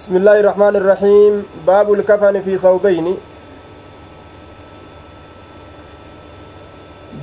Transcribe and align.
بسم 0.00 0.16
الله 0.16 0.40
الرحمن 0.40 0.76
الرحيم 0.76 1.32
باب 1.66 1.92
الكفن 1.92 2.40
في 2.40 2.58
ثوبين 2.58 3.16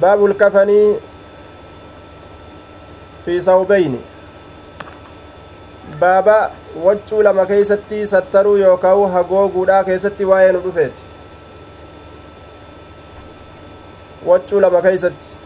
باب 0.01 0.25
الكفن 0.25 0.95
في 3.25 3.41
ثوبين 3.41 3.97
baaba 5.99 6.51
waccuu 6.83 7.21
lama 7.23 7.45
keeysatti 7.45 8.07
sattaruu 8.07 8.57
yookaa 8.57 9.07
hagooguudha 9.15 9.83
keessatti 9.83 10.29
waa'ee 10.33 10.51
nu 10.51 10.61
dhufeeti 10.67 11.01
waccuu 14.25 14.59
lama 14.59 14.81
keeysatti 14.81 15.36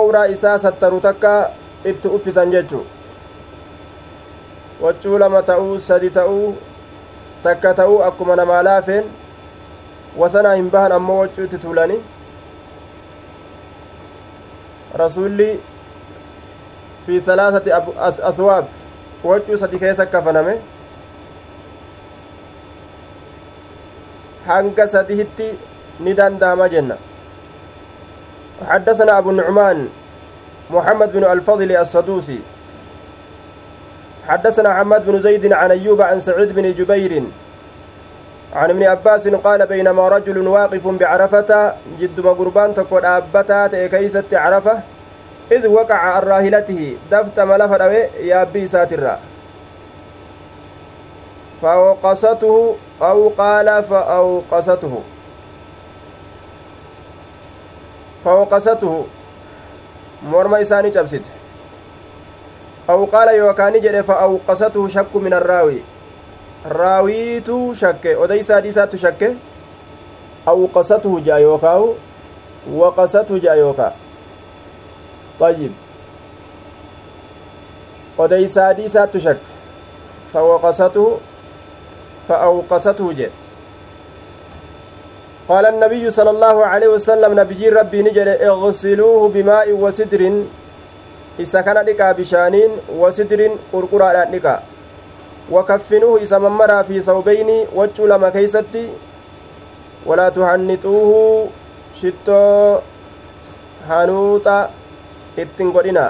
owraa 0.00 0.26
isaa 0.34 0.58
sattaru 0.58 1.00
takka 1.00 1.50
itti 1.84 2.08
uffisan 2.08 2.50
jechu 2.50 2.80
waccuu 4.80 5.18
lama 5.18 5.42
ta'uu 5.42 5.78
sadi 5.80 6.10
ta'uu 6.10 6.56
takka 7.42 7.74
ta'uu 7.74 8.02
akkuma 8.08 8.36
namaa 8.36 8.62
laafeen 8.68 9.04
wasanaa 10.22 10.54
hin 10.54 10.70
bahan 10.70 10.92
ammoo 10.98 11.18
waccuu 11.20 11.44
itti 11.44 11.58
tuulani 11.64 11.98
rasulli 15.02 15.50
fi 17.06 17.20
salaasati 17.20 17.70
aswaab 18.32 18.64
waccuu 19.24 19.56
sadi 19.62 19.78
keessa 19.84 20.06
kafaname 20.16 20.58
hanga 24.46 24.86
sadihitti 24.88 25.48
dandahama 26.00 26.68
jenna. 26.68 26.96
حدثنا 28.68 29.18
أبو 29.18 29.30
النعمان 29.30 29.88
محمد 30.70 31.12
بن 31.12 31.24
الفضل 31.24 31.76
السدوسي 31.76 32.40
حدثنا 34.28 34.74
حماد 34.74 35.06
بن 35.06 35.20
زيد 35.20 35.52
عن 35.52 35.70
أيوب 35.70 36.02
عن 36.02 36.20
سعيد 36.20 36.52
بن 36.52 36.72
جبير 36.74 37.22
عن 38.54 38.70
ابن 38.70 38.82
عباس 38.82 39.28
قال 39.28 39.66
بينما 39.66 40.08
رجل 40.08 40.48
واقف 40.48 40.88
بعرفة 40.88 41.72
جد 42.00 42.20
قربان 42.26 42.74
تقول 42.74 43.04
أبتا 43.04 43.66
تيكيست 43.66 44.34
عرفة 44.34 44.80
إذ 45.52 45.66
وقع 45.66 45.94
عن 45.94 46.22
راهلته 46.22 46.96
دفت 47.10 47.40
ملفة 47.40 47.92
يا 48.24 48.44
بي 48.44 48.68
ساترا 48.68 49.18
فأوقصته 51.62 52.76
أو 53.02 53.28
قال 53.28 53.84
فأوقصته 53.84 55.02
cabsite 60.96 61.28
aw 62.88 63.06
qaala 63.14 63.32
yookaan 63.40 63.78
jedhe 63.86 64.02
fa 64.02 64.18
awqasatuhu 64.26 64.88
shakku 64.96 65.20
min 65.26 65.32
arraawi 65.40 65.82
raawiitu 66.78 67.58
shakke 67.82 68.16
odeysaa 68.26 68.60
dhiisaattu 68.66 68.98
shakke 69.04 69.28
awqasatuhu 70.54 71.20
ja'a 71.30 71.38
yookaahu 71.48 71.88
waqasatuhu 72.82 73.40
ja'a 73.48 73.56
yookaa 73.64 73.92
طيب 75.40 75.72
odeysaa 78.18 78.72
dhiisaattu 78.76 79.20
shakke 79.20 79.56
فوقسته 80.32 81.18
فأوقسته 82.28 83.12
جد 83.12 83.30
قال 85.48 85.66
النبي 85.66 86.10
صلى 86.10 86.30
الله 86.30 86.56
عليه 86.66 86.88
وسلم 86.88 87.40
نبي 87.40 87.68
ربي 87.68 88.02
نجد 88.02 88.28
اغسلوه 88.28 89.28
بماء 89.28 89.72
وسدر 89.72 90.22
كان 91.38 91.78
لك 91.86 92.00
بشانين 92.02 92.70
وسدر 92.98 93.40
قرقرا 93.72 94.24
لك. 94.34 94.46
وكفنوه 95.52 96.18
إذا 96.22 96.38
ممرا 96.38 96.82
في 96.82 97.02
ثوبين 97.02 97.66
وجه 97.74 98.02
لما 98.06 98.30
كيستي 98.30 98.88
ولا 100.06 100.28
تهنطوه. 100.28 101.48
شتو 101.96 102.78
اتنقلنا 105.38 106.06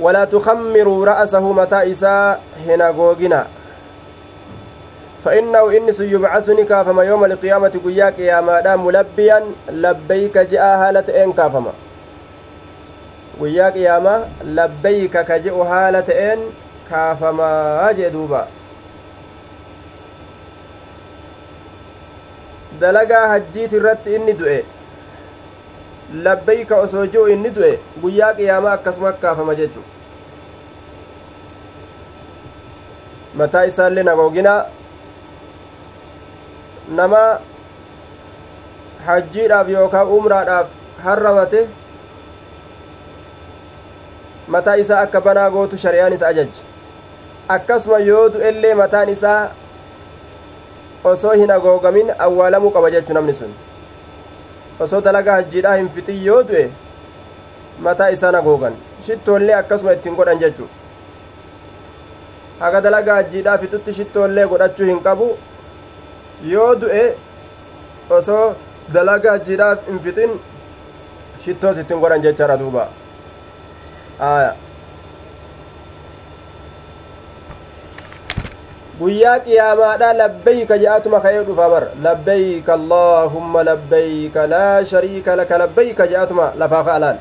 ولا 0.00 0.24
تخمروا 0.24 1.06
رأسه 1.06 1.52
متى 1.52 1.90
إساء 1.92 2.40
هنا 2.66 2.88
غوغنا 2.88 3.46
فإنه 5.24 5.76
إنس 5.76 6.00
يبعثني 6.00 6.64
كافما 6.64 7.02
يوم 7.02 7.24
القيامة 7.24 7.80
قياك 7.84 8.18
يا 8.18 8.40
مادام 8.40 8.86
ملبيا 8.86 9.44
لبيك 9.68 10.38
جاء 10.38 10.62
هالة 10.62 11.24
إن 11.24 11.32
كافما 11.32 11.72
قياك 13.40 13.76
يا 13.76 13.98
ما 13.98 14.28
لبيك 14.44 15.14
كجئ 15.28 15.54
هالة 15.54 16.32
إن 16.32 16.38
كافما 16.90 17.92
جدوبا 17.98 18.46
dalagaa 22.80 23.26
hajjiiti 23.28 23.76
irratti 23.76 24.14
inni 24.14 24.32
du'e 24.38 24.56
labbayka 26.26 26.76
osoo 26.84 27.04
ji'u 27.06 27.26
inni 27.34 27.50
du'e 27.58 27.72
guyyaa 28.02 28.32
qiyaamaa 28.38 28.72
akkasuma 28.78 29.12
kaafama 29.24 29.54
jechu 29.60 29.82
mataa 33.42 33.64
isaallee 33.70 34.02
nagooginaa 34.08 34.58
nama 36.88 37.40
hajjiidhaaf 39.06 39.68
yookaan 39.68 40.08
umraadhaaf 40.18 40.68
harramate 41.04 41.66
mataa 44.48 44.76
isaa 44.84 45.00
akka 45.00 45.20
banaa 45.20 45.50
gootu 45.50 45.76
shari'aan 45.84 46.12
isa 46.16 46.26
ajajje 46.28 46.62
akkasuma 47.56 47.98
yoo 47.98 48.28
du'ellee 48.34 48.74
mataan 48.80 49.08
isaa 49.08 49.40
osoo 51.12 51.32
hin 51.42 51.50
agoogamin 51.56 52.12
awwaalamuu 52.26 52.70
qaba 52.76 52.90
jechu 52.90 53.12
namni 53.14 53.32
sun. 53.40 53.52
Osoo 54.80 55.00
dalagaa 55.00 55.34
hajjiidhaa 55.40 55.74
hin 55.76 55.88
fixin 55.96 56.24
yoo 56.26 56.42
du'e 56.48 56.62
mataa 57.88 58.08
isaan 58.14 58.34
agoogan. 58.34 58.76
Shittoollee 59.06 59.54
akkasuma 59.54 59.92
ittiin 59.92 60.14
godhan 60.20 60.38
jechu 60.44 60.68
haga 62.60 62.80
dalagaa 62.80 63.14
hajjiidhaa 63.14 63.58
fixutti 63.58 63.92
shittoollee 63.98 64.46
godhachuu 64.52 64.86
hin 64.86 65.00
qabu 65.08 65.28
yoo 66.42 66.74
du'e 66.80 67.04
osoo 68.10 68.54
dalagaa 68.94 69.32
hajjiidhaa 69.36 69.76
hin 69.86 69.98
fixin 70.08 70.32
shittoos 71.44 71.78
ittiin 71.78 72.00
godhan 72.00 72.22
jechara 72.26 72.56
duuba 72.62 72.88
aya 74.28 74.54
guyyaa 78.98 79.38
qiyaamaadha 79.46 80.12
labbayka 80.22 80.78
je'atuma 80.82 81.20
ka'ee 81.24 81.42
dhufa 81.48 81.68
bar 81.72 81.84
labbayka 82.06 82.72
allaahumma 82.78 83.64
labbayka 83.70 84.46
laa 84.54 84.84
shariika 84.92 85.36
laka 85.40 85.58
labbayka 85.64 86.06
je'atuma 86.12 86.52
lafaa 86.62 86.84
ka'alaan 86.90 87.18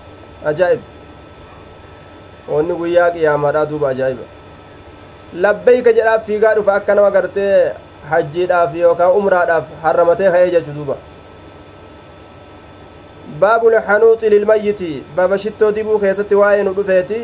ajaa'ib 0.52 0.82
wanni 2.54 2.74
guyyaa 2.82 3.10
qiyaamaadha 3.16 3.66
duuba 3.72 3.90
ajaa'iba 3.96 4.26
labbayka 5.48 5.94
jedhaaf 5.98 6.26
fiigaa 6.30 6.54
dhufa 6.60 6.76
akka 6.76 6.96
nama 6.96 7.10
gartee 7.18 7.74
hajjiidhaaf 8.10 8.76
yookaan 8.82 9.12
umraadhaaf 9.22 9.66
harramatee 9.84 10.32
ka'ee 10.36 10.52
jechu 10.56 10.76
duuba 10.78 10.98
baabu 13.40 13.72
lxanuuxi 13.76 14.30
lilmayyiti 14.36 14.92
baaba 15.16 15.38
shittoo 15.46 15.72
dibuu 15.76 16.00
keessatti 16.06 16.36
waa'ee 16.42 16.64
nu 16.68 16.74
dhufeeti 16.80 17.20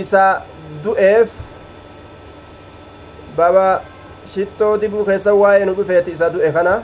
isa 0.00 0.24
du'eef 0.84 1.30
baba 3.36 3.66
shittoo 4.34 4.76
dibuu 4.84 5.04
keessa 5.10 5.34
waa'ee 5.42 5.64
nu 5.70 5.74
dhufeeti 5.80 6.10
isa 6.18 6.30
du'e 6.36 6.52
kana 6.56 6.74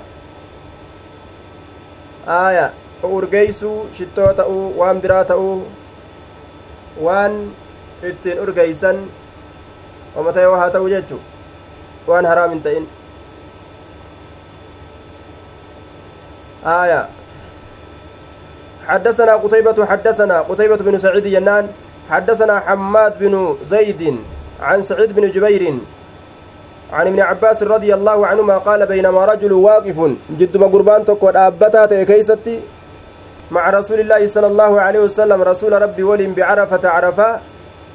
aaya 2.38 2.66
urgeeysuu 3.18 3.76
shittoo 3.98 4.32
ta'uu 4.42 4.64
waan 4.80 5.00
biraa 5.04 5.24
ta'uu 5.32 5.54
waan 7.06 7.38
ittiin 8.10 8.40
urgeeysan 8.44 8.98
oma 10.16 10.32
ta'e 10.32 10.44
haa 10.44 10.70
ta'u 10.70 10.88
jechu 10.88 11.18
waan 12.08 12.24
آية 16.66 17.08
حدثنا 18.88 19.32
قتيبة 19.36 19.86
حدثنا 19.86 20.40
قتيبة 20.40 20.76
بن 20.76 20.98
سعيد 20.98 21.26
ينان 21.26 21.68
حدثنا 22.10 22.60
حماد 22.60 23.18
بن 23.18 23.56
زيد 23.64 24.16
عن 24.60 24.82
سعيد 24.82 25.12
بن 25.12 25.30
جبير 25.30 25.74
عن 26.92 27.06
ابن 27.06 27.20
عباس 27.20 27.62
رضي 27.62 27.94
الله 27.94 28.26
عنهما 28.26 28.58
قال 28.58 28.86
بينما 28.86 29.24
رجل 29.24 29.52
واقف 29.52 29.98
جد 30.30 30.56
قربان 30.56 31.04
تكو 31.04 31.28
أبتا 31.28 32.02
كيستي 32.04 32.60
مع 33.50 33.70
رسول 33.70 34.00
الله 34.00 34.26
صلى 34.26 34.46
الله 34.46 34.80
عليه 34.80 35.00
وسلم 35.00 35.42
رسول 35.42 35.82
ربي 35.82 36.02
ولم 36.02 36.32
بعرفة 36.34 36.88
عرفة 36.88 37.40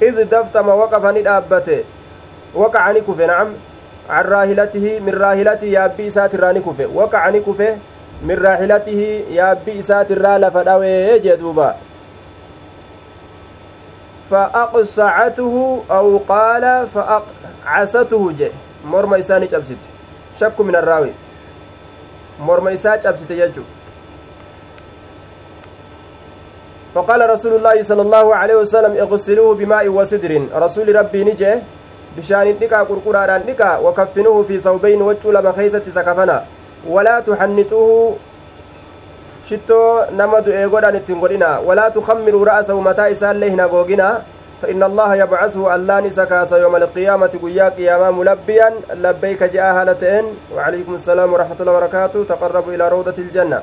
إذ 0.01 0.23
دفتم 0.23 0.67
وقف 0.69 1.05
وقع 2.55 2.91
نكف 2.91 3.19
نعم 3.19 3.53
raahilatihi 4.09 4.99
min 4.99 5.13
raahilatihi 5.15 5.73
yaabbii 5.73 6.07
isaatirraa 6.07 6.53
ni 6.53 6.61
kufe. 6.61 6.85
Waqaca 6.85 7.31
ni 7.31 7.41
kufe 7.41 7.77
min 8.21 8.37
raahilatihi 8.37 9.25
yaabbii 9.35 9.79
isaatirraa 9.79 10.37
lafa 10.37 10.63
dhawee 10.63 11.19
jee 11.19 11.37
duuba. 11.37 11.75
فأقصعته 14.33 15.83
أو 15.91 16.17
قال 16.17 16.87
فأقعسته 16.87 18.31
جي 18.31 18.51
مرمى 18.85 19.19
إساني 19.19 19.45
جبست 19.47 19.77
شك 20.39 20.61
من 20.61 20.75
الراوي 20.75 21.11
مرمى 22.39 22.73
إساني 22.73 23.01
جبست 23.01 23.31
يجو 23.31 23.61
فقال 26.95 27.29
رسول 27.29 27.53
الله 27.55 27.83
صلى 27.83 28.01
الله 28.01 28.35
عليه 28.35 28.55
وسلم 28.55 28.91
اغسلوه 28.97 29.55
بماء 29.55 29.87
وسدر 29.87 30.47
رسول 30.55 30.95
ربي 30.95 31.23
نجي 31.23 31.53
dhiqaa 32.17 33.79
wakaffinuhu 33.79 34.43
fi 34.45 34.59
sawbayn 34.59 35.01
waccuu 35.01 35.31
lama 35.31 35.53
keeysatti 35.53 35.91
sakafana 35.91 36.41
walaa 36.87 37.21
tuxannixuhu 37.21 38.17
shittoo 39.45 40.05
nama 40.11 40.41
du'ee 40.41 40.67
godhan 40.67 40.95
ittiin 40.95 41.19
godhina 41.19 41.59
walaa 41.59 41.89
tukammiruu 41.91 42.45
ra'asahu 42.45 42.81
mataa 42.81 43.07
isaallee 43.07 43.49
hin 43.49 43.59
hagoogina 43.59 44.21
فإن 44.63 44.83
الله 44.83 45.15
يبعثه 45.15 45.75
اللان 45.75 46.09
سكاس 46.09 46.51
يوم 46.51 46.75
القيامة 46.75 47.33
قيا 47.43 47.69
قياما 47.69 48.11
ملبيا 48.11 48.73
لبيك 48.93 49.43
جاء 49.43 49.73
هالتين 49.75 50.25
وعليكم 50.55 50.95
السلام 50.95 51.33
ورحمة 51.33 51.55
الله 51.59 51.71
وبركاته 51.71 52.23
تقربوا 52.23 52.73
إلى 52.73 52.89
روضة 52.89 53.17
الجنة 53.17 53.59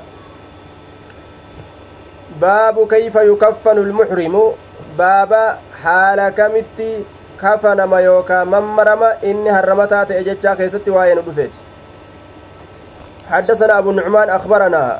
باب 2.40 2.88
كيف 2.88 3.16
يكفن 3.16 3.78
المحرم 3.78 4.52
باب 4.98 5.32
حال 5.82 6.28
كمتي 6.28 7.04
kafanama 7.40 8.00
yookaa 8.00 8.44
mammarama 8.44 9.08
inni 9.22 9.48
harramataa 9.48 10.04
ta'e 10.06 10.24
jechaa 10.24 10.56
keessatti 10.56 10.90
waa'ee 10.90 11.14
nu 11.14 11.22
dhufeeti. 11.22 11.58
حدثنا 13.30 13.78
أبو 13.78 13.90
النعمان 13.90 14.30
أخبرنا 14.30 14.98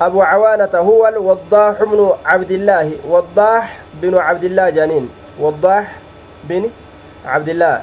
أبو 0.00 0.22
عوانة 0.22 0.74
هو 0.74 1.08
الوضاح 1.08 1.82
بن 1.82 2.00
عبد 2.26 2.50
الله 2.50 2.92
وضاح 3.06 3.78
بن 4.02 4.18
عبد 4.18 4.44
الله 4.44 4.70
جانين 4.70 5.06
وضاح 5.38 5.86
بن 6.44 6.70
عبد 7.26 7.48
الله. 7.48 7.82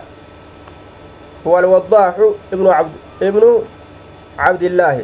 هو 1.48 1.60
الوضاح 1.60 2.14
ابن 2.54 2.68
عبد 2.68 2.96
ابن 3.22 3.44
عبد 4.40 4.64
الله. 4.64 4.98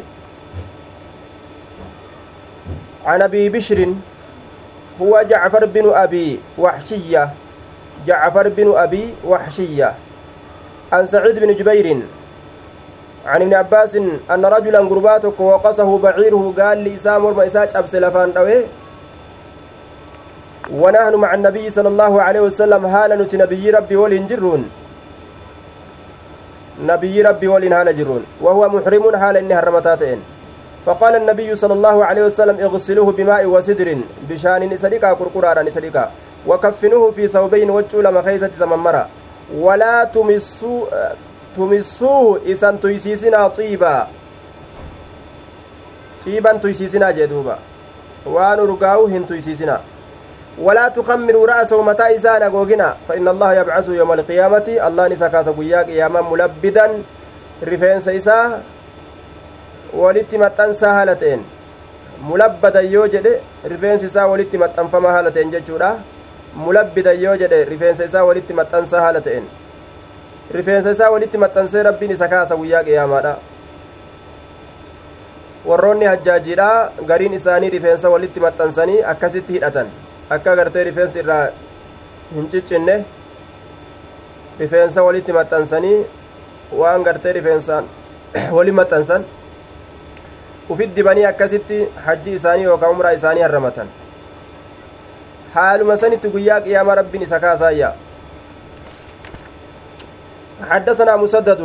عن 3.06 3.22
أبي 3.22 3.48
بشر 3.48 3.80
هو 5.00 5.22
جعفر 5.22 5.64
بن 5.64 5.92
أبي 5.94 6.40
وحشية. 6.58 7.24
جعفر 8.06 8.48
بن 8.48 8.72
أبي 8.76 9.14
وحشية 9.26 9.94
عن 10.92 11.06
سعيد 11.06 11.38
بن 11.38 11.54
جبير 11.54 11.86
عن 13.26 13.42
ابن 13.42 13.54
عباس 13.54 13.96
أن 14.30 14.44
رجلا 14.44 14.78
قرباتك 14.78 15.40
وقصه 15.40 15.98
بعيره 15.98 16.54
قال 16.58 16.78
لي 16.78 16.94
إسام 16.94 17.24
ورما 17.24 17.46
إساج 17.46 17.76
أبس 17.76 17.94
لفان 17.94 18.32
روي 18.36 18.64
ونحن 20.72 21.14
مع 21.14 21.34
النبي 21.34 21.70
صلى 21.70 21.88
الله 21.88 22.22
عليه 22.22 22.40
وسلم 22.40 22.86
هالا 22.86 23.16
نتي 23.16 23.36
نبي 23.36 23.70
ربي 23.70 23.96
ولين 23.96 24.26
جرون. 24.28 24.70
نبي 26.84 27.22
ربي 27.22 27.48
ولين 27.48 27.72
هالا 27.72 27.92
جرون. 27.92 28.24
وهو 28.40 28.68
محرم 28.68 29.16
حال 29.16 29.36
إنها 29.36 29.58
الرمتاتين 29.58 30.20
فقال 30.86 31.16
النبي 31.16 31.56
صلى 31.56 31.72
الله 31.72 32.04
عليه 32.04 32.22
وسلم 32.24 32.56
اغسلوه 32.60 33.12
بماء 33.12 33.46
وسدر 33.46 33.88
بشان 34.28 34.62
نسلكا 34.68 35.12
قرقرارا 35.12 35.62
نسلكا 35.62 36.10
وكفنوه 36.46 37.10
في 37.10 37.28
ثوبين 37.28 37.70
وجهه 37.70 38.00
لما 38.00 38.22
خيسة 38.22 38.50
سممرا 38.50 39.08
ولا 39.54 40.04
تمسوا 40.04 40.86
تمسوه 41.56 42.40
إسان 42.52 42.80
تيسيسنا 42.80 43.48
طيبا. 43.48 44.06
طيبا 46.26 46.52
تيسيسنا 46.52 47.10
جدوبا. 47.10 47.58
وان 48.26 48.58
رقاو 48.58 49.06
هن 49.06 49.26
تيسيسنا. 49.26 49.80
ولا 50.58 50.88
تخمروا 50.88 51.46
رأسه 51.46 51.82
متى 51.82 52.16
إسان 52.16 52.42
أقوغنا. 52.42 52.96
فإن 53.08 53.28
الله 53.28 53.54
يبعث 53.54 53.88
يوم 53.88 54.12
القيامة. 54.12 54.68
الله 54.86 55.08
نسكاس 55.08 55.48
قياك 55.48 55.88
ياما 55.88 56.20
ملبدا. 56.20 57.02
رفين 57.62 58.00
سيسا 58.00 58.60
walitti 59.94 60.38
maxxansaa 60.38 60.92
haala 60.94 61.14
ta'een 61.14 61.44
mulabbadan 62.20 62.86
yoo 62.92 63.06
jedhe 63.08 63.40
rifeensi 63.72 64.06
isaa 64.06 64.26
walitti 64.26 64.58
maxxanfamaa 64.58 65.12
haala 65.12 65.30
mulabbidan 66.54 67.20
yoo 67.22 67.36
jedhe 67.42 67.64
rifeensa 67.72 68.04
isaa 68.10 68.24
walitti 68.28 68.52
maxxansaa 68.60 69.00
haala 69.06 69.20
ta'een 69.26 69.46
rifeensa 70.56 70.90
isaa 70.96 71.10
walitti 71.14 71.38
maxxansee 71.44 71.82
rabbiin 71.88 72.12
isa 72.16 72.28
kaasa 72.34 72.56
guyyaa 72.62 72.82
qiyaamaadha 72.88 73.32
warroonni 75.68 76.06
hajjaajiidha 76.12 76.68
gariin 77.10 77.34
isaanii 77.40 77.70
rifeensa 77.76 78.10
walitti 78.14 78.40
maxxansanii 78.46 79.02
akkasitti 79.12 79.52
hidhatan 79.58 79.88
akka 80.36 80.56
gartee 80.60 80.84
rifeensi 80.90 81.18
irraa 81.24 81.44
hin 82.34 82.48
ciccinne 82.54 82.96
rifeensa 84.60 85.02
walitti 85.08 85.32
maxxansanii 85.38 85.96
waan 86.82 87.02
gartee 87.10 87.32
rifeensaan 87.38 87.84
wali 88.58 88.72
maxxansan 88.80 89.24
ufit 90.76 90.94
dibanii 90.96 91.24
akkasitti 91.32 91.78
hajji 92.06 92.34
isaanii 92.40 92.64
yookaan 92.70 92.92
umraa 92.96 93.12
isaanii 93.20 93.42
harramatan 93.46 93.88
sanitti 95.96 96.28
guyyaa 96.28 96.60
qiyaamaa 96.60 96.94
rabbiin 96.94 97.22
isa 97.22 97.40
kaasaayya 97.40 97.94
حدثنا 100.70 101.16
مسدد 101.16 101.60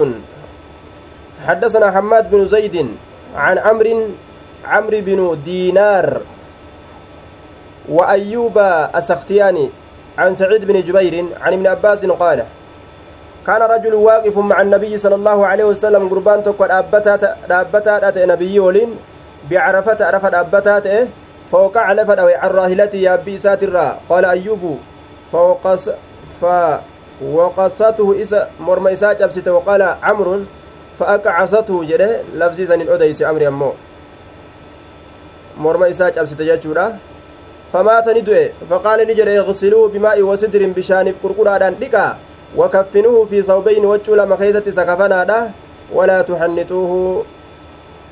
حدثنا 1.47 1.91
حماد 1.91 2.31
بن 2.31 2.45
زيد 2.45 2.75
عن 3.35 3.57
عمرو 3.57 4.07
عمرو 4.65 4.99
بن 5.01 5.19
دينار 5.45 6.21
وأيوب 7.89 8.57
السختياني 8.95 9.69
عن 10.17 10.35
سعيد 10.35 10.65
بن 10.65 10.81
جبير 10.81 11.25
عن 11.41 11.53
ابن 11.53 11.67
عباس 11.67 12.05
قال 12.05 12.39
كان 13.47 13.61
رجل 13.61 13.93
واقف 13.93 14.37
مع 14.37 14.61
النبي 14.61 14.97
صلى 14.97 15.15
الله 15.15 15.45
عليه 15.47 15.63
وسلم 15.63 16.09
قربان 16.09 16.43
تكو 16.43 16.65
دابتا 17.49 18.07
أتى 18.07 18.25
نبي 18.25 18.59
ولين 18.59 18.89
بعرفة 19.49 20.05
عرفة 20.05 20.29
دابتا 20.29 21.07
فوقع 21.51 21.91
أو 21.91 22.27
عن 22.27 22.49
راهلتي 22.49 23.01
يا 23.01 23.13
أبي 23.13 23.37
ساترا 23.37 23.97
قال 24.09 24.25
أيوب 24.25 24.79
فوقص 25.31 25.89
فوقصته 26.41 28.21
إسا 28.21 28.49
مرمى 28.59 28.93
إسا 28.93 29.13
جبست 29.13 29.47
وقال 29.47 29.81
عمرو 29.81 30.39
فأقعصته 30.99 31.83
جده. 31.83 32.21
لفظي 32.35 32.65
زن 32.65 32.81
الأديس 32.81 33.21
أمري 33.23 33.47
أمو. 33.47 33.71
مرمى 35.57 35.89
إسا 35.89 36.09
جبست 36.09 36.41
ججورا 36.41 36.97
فمات 37.73 38.07
ندوه 38.09 38.49
فقال 38.69 39.07
نجد 39.07 39.27
يغسلوه 39.27 39.89
بماء 39.89 40.21
وسدر 40.21 40.61
بشان 40.77 41.13
قرقرادان 41.23 41.75
دقا 41.81 42.17
وكفنوه 42.57 43.25
في 43.25 43.41
ثوبين 43.41 43.85
وجه 43.85 44.11
لما 44.15 44.35
خيزت 44.37 44.69
سكفنا 44.69 45.51
ولا 45.93 46.21
تحنطوه. 46.21 47.25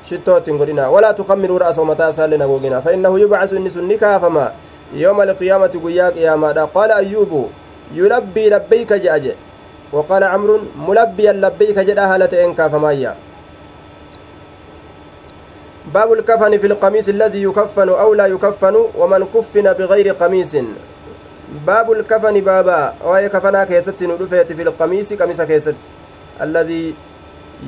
Shittootti 0.08 0.50
hin 0.50 0.58
godhina 0.58 0.90
walaa 0.90 1.12
tukammiruu 1.14 1.58
ra'asa 1.64 1.84
mataa 1.90 2.10
isaallee 2.16 2.38
nagoogina 2.44 2.82
fainnahu 2.86 3.18
yubcasu 3.24 3.56
inni 3.56 3.70
sun 3.70 3.84
ni 3.90 3.98
kaafama 3.98 4.50
yooma 5.02 5.22
alqiyaamati 5.28 5.78
guyyaa 5.84 6.10
qiyaamaadha 6.16 6.66
qaala 6.78 6.96
ayyuubu 7.02 7.42
yulabbii 8.00 8.48
labbayka 8.56 8.98
je'a 9.04 9.20
je 9.26 9.34
وقال 9.92 10.24
عمرو 10.24 10.60
ملبيا 10.88 11.32
لبيك 11.32 11.78
جدا 11.78 12.14
هالة 12.14 12.44
إن 12.44 12.54
كافمايا 12.54 13.14
باب 15.94 16.12
الكفن 16.12 16.58
في 16.58 16.66
القميص 16.66 17.08
الذي 17.08 17.42
يكفن 17.42 17.88
أو 17.88 18.14
لا 18.14 18.26
يكفن 18.26 18.76
ومن 18.98 19.24
كفن 19.34 19.72
بغير 19.72 20.12
قميص 20.14 20.56
باب 21.66 21.92
الكفن 21.92 22.40
بابا 22.40 22.94
وهي 23.04 23.28
كفنا 23.28 23.64
كيست 23.64 24.02
ندفت 24.02 24.52
في 24.52 24.62
القميص 24.62 25.12
قميص 25.12 25.40
كيست 25.40 25.76
الذي 26.42 26.94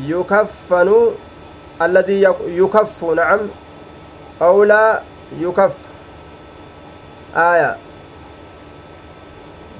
يكفن 0.07 1.11
الذي 1.83 2.23
يكف 2.47 3.05
نعم. 3.05 3.41
أو 4.43 4.65
لا 4.65 5.01
يكف. 5.41 5.73
آية. 7.37 7.77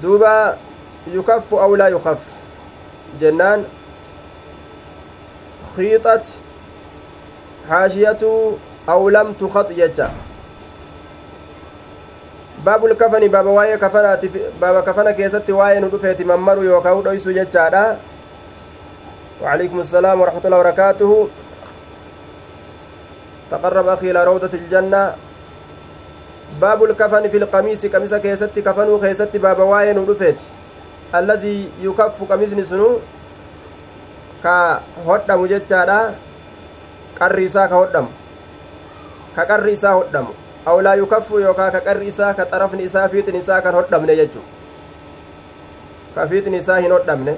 دوبا 0.01 0.57
يكف 1.07 1.53
أو 1.53 1.75
لا 1.75 1.87
يخف. 1.87 2.29
جنان. 3.21 3.65
خيطت. 5.77 6.25
حاشية. 7.69 8.17
أو 8.89 9.09
لم 9.09 9.33
تخط 9.33 9.69
يجا. 9.71 10.11
باب 12.65 12.85
الكفن 12.85 13.27
باب 13.27 13.45
وايه 13.45 13.75
كفنات 13.75 14.25
باب 14.61 14.83
كفن 14.83 15.11
كيست 15.11 15.49
وايه 15.49 15.79
ندفت 15.79 16.21
ممر 16.21 16.63
يوكاو 16.63 17.01
دويسو 17.01 17.31
ججادا 17.31 17.97
وعليكم 19.41 19.79
السلام 19.79 20.21
ورحمة 20.21 20.41
الله 20.45 20.57
وبركاته. 20.57 21.27
تقرب 23.51 23.87
أخي 23.87 24.11
إلى 24.11 24.23
روضة 24.23 24.53
الجنة 24.53 25.15
باب 26.61 26.83
الكفن 26.83 27.29
في 27.29 27.37
القميص 27.37 27.85
قميص 27.85 28.13
كيست 28.13 28.59
كفنو 28.59 28.99
كيست 28.99 29.37
باب 29.37 29.59
واين 29.59 29.97
ودفت 29.97 30.39
الذي 31.15 31.69
يكف 31.83 32.17
قميص 32.31 32.51
سنو 32.69 32.99
ka 34.41 34.81
hodhamu 35.05 35.45
jechaadha 35.45 36.17
qarri 37.13 37.45
isaa 37.45 37.69
ka 37.69 37.75
hodhamu 37.77 38.09
ka 39.37 39.45
qarri 39.45 39.77
isaa 39.77 39.93
hodhamu 39.93 40.33
awlaa 40.65 40.97
yukaffu 40.97 41.39
yookaa 41.45 41.69
ka 41.77 41.81
qarri 41.85 42.09
isaa 42.09 42.33
ka 42.33 42.45
xarafni 42.49 42.83
isaa 42.89 43.05
fiixni 43.13 43.37
isaa 43.37 43.61
kan 43.61 43.73
hodhamne 43.77 44.15
jechu 44.17 44.41
ka 46.17 46.25
fiixni 46.27 46.57
isaa 46.57 46.81
hodhamu 46.81 47.37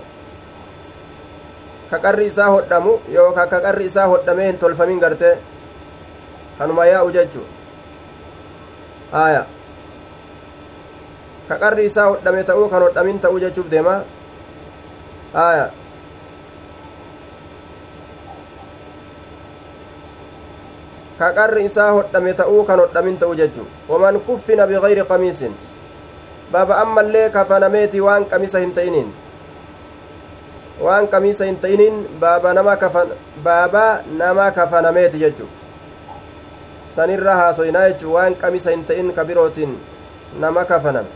yookaa 3.11 3.47
ka 3.51 3.59
qarri 3.59 3.85
isaa 3.91 4.07
kanuma 6.63 6.87
yaa'u 6.87 7.11
jechu 7.11 7.43
haya 9.11 9.43
ka 11.47 11.55
qarri 11.59 11.91
isaa 11.91 12.07
hodhame 12.07 12.43
ta'uu 12.47 12.67
kan 12.71 12.83
hodhamin 12.87 13.19
ta'uu 13.19 13.39
jechuuf 13.43 13.67
deema 13.71 13.95
haya 15.33 15.65
ka 21.19 21.31
qarri 21.39 21.65
isaa 21.67 21.91
hodhame 21.97 22.31
ta'uu 22.41 22.63
kan 22.69 22.79
hodhamin 22.83 23.17
ta'u 23.19 23.35
jechu 23.41 23.67
waman 23.91 24.19
kuffina 24.29 24.63
bigayri 24.71 25.03
qamiisin 25.11 25.51
baaba 26.55 26.79
ammallee 26.85 27.27
kafanameeti 27.35 27.99
waan 28.07 28.23
qamisa 28.35 28.63
hin 28.63 28.71
ta'iniin 28.79 29.11
waan 30.87 31.11
qamiisa 31.11 31.51
hin 31.51 31.59
ta'iniin 31.67 31.99
baaba 32.23 32.55
nama 32.59 32.77
kafan 32.85 33.11
baaba 33.49 33.83
nama 34.21 34.47
kafanameeti 34.59 35.19
jechu 35.25 35.49
sanirra 36.95 37.33
haasoynaa 37.41 37.89
jechu 37.89 38.13
waan 38.15 38.35
qamisa 38.45 38.69
hin 38.75 38.85
ta'in 38.85 39.11
ka 39.17 39.25
birootiin 39.25 39.75
nama 40.45 40.65
kafanan. 40.71 41.09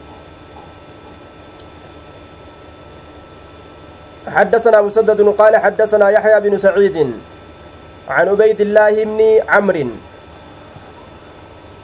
حدثنا 4.27 4.81
مسدد 4.81 5.19
قال 5.39 5.55
حدثنا 5.55 6.09
يحيى 6.09 6.37
بن 6.39 6.57
سعيد 6.57 6.97
عن 8.09 8.25
عبيد 8.27 8.59
الله 8.61 8.95
بن 9.03 9.21
عمرو 9.47 9.89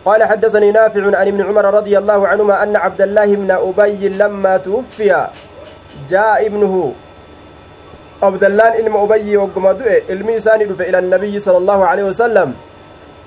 قال 0.06 0.24
حدثني 0.24 0.72
نافع 0.72 1.04
عن 1.20 1.28
ابن 1.32 1.42
عمر 1.42 1.66
رضي 1.80 1.98
الله 1.98 2.28
عنهما 2.28 2.64
أن 2.64 2.76
عبد 2.76 3.02
الله 3.02 3.30
بن 3.36 3.52
أبي 3.52 4.10
لما 4.10 4.58
توفي 4.58 5.28
جاء 6.12 6.46
ابنه 6.48 6.94
عبد 8.24 8.44
الله 8.44 8.72
بن 8.82 8.94
أبي 9.08 9.38
وقم 9.38 9.66
علمي 10.10 10.36
ساني 10.40 10.64
إلى 10.64 11.00
النبي 11.00 11.40
صلى 11.40 11.58
الله 11.58 11.80
عليه 11.86 12.04
وسلم. 12.12 12.50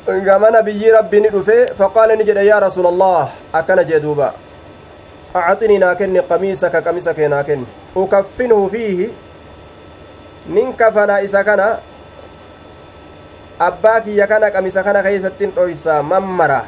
قام 0.07 0.45
نبي 0.57 0.91
ربي 0.91 1.21
ندفه 1.21 1.65
فقال 1.79 2.19
نجد 2.19 2.37
يا 2.37 2.59
رسول 2.59 2.87
الله 2.87 3.29
أكن 3.55 3.79
جدوبا 3.91 4.33
أعطني 5.37 5.79
ناكن 5.79 6.21
قميصك 6.31 6.77
قميصك 6.77 7.19
ناكن 7.19 7.65
أكفنه 7.97 8.69
فيه 8.73 9.09
من 10.47 10.73
كفنا 10.79 11.25
إسا 11.25 11.43
كان 11.43 11.61
abbaa 13.59 14.01
kiyya 14.01 14.27
kana 14.27 14.51
qamisa 14.51 14.83
kana 14.85 15.03
keeysattin 15.03 15.53
dhoysa 15.57 16.03
mammara 16.03 16.65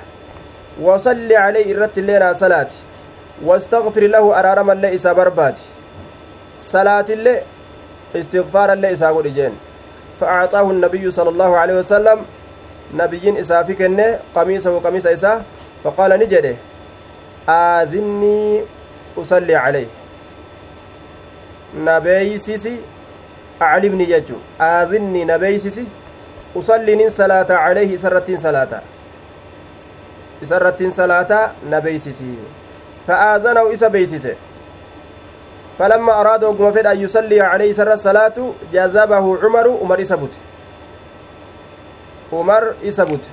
wasalli 0.81 1.35
caley 1.37 1.69
irratti 1.69 2.01
illee 2.01 2.19
naa 2.23 2.35
salaati 2.35 2.77
wastagfir 3.45 4.09
lahu 4.09 4.33
araaramallee 4.33 4.95
isaa 4.97 5.15
barbaadi 5.15 5.61
salaatillee 6.71 7.43
istigfaarallee 8.21 8.93
isaa 8.99 9.13
godhi 9.13 9.33
jeen 9.41 9.57
فأعطاه 10.21 10.71
النبي 10.71 11.11
صلى 11.11 11.29
الله 11.29 11.57
عليه 11.57 11.75
وسلم 11.79 12.19
إسا 13.41 13.63
في 13.63 13.75
كنة 13.75 14.19
قميصه 14.35 14.79
قميص 14.81 15.07
إسا 15.07 15.43
فقال 15.85 16.11
نجده 16.21 16.55
آذني 17.49 18.63
أصلي 19.19 19.55
عليه. 19.55 19.87
نبي 21.77 22.39
سيسي 22.39 22.77
أعلمني 23.63 24.11
يجو 24.11 24.37
آذني 24.61 25.25
نبي 25.25 25.59
سيسي 25.59 25.85
usallinin 26.55 27.11
salaata 27.11 27.57
calayhi 27.57 27.95
isarrattiin 27.95 28.41
salaata 28.41 28.81
isarrattiin 30.43 30.93
salaata 30.93 31.41
na 31.71 31.81
beeysisi 31.81 32.39
fa'aazanahu 33.07 33.73
isa 33.73 33.91
beeysise 33.91 34.37
فلما 35.79 36.21
أراد 36.21 36.45
وقم 36.45 36.73
فد 36.73 36.87
أن 36.87 36.99
يصلي 37.01 37.41
عليه 37.41 37.73
سر 37.73 37.93
الصلاة 37.93 38.35
جذبه 38.73 39.39
عمر 39.45 39.79
عمر 39.83 39.99
عمر 42.33 42.65
إسبت 42.89 43.25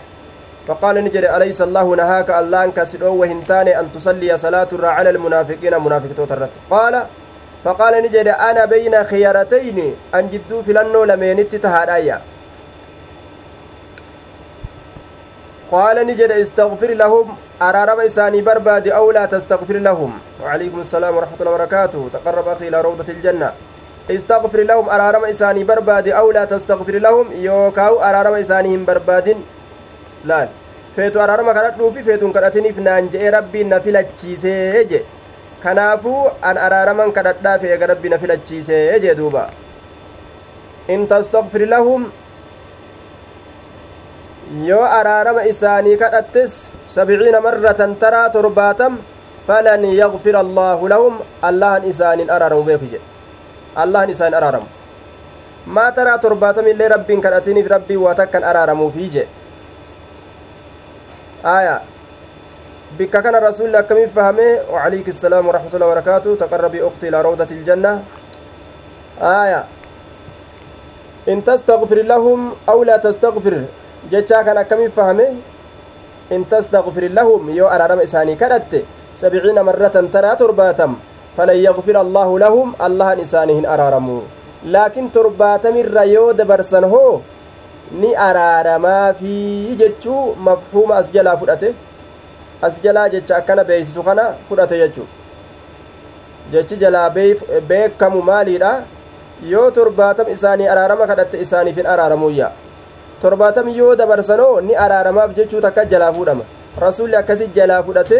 فقال 0.67 0.95
نجري 1.03 1.35
أليس 1.37 1.61
الله 1.61 1.95
نهاك 1.95 2.29
الله 2.29 2.63
أنك 2.63 2.83
سدو 2.83 3.13
وهنتاني 3.21 3.79
أن 3.79 3.91
تصلي 3.91 4.37
صلاة 4.37 4.71
على 4.73 5.09
المنافقين 5.09 5.73
منافق 5.81 6.09
توترت 6.17 6.49
قال 6.69 7.03
فقال 7.63 7.93
نجري 8.03 8.31
أنا 8.31 8.65
بين 8.65 9.03
خيارتين 9.03 9.95
أن 10.15 10.29
جدو 10.29 10.61
فلنو 10.61 11.03
لمينت 11.03 11.55
تهادايا. 11.55 12.21
قال 15.71 16.07
نجد 16.07 16.31
استغفر 16.31 16.91
لهم 16.93 17.35
أرارم 17.61 17.99
إساني 17.99 18.41
برباد 18.41 18.87
أو 18.87 19.11
لا 19.11 19.25
تستغفر 19.25 19.73
لهم. 19.73 20.11
وعليكم 20.43 20.79
السلام 20.79 21.17
ورحمة 21.17 21.39
الله 21.39 21.51
وبركاته. 21.51 22.09
تقرب 22.13 22.47
أخي 22.47 22.67
إلى 22.67 22.81
روضة 22.81 23.09
الجنة. 23.09 23.51
استغفر 24.09 24.59
لهم 24.59 24.89
أرارم 24.89 25.25
إساني 25.25 25.63
برباد 25.63 26.07
أو 26.07 26.31
لا 26.31 26.45
تستغفر 26.45 26.93
لهم 26.93 27.25
يوكاو 27.41 27.93
أرارم 28.01 28.33
إسانيهم 28.33 28.85
برباد 28.85 29.27
لا 30.25 30.47
feetu 30.95 31.19
araarama 31.19 31.51
kadhadhuufi 31.57 32.01
feetun 32.07 32.31
kadhatiniif 32.35 32.77
naan 32.83 33.07
je'e 33.13 33.31
rabbiin 33.35 33.67
na 33.71 33.79
filachiisee 33.85 34.83
je 34.91 34.99
kanaafuu 35.63 36.21
an 36.49 36.59
araaraman 36.65 37.09
kadhadhaaf 37.17 37.65
eega 37.69 37.89
rabbi 37.91 38.11
na 38.13 38.17
filachiisee 38.21 38.99
jee 39.05 39.15
duuba 39.19 39.43
in 40.95 41.03
tastagfir 41.13 41.65
lahum 41.73 42.05
yoo 44.69 44.85
araarama 44.99 45.43
isaanii 45.51 45.97
kadhattes 46.03 46.55
sabciina 46.95 47.43
marratan 47.47 47.97
taraa 48.05 48.29
torbaatam 48.37 48.95
falan 49.49 49.83
yagfira 50.01 50.39
allaahu 50.45 50.93
lahum 50.95 51.19
allahan 51.49 51.91
isaanin 51.91 52.33
araaramu 52.37 52.67
beeku 52.71 52.87
jedhe 52.93 53.14
allahan 53.83 54.09
isaanin 54.09 54.37
araaramu 54.39 54.67
maa 55.77 55.91
taraa 55.91 56.17
torbaatam 56.25 56.67
illee 56.73 56.89
rabbiin 56.95 57.21
kadhatiniif 57.25 57.67
rabbiin 57.75 58.01
waa 58.05 58.15
takkan 58.21 58.43
araaramuufii 58.51 59.09
jedhe 59.15 59.29
aya 61.55 61.75
bikka 62.97 63.21
kana 63.21 63.39
rasulli 63.47 63.77
akkamiin 63.77 64.09
fahame 64.09 64.47
السلام 65.15 65.47
ورحمة 65.47 65.71
الله 65.73 65.87
وبركاته 65.87 66.31
تقربي 66.35 66.79
أختي 66.87 67.05
إلى 67.09 67.21
روضة 67.21 67.49
الجنة 67.51 67.93
آية 69.21 69.61
إن 71.27 71.43
تستغفر 71.43 71.99
لهم 72.01 72.39
أو 72.69 72.83
لا 72.83 72.97
تستغفر 72.97 73.55
jechaa 74.11 74.45
kan 74.45 74.57
akkamiin 74.61 74.93
fahame 74.93 75.41
in 76.29 76.45
tastagfir 76.45 77.09
lahum 77.09 77.49
yoo 77.49 77.69
araarama 77.69 78.05
isaanii 78.05 78.37
kadhatte 78.37 78.85
sabciina 79.17 79.63
marratan 79.65 80.09
taraa 80.13 80.35
torbaatam 80.37 80.97
falan 81.37 81.57
yagfir 81.67 81.97
allaahu 81.97 82.39
lahum 82.45 82.75
allahan 82.87 83.19
isaanii 83.25 83.55
hin 83.59 83.65
araaramu 83.75 84.17
laakiin 84.75 85.09
torbaatamirra 85.17 86.03
yoo 86.15 86.33
dabarsan 86.39 86.85
hoo 86.93 87.21
ni 88.01 88.15
araaramaafii 88.27 89.75
jechuu 89.81 90.23
mafhuuma 90.47 90.97
as 91.01 91.11
jalaa 91.17 91.37
fudhate 91.43 91.69
as 92.61 92.81
jalaa 92.83 93.09
jecha 93.15 93.37
akkana 93.37 93.63
beeysisu 93.63 94.03
kana 94.09 94.25
fudhate 94.49 94.77
jechuu 94.83 95.07
jechi 96.51 96.77
jalaa 96.83 97.09
beekamu 97.67 98.21
maaliidha 98.29 98.71
yoo 99.53 99.71
torbaatam 99.71 100.31
isaanii 100.35 100.67
araarama 100.73 101.07
kadhatte 101.11 101.41
isaaniif 101.45 101.75
hin 101.81 101.91
araaramuyya 101.93 102.49
torbaatam 103.21 103.69
yoo 103.79 103.95
dabarsanoo 104.01 104.61
ni 104.61 104.75
araaramaaf 104.85 105.35
jechuu 105.37 105.61
takka 105.67 105.85
jalaa 105.93 106.11
fuudhama 106.17 106.43
rasuulli 106.85 107.15
akkasi 107.21 107.47
jalaa 107.59 107.83
fudhate 107.83 108.19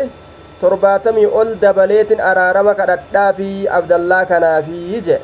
torbaatamii 0.61 1.25
ol 1.39 1.49
dabaleetin 1.63 2.19
araarama 2.21 2.73
kadhadhaafi 2.79 3.67
abdallaa 3.77 4.25
kanaafi 4.31 5.01
je 5.07 5.17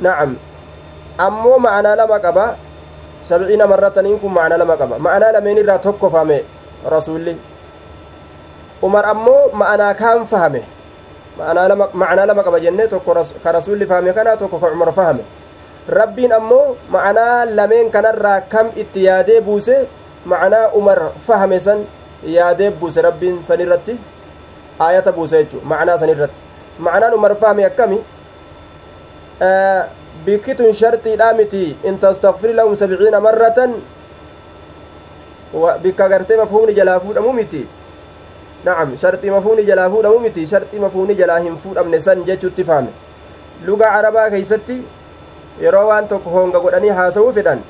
nacam 0.00 0.36
ammoo 1.26 1.58
ma'anaa 1.66 1.96
lama 2.02 2.18
qaba 2.26 2.46
sabciina 3.28 3.66
marrataniin 3.72 4.20
kun 4.22 4.32
ma'anaa 4.36 4.58
lama 4.62 4.76
qaba 4.80 4.94
ma'anaa 5.06 5.32
lameen 5.36 5.58
irraa 5.64 5.78
tokko 5.86 6.10
fahame 6.14 6.38
rasuulli 6.94 7.34
umar 8.82 9.04
ammoo 9.14 9.42
ma'anaa 9.52 9.94
kaan 10.00 10.26
fahame 10.32 10.62
ma'anaa 11.38 12.26
lama 12.30 12.42
qaba 12.46 12.58
jenne 12.60 12.84
tokko 12.88 13.10
ka 13.44 13.52
rasuulli 13.58 13.86
fahame 13.90 14.12
kana 14.12 14.36
tokko 14.36 14.56
ka 14.62 14.68
umar 14.76 14.92
fahame 14.92 15.24
rabbiin 15.98 16.32
ammoo 16.32 16.76
ma'anaa 16.94 17.44
lameen 17.58 17.90
kanarraa 17.90 18.40
kam 18.52 18.66
itti 18.76 19.04
yaadee 19.08 19.40
buuse 19.40 19.76
ma'anaa 20.26 20.70
umar 20.78 20.98
fahame 21.26 21.58
san 21.60 21.86
yaadee 22.34 22.70
buuse 22.70 23.02
rabbiin 23.02 23.42
san 23.42 23.60
irratti 23.60 23.94
aayata 24.80 25.12
buuse 25.12 25.36
jechu 25.38 25.60
ma'anaa 25.72 25.98
san 25.98 26.08
irratti 26.14 26.40
ma'anaan 26.78 27.14
umar 27.18 27.34
fahame 27.42 27.64
akkami 27.64 27.98
bikkitun 30.26 30.72
sharxiidhaa 30.72 31.32
miti 31.40 31.76
in 31.84 31.98
tastagfir 31.98 32.54
lahum 32.54 32.76
sabciina 32.76 33.20
marratan 33.20 33.74
bikka 35.82 36.08
gartee 36.08 36.36
mafhuumni 36.42 36.74
jalaa 36.74 37.00
fuudhamu 37.00 37.32
miti 37.32 37.62
nacam 38.64 38.96
sharxii 38.96 39.30
mafhuumni 39.36 39.64
jalaa 39.70 39.88
fuudhamu 39.90 40.18
miti 40.26 40.46
sharxii 40.46 40.80
mafhuumni 40.80 41.14
jalaa 41.14 41.38
hin 41.46 41.56
fuudhamne 41.64 42.00
san 42.00 42.24
jechuutti 42.24 42.64
fahame 42.64 42.90
luga 43.68 43.92
carabaa 43.94 44.28
keeysatti 44.34 44.76
yeroo 45.60 45.86
waan 45.92 46.08
tokko 46.08 46.30
honga 46.30 46.60
godhanii 46.66 46.92
haasa'uu 47.00 47.32
fedhan 47.38 47.64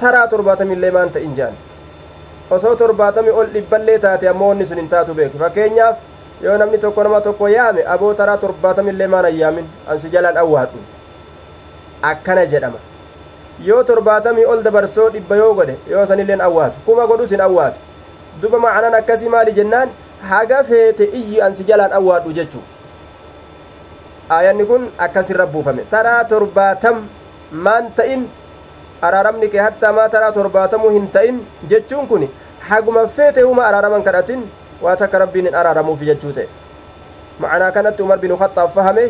taraa 0.00 0.26
torbaatamillee 0.34 0.90
maan 0.98 1.10
ta'in 1.10 1.34
osoo 2.56 2.74
torbaatami 2.82 3.30
ol 3.30 3.46
dhibballee 3.54 3.98
taate 4.04 4.28
ammoo 4.32 4.48
wanni 4.52 4.66
sun 4.66 4.78
hin 4.82 4.88
taatu 4.94 5.14
beeku 5.14 5.38
fakkeenyaaf 5.42 5.98
yoo 6.44 6.56
namni 6.62 6.78
tokko 6.84 7.02
nama 7.06 7.20
tokko 7.26 7.48
yaame 7.54 7.84
aboo 7.94 8.12
taraa 8.20 8.36
torbaatamillee 8.44 9.06
maan 9.14 9.24
ayyaamin 9.30 9.66
ansi 9.94 10.08
jalaan 10.14 10.36
awwaadhu 10.44 10.78
akkana 12.12 12.46
jedhama 12.54 12.78
yoo 13.68 13.82
torbaatamii 13.90 14.44
ol 14.54 14.62
dabarsoo 14.66 15.08
dhibba 15.18 15.36
yoo 15.42 15.52
godhe 15.60 15.76
yoo 15.92 16.06
sanilleen 16.12 16.40
awwaatu 16.48 16.78
kuma 16.88 17.06
godhus 17.12 17.30
hin 17.36 17.40
awwaatu 17.46 17.78
duba 18.42 18.58
macanaan 18.64 18.94
akkasii 19.02 19.28
maali 19.36 19.52
jennaan 19.60 19.88
haga 20.32 20.64
feete 20.72 21.04
iyyi 21.20 21.40
ansi 21.46 21.64
jalaan 21.70 21.92
awwaadhu 22.00 22.32
jechuu 22.40 22.62
aayanni 24.36 24.64
kun 24.70 24.88
akkasirra 25.06 25.46
buufame 25.54 25.82
taraa 25.94 26.24
torbaatam 26.32 26.96
maan 27.66 27.90
ta'in 28.00 28.28
araaramni 29.02 29.48
kee 29.48 29.60
hattaa 29.60 29.92
maa 29.92 30.08
taraa 30.08 30.32
torbaatamuu 30.32 30.90
hin 30.90 31.08
ta'in 31.16 31.40
jechuun 31.70 32.06
kun 32.08 32.28
haguma 32.70 33.06
feete 33.18 33.44
uma 33.44 33.64
araaraman 33.66 34.02
kadhatin 34.02 34.42
waa 34.82 34.96
takka 34.96 35.18
rabbiin 35.24 35.46
hin 35.50 35.54
araaramuuf 35.60 36.00
jechuu 36.10 36.32
ta'e 36.38 36.48
macanaa 37.44 37.70
kanatti 37.76 38.02
umar 38.02 38.18
bin 38.18 38.36
khaxaab 38.42 38.70
fahame 38.78 39.04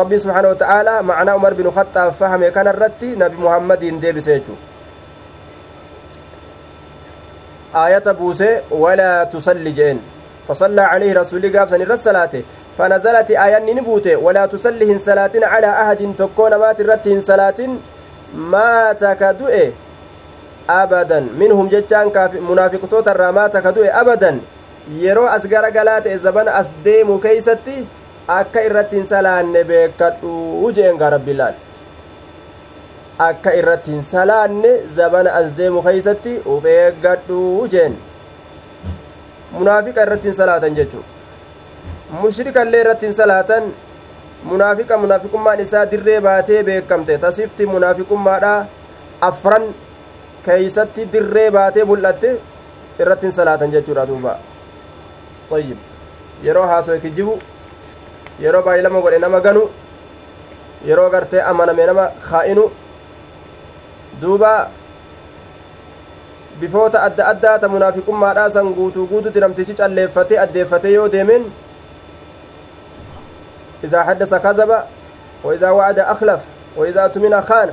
rabbiin 0.00 0.20
subxaana 0.26 0.48
wa 0.48 0.60
ta'aalaa 0.64 1.02
macanaa 1.10 1.36
umar 1.42 1.54
bin 1.54 1.70
khaxaab 1.78 2.14
fahame 2.22 2.50
kana 2.50 2.70
irratti 2.76 3.14
nabi 3.22 3.36
muhammadiin 3.46 4.00
deebise 4.02 4.32
jechuu 4.34 4.58
aayata 7.84 8.14
buuse 8.14 8.50
walaa 8.70 9.26
tusalli 9.26 9.72
jeen 9.80 9.98
fasallaa 10.48 10.90
calayhi 10.92 11.14
rasuulli 11.22 11.50
gaafsan 11.50 11.82
irra 11.86 11.98
salaate 12.08 12.44
فنزلت 12.78 13.30
آيان 13.30 13.66
نبوته 13.76 14.16
ولا 14.16 14.46
تصلي 14.46 14.92
هن 14.92 14.98
صلاة 14.98 15.30
على 15.34 15.70
أحد 15.82 16.00
تكون 16.18 16.54
مات 16.58 16.80
الرت 16.80 17.06
هن 18.34 18.50
صلاة 18.50 18.94
مات 18.98 19.04
كدؤه 19.20 19.72
أبدا 20.70 21.20
منهم 21.20 21.68
جتان 21.68 22.06
منافق 22.50 22.88
توتر 22.90 23.32
مات 23.32 23.56
كدؤه 23.56 24.00
أبدا 24.00 24.40
yeroo 25.00 25.26
as 25.26 25.46
gara 25.48 25.70
galaa 25.70 26.00
ta'e 26.00 26.18
zabana 26.18 26.54
as 26.60 26.68
deemu 26.84 27.18
keeysatti 27.18 27.86
akka 28.28 28.62
irratti 28.62 28.96
hin 28.96 29.06
salaanne 29.06 29.64
beekadhu 29.64 30.72
jeen 30.76 30.98
gaa 31.02 31.10
rabbilaal 31.14 31.54
akka 33.18 33.54
irratti 33.60 33.90
hin 33.90 34.02
salaanne 34.02 34.72
zabana 34.96 35.32
as 35.40 35.54
deemu 35.56 35.82
keeysatti 35.86 36.34
uf 36.56 36.64
eeggadhu 36.64 37.68
jeen 37.74 37.96
munaafiqa 39.52 40.02
irratti 40.02 40.28
hin 40.28 40.34
salaatan 40.34 40.76
jechuu 40.80 41.04
mushrikallee 42.20 42.80
irratti 42.84 43.06
hin 43.06 43.14
salaatan 43.14 43.72
munaafiqa 44.50 44.98
munaafiqummaan 45.04 45.60
isaa 45.64 45.86
dirree 45.92 46.20
baatee 46.26 46.62
beekamte 46.68 47.18
tasifti 47.24 47.66
munaafiqummaadha 47.74 48.52
afran 49.28 49.64
keeysatti 50.46 51.06
dirree 51.12 51.48
baatee 51.56 51.84
mul'atte 51.90 52.30
irratti 53.00 53.26
hin 53.26 53.34
salaatan 53.38 53.72
jechuudha 53.76 54.06
duuba 54.10 54.36
ayyib 55.58 55.78
yeroo 56.46 56.66
haasoe 56.72 56.98
kijibu 57.06 57.38
yeroo 58.44 58.62
baay'ilama 58.68 59.00
godhe 59.06 59.18
nama 59.26 59.40
ganu 59.48 59.64
yeroo 60.88 61.10
gartee 61.16 61.42
amaname 61.50 61.86
nama 61.90 62.06
kaa'inu 62.30 62.64
duuba 64.22 64.54
bifoota 66.60 67.02
adda 67.08 67.26
addaa 67.32 67.58
ta 67.58 67.68
munaafiqummaadhaa 67.74 68.50
san 68.56 68.74
guutuu 68.78 69.06
guututti 69.12 69.40
namtichi 69.44 69.74
calleeffatee 69.80 70.38
addeeffatee 70.46 70.92
yoo 70.98 71.08
deemeen 71.14 71.46
إذا 73.84 74.02
حدث 74.02 74.34
كذب 74.34 74.70
وإذا 75.44 75.70
وعد 75.70 75.98
أخلف 75.98 76.40
وإذا 76.76 77.06
أتمنى 77.06 77.42
خان. 77.42 77.70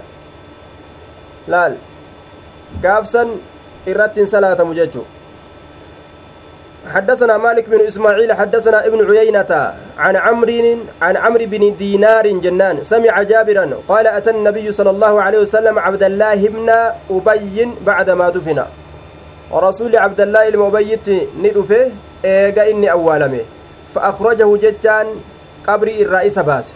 laal 1.48 1.74
gaafsan 2.82 3.42
irratti 3.88 4.28
salaata 4.28 4.66
mujechuu 4.66 5.06
حدثنا 6.82 7.38
مالك 7.38 7.70
بن 7.70 7.82
إسماعيل 7.88 8.34
حدثنا 8.34 8.86
ابن 8.86 9.00
عيينة 9.06 9.74
عن 9.98 10.16
عمرو 10.16 10.78
عن 11.02 11.18
عمرو 11.18 11.46
بن 11.46 11.76
دينار 11.78 12.28
جنان. 12.28 12.84
سمع 12.84 13.24
جابرا 13.24 13.86
قال 13.88 14.08
أتى 14.08 14.30
النبي 14.30 14.72
صلى 14.72 14.90
الله 14.90 15.22
عليه 15.22 15.40
وسلم 15.40 15.80
عبد 15.80 16.04
الله 16.04 16.48
بن 16.48 16.70
أبي 17.12 17.70
بعدما 17.86 18.30
دفن. 18.30 18.66
ورسول 19.52 19.96
عبد 19.98 20.22
الله 20.22 20.48
المبيت 20.48 21.08
ندفه 21.38 21.92
إيجا 22.26 22.70
إني 22.72 22.92
أولمه 22.92 23.46
فأخرجه 23.94 24.58
ججان 24.58 25.08
qabrii 25.66 25.98
irraa 26.06 26.24
isa 26.30 26.44
baase 26.44 26.72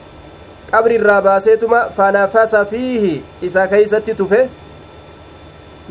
qabri 0.72 0.96
irraa 1.00 1.22
baaseetuma 1.28 1.80
fanafasa 1.98 2.66
fiihi 2.72 3.14
isa 3.50 3.68
keeysatti 3.74 4.16
tufe 4.22 4.40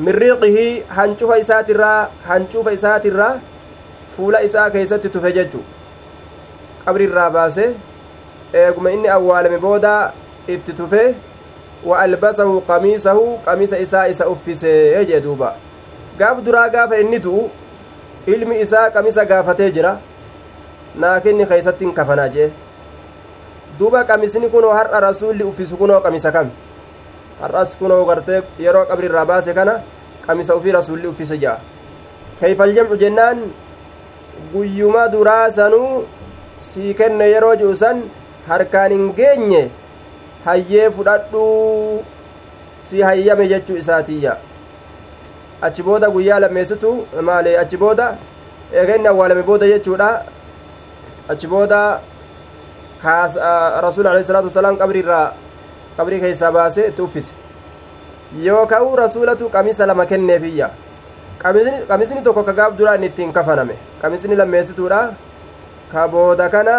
mirriiqihii 0.07 0.85
hancufa 0.99 1.39
isaatirraa 1.45 1.99
hancufa 2.29 2.73
isaatirraa 2.79 3.33
fuula 4.17 4.43
isaa 4.49 4.71
keeysatti 4.77 5.13
tufe 5.17 5.33
jechu 5.39 5.61
qabri 6.87 7.05
irraa 7.11 7.29
baase 7.37 7.69
eeguma 8.63 8.91
inni 8.97 9.09
awwaalame 9.19 9.59
booda 9.67 9.95
itti 10.57 10.73
tufe 10.81 11.05
wa 11.91 12.01
albasahu 12.01 12.61
qamiisahu 12.73 13.25
qamiisa 13.47 13.79
isaa 13.87 14.07
isa 14.15 14.29
uffisee 14.35 15.05
jee 15.13 15.21
duuba 15.29 15.55
gaaf 16.19 16.43
duraa 16.49 16.69
gaafa 16.75 16.99
inni 17.05 17.19
du'u 17.29 17.47
ilmi 18.35 18.61
isaa 18.67 18.91
qamisa 18.91 19.25
gaafatee 19.33 19.71
jira 19.79 19.97
naakinni 21.07 21.47
keeysatti 21.55 21.85
hin 21.85 21.95
kafanaa 22.01 22.29
jee 22.37 22.51
duuba 23.79 24.05
qamisni 24.05 24.49
kunoo 24.49 24.73
har'a 24.79 25.01
rasuulli 25.01 25.45
uffisu 25.45 25.77
kunoo 25.77 26.01
qamisa 26.01 26.33
kami 26.33 26.51
har'as 27.41 27.77
kunoo 27.79 28.05
gartee 28.07 28.43
yeroo 28.67 28.85
qabri 28.91 29.07
irraa 29.11 29.25
baase 29.31 29.53
kana 29.55 29.81
qamisa 30.27 30.57
ufii 30.57 30.73
rasuulli 30.79 31.07
uffise 31.13 31.37
ja'a 31.45 31.59
kayfal 32.41 32.75
jamcu 32.75 32.97
jennaan 33.05 33.41
guyyuma 34.53 35.09
duraa 35.09 35.51
sanuu 35.59 36.05
sii 36.69 36.95
kenne 37.01 37.31
yeroo 37.31 37.55
ji'u 37.63 37.75
san 37.83 38.03
harkaan 38.49 38.93
hin 38.97 39.13
geenye 39.19 39.63
hayyee 40.45 40.89
fudhadhuu 40.97 42.03
si 42.91 43.03
hayyame 43.09 43.49
jechuu 43.49 43.77
isaatiyya 43.83 44.37
achi 45.69 45.83
booda 45.83 46.11
guyyaa 46.17 46.39
lammeessitu 46.47 46.95
maale 47.29 47.59
achi 47.59 47.77
booda 47.85 48.09
eega 48.73 48.97
inni 48.97 49.09
awwaalame 49.13 49.43
booda 49.43 49.67
jechuudha 49.75 50.09
achi 51.35 51.47
booda 51.47 51.81
rasuul 53.05 54.07
alayhi 54.07 54.27
salaatu 54.27 54.49
wasalaam 54.49 54.77
qabri 54.77 54.99
irraa 55.05 55.33
qabrii 55.97 56.21
keessaa 56.21 56.53
baasee 56.53 56.89
itti 56.89 57.03
uffise 57.03 57.33
yooka'u 58.47 58.97
rasuulatu 58.97 59.49
qamisa 59.49 59.87
lama 59.87 60.07
kenneefiyya 60.07 60.71
qamisni 61.89 62.23
tokko 62.25 62.43
ka 62.43 62.53
gaaf 62.53 62.77
duraa 62.79 62.95
inni 62.97 63.07
ittiin 63.13 63.33
kafaname 63.33 63.77
qamisni 64.03 64.37
lammeessituudha 64.37 65.01
ka 65.93 66.09
booda 66.09 66.49
kana 66.49 66.77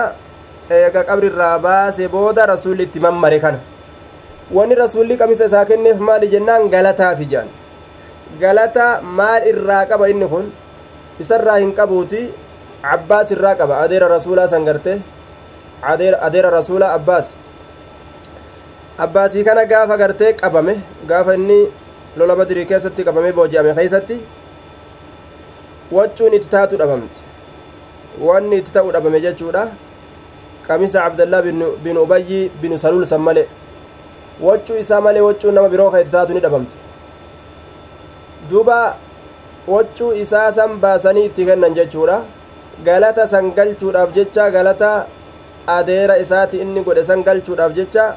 eega 0.70 1.04
qabri 1.04 1.28
irraa 1.28 1.60
baase 1.60 2.08
booda 2.08 2.46
rasuulli 2.54 2.84
itti 2.84 3.00
mammare 3.00 3.40
kana 3.40 3.60
wanni 4.52 4.76
rasuulli 4.76 5.18
qamisa 5.18 5.46
isaa 5.46 5.66
kenneef 5.66 6.00
maali 6.00 6.28
jennaan 6.34 6.70
galataafi 6.70 7.26
jaan 7.26 7.48
galata 8.42 9.02
maal 9.02 9.48
irraa 9.52 9.86
qaba 9.86 10.10
inni 10.10 10.28
kun 10.28 10.50
isarraa 11.20 11.58
hin 11.64 11.72
qabuuti 11.80 12.22
cabbaas 12.82 13.32
irraa 13.32 13.56
qaba 13.56 13.80
adeera 13.84 14.08
rasuulaa 14.16 14.48
san 14.48 14.66
garte 14.66 14.94
adeera 15.88 16.50
rasuula 16.58 16.94
abbaas 16.94 17.32
abbaasii 18.98 19.44
kana 19.44 19.66
gaafa 19.66 19.98
gartee 19.98 20.34
qabame 20.34 20.76
gaafa 21.08 21.36
inni 21.36 21.60
lola 22.18 22.36
badirii 22.36 22.66
keessatti 22.72 23.04
qabamee 23.08 23.32
booji'ame 23.40 23.74
keeysatti 23.80 24.18
waccuun 25.98 26.34
itti 26.38 26.50
taatu 26.54 26.78
dhabamte 26.78 27.20
wanni 28.28 28.58
itti 28.62 28.72
ta'u 28.78 28.92
dhabame 28.96 29.20
jechuudha 29.26 29.68
qamisa 30.68 31.04
abdallaa 31.08 31.42
bin 31.84 31.98
ubayyi 32.04 32.40
bin 32.62 32.78
saluul 32.78 33.06
san 33.06 33.22
male 33.22 33.44
waccuu 34.48 34.78
isaa 34.84 35.02
malee 35.02 35.22
waccuun 35.28 35.54
nama 35.56 35.70
biroo 35.70 35.90
ka 35.92 36.00
itti 36.02 36.12
taatu 36.12 36.34
ni 36.34 36.40
dhabamte 36.46 36.76
duuba 38.50 38.80
waccuu 39.68 40.14
isaa 40.24 40.52
san 40.52 40.80
baasanii 40.80 41.26
itti 41.30 41.46
kennan 41.46 41.74
jechuudha 41.78 42.18
galata 42.88 43.28
san 43.28 43.52
galchuudhaaf 43.60 44.14
jecha 44.16 44.50
galata 44.52 44.92
adeera 45.68 46.18
isaati 46.24 46.58
inni 46.58 46.82
godhe 46.84 47.04
san 47.04 47.24
galchuudhaaf 47.24 47.74
jecha 47.74 48.16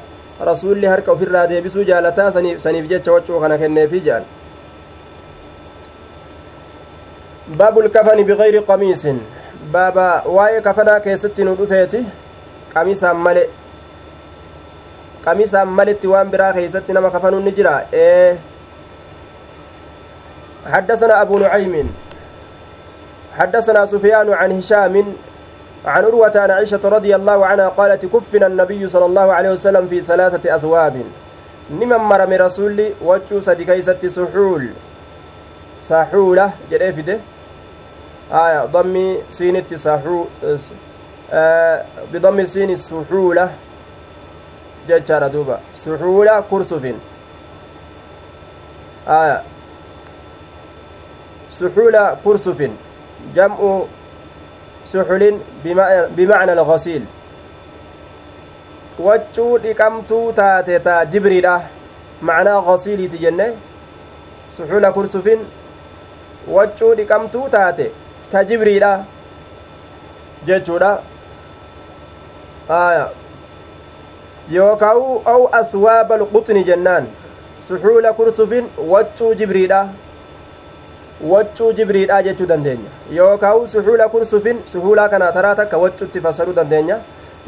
rasuulli 0.49 0.87
harka 0.87 1.11
ofirraa 1.11 1.47
deebisuu 1.47 1.83
jaalataa 1.83 2.31
saniif 2.31 2.87
jecha 2.89 3.11
waccuu 3.11 3.39
kana 3.39 3.57
kenneefi 3.57 3.99
jedhan 4.07 4.25
baabul 7.61 7.89
kafani 7.89 8.23
bigayri 8.23 8.61
qamiisin 8.61 9.19
baaba 9.71 10.23
waa'ee 10.35 10.61
kafanaa 10.61 10.99
keessatti 10.99 11.43
nu 11.43 11.55
dhufeeti 11.55 12.05
qamisaan 12.73 13.17
male 13.17 13.43
qamisaan 15.25 15.67
malitti 15.79 16.07
waan 16.07 16.29
biraa 16.29 16.53
keeysatti 16.53 16.93
nama 16.93 17.09
kafanuun 17.17 17.43
ni 17.43 17.51
jira 17.51 17.75
ee 17.93 18.37
حدثنا 20.69 21.21
أبو 21.21 21.37
نعيم 21.39 21.89
حدثنا 23.37 23.85
سفيان 23.85 24.33
عن 24.33 24.51
هشام 24.59 24.93
عن 25.85 26.03
عروة 26.03 26.31
عن 26.35 26.51
عائشة 26.51 26.79
رضي 26.83 27.15
الله 27.15 27.45
عنها 27.45 27.69
قالت 27.69 28.05
كفن 28.05 28.43
النبي 28.43 28.89
صلى 28.89 29.05
الله 29.05 29.33
عليه 29.33 29.51
وسلم 29.51 29.87
في 29.87 30.01
ثلاثة 30.01 30.55
أثواب. 30.55 31.03
نمن 31.71 31.97
مرم 31.97 32.33
رسولي 32.33 32.93
وجو 33.01 33.41
سدي 33.41 33.65
كيست 33.65 34.05
سحول. 34.05 34.69
سحولة 35.81 36.51
جري 36.71 36.93
فيده؟ 36.93 37.19
آية 38.31 38.65
ضمي 38.65 39.17
سينة 39.31 39.65
سحول 39.75 40.25
آه 41.33 41.85
بضم 42.13 42.45
سين 42.45 42.69
السحولة 42.69 43.51
ججارة 44.87 45.27
دوبا 45.27 45.59
سحولة 45.73 46.43
كرسف 46.51 46.93
آية. 49.07 49.41
سحولة 51.49 52.17
كرسف 52.25 52.69
جمع 53.35 53.81
suxulin 54.91 55.39
bimacna 56.15 56.51
alghasiil 56.57 57.03
waccuu 59.07 59.51
dhiqamtuu 59.65 60.25
taate 60.39 60.79
ta 60.87 60.95
jibriidha 61.13 61.53
macnaa 62.29 62.61
ghasiiliiti 62.67 63.17
jenne 63.23 63.47
suxula 64.57 64.91
kursufin 64.97 65.45
waccuu 66.55 66.91
dhiqamtuu 67.01 67.45
taate 67.55 67.85
ta 68.31 68.43
jibriidha 68.51 68.91
jechuudha 70.47 70.91
aya 72.81 73.05
yookaa'u 74.57 75.07
aw 75.33 75.41
aswaaba 75.61 76.15
alquxni 76.21 76.63
jennaan 76.69 77.07
suxuula 77.67 78.13
kursufin 78.19 78.65
waccuu 78.93 79.33
jibriidha 79.41 79.81
waccuu 81.21 81.71
jibriidha 81.73 82.23
jechuu 82.23 82.45
dandeenya 82.47 82.89
yookaa'u 83.11 83.67
suhuula 83.67 84.09
kursufin 84.09 84.59
suhuulaa 84.73 85.09
kana 85.09 85.31
taraa 85.37 85.55
takka 85.55 85.77
waccutti 85.77 86.21
fassaruu 86.21 86.53
dandeenya 86.59 86.99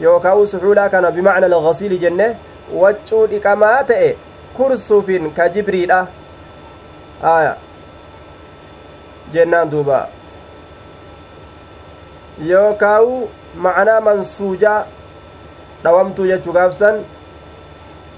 yookaa'u 0.05 0.47
suhuulaa 0.53 0.89
kana 0.89 1.11
bimacna 1.11 1.45
alghasiili 1.47 1.97
jenne 1.97 2.27
waccuu 2.83 3.27
dhiqamaa 3.33 3.83
ta'e 3.91 4.09
kursufin 4.57 5.31
ka 5.37 5.49
jibriidha 5.49 5.99
aya 7.35 7.55
jennaan 9.33 9.69
duuba 9.71 10.07
yookaa'u 12.51 13.29
macnaa 13.55 14.01
mansuujaa 14.09 14.85
dhawamtuu 15.83 16.27
jechuu 16.33 16.53
gaafsan 16.59 17.01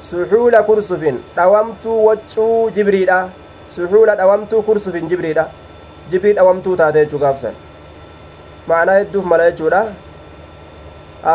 suhuula 0.10 0.63
kursufin 0.63 1.22
dhawamtuu 1.36 2.06
waccuu 2.06 2.70
jibriidha 2.76 3.20
suxuula 3.76 4.16
dhawamtuu 4.22 4.62
kursufin 4.70 5.10
jibriidha 5.12 5.46
jibrii 6.12 6.34
dhawamtuu 6.40 6.76
taate 6.82 7.00
jechuu 7.04 7.22
gaafsan 7.26 7.56
ma'anaa 8.72 8.98
hedduuf 9.02 9.26
mala 9.34 9.52
jechuudha 9.52 9.82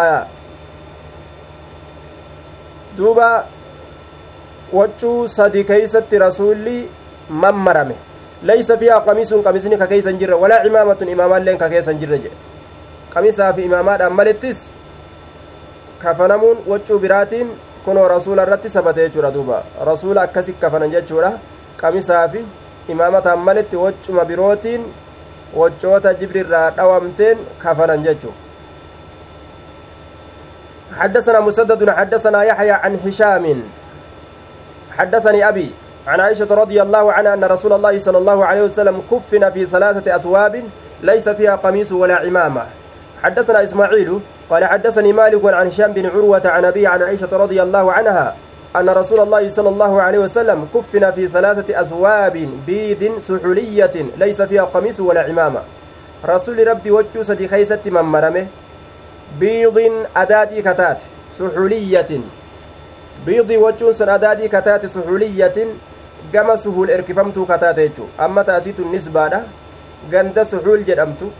aya 0.01 0.18
duuba 2.98 3.29
waccuu 4.72 5.29
sadi 5.37 5.64
keeysatti 5.70 6.18
rasuulli 6.24 6.77
mammarame 7.44 7.96
laysa 8.51 8.79
fiihaa 8.79 9.01
qamiisuun 9.09 9.42
qamisni 9.42 9.79
ka 9.83 9.87
keeysa 9.92 10.11
hin 10.11 10.18
jirre 10.24 10.35
walaa 10.44 10.62
imaamatun 10.70 11.09
imaamaalleen 11.14 11.59
ka 11.59 11.68
keessa 11.74 11.90
hin 11.94 12.01
jirre 12.01 12.18
jedhe 12.24 12.37
qamisaa 13.14 13.53
fi 13.53 13.64
imaamaadhaan 13.70 14.12
malittis 14.20 14.61
kafanamuun 16.03 16.59
waccuu 16.72 16.98
biraatiin 17.05 17.51
kunoo 17.85 18.09
rasuula 18.14 18.42
irratti 18.48 18.70
sabate 18.70 19.01
jechuudha 19.07 19.31
duuba 19.37 19.62
rasuula 19.90 20.22
akkasi 20.29 20.53
kafanan 20.64 20.90
jechuudha 20.96 21.33
qamisaa 21.80 22.28
fi 22.28 22.44
imaamataan 22.88 23.38
malitti 23.38 23.76
waccuma 23.76 24.24
birootiin 24.24 24.82
waccoota 25.54 26.14
jibrirraa 26.14 26.70
dhawamteen 26.70 27.38
kafanan 27.62 28.02
jechu 28.02 28.32
حدثنا 30.98 31.40
مسدد 31.40 31.90
حدثنا 31.90 32.42
يحيى 32.42 32.70
عن 32.70 32.96
هشام 33.06 33.62
حدثني 34.98 35.48
أبي 35.48 35.70
عن 36.06 36.20
عائشة 36.20 36.48
رضي 36.50 36.82
الله 36.82 37.12
عنها 37.12 37.34
أن 37.34 37.44
رسول 37.44 37.72
الله 37.72 37.98
صلى 37.98 38.18
الله 38.18 38.44
عليه 38.44 38.62
وسلم 38.62 39.02
كفن 39.10 39.50
في 39.50 39.66
ثلاثة 39.66 40.16
أثواب 40.16 40.64
ليس 41.02 41.28
فيها 41.28 41.56
قميص 41.56 41.92
ولا 41.92 42.16
عمامة. 42.24 42.66
حدثنا 43.22 43.64
إسماعيل 43.64 44.20
قال 44.50 44.64
حدثني 44.64 45.12
مالك 45.12 45.44
عن 45.44 45.66
هشام 45.66 45.92
بن 45.92 46.06
عروة 46.06 46.42
عن 46.44 46.64
أبي 46.64 46.86
عن 46.86 47.02
عائشة 47.02 47.28
رضي 47.32 47.62
الله 47.62 47.92
عنها 47.92 48.36
أن 48.76 48.88
رسول 48.88 49.20
الله 49.20 49.48
صلى 49.48 49.68
الله 49.68 50.02
عليه 50.02 50.18
وسلم 50.18 50.68
كفن 50.74 51.11
في 51.11 51.28
ثلاثة 51.28 51.81
أثواب 51.81 52.48
بيض 52.66 53.18
سحولية 53.18 53.96
ليس 54.16 54.42
فيها 54.42 54.64
قميص 54.64 55.00
ولا 55.00 55.20
عمامة 55.20 55.62
رسول 56.24 56.66
ربي 56.68 56.90
وجه 56.90 57.22
سدي 57.22 57.48
خيسة 57.48 57.81
من 57.87 58.02
مرمه 58.02 58.46
بيض 59.40 60.07
أداتي 60.16 60.62
كتات 60.62 60.98
سحولية 61.38 62.11
بيض 63.26 63.50
وجه 63.50 63.92
سن 63.92 64.09
أداتي 64.09 64.48
كتات 64.48 64.87
suhul 66.62 66.90
erkifamtuu 66.90 67.46
kataate 67.46 67.83
jechuu 67.88 68.09
amma 68.18 68.44
taasitu 68.44 68.85
nisbaadha 68.85 69.44
ganda 70.11 70.44
suxuul 70.44 70.85
jedhamtu 70.85 71.33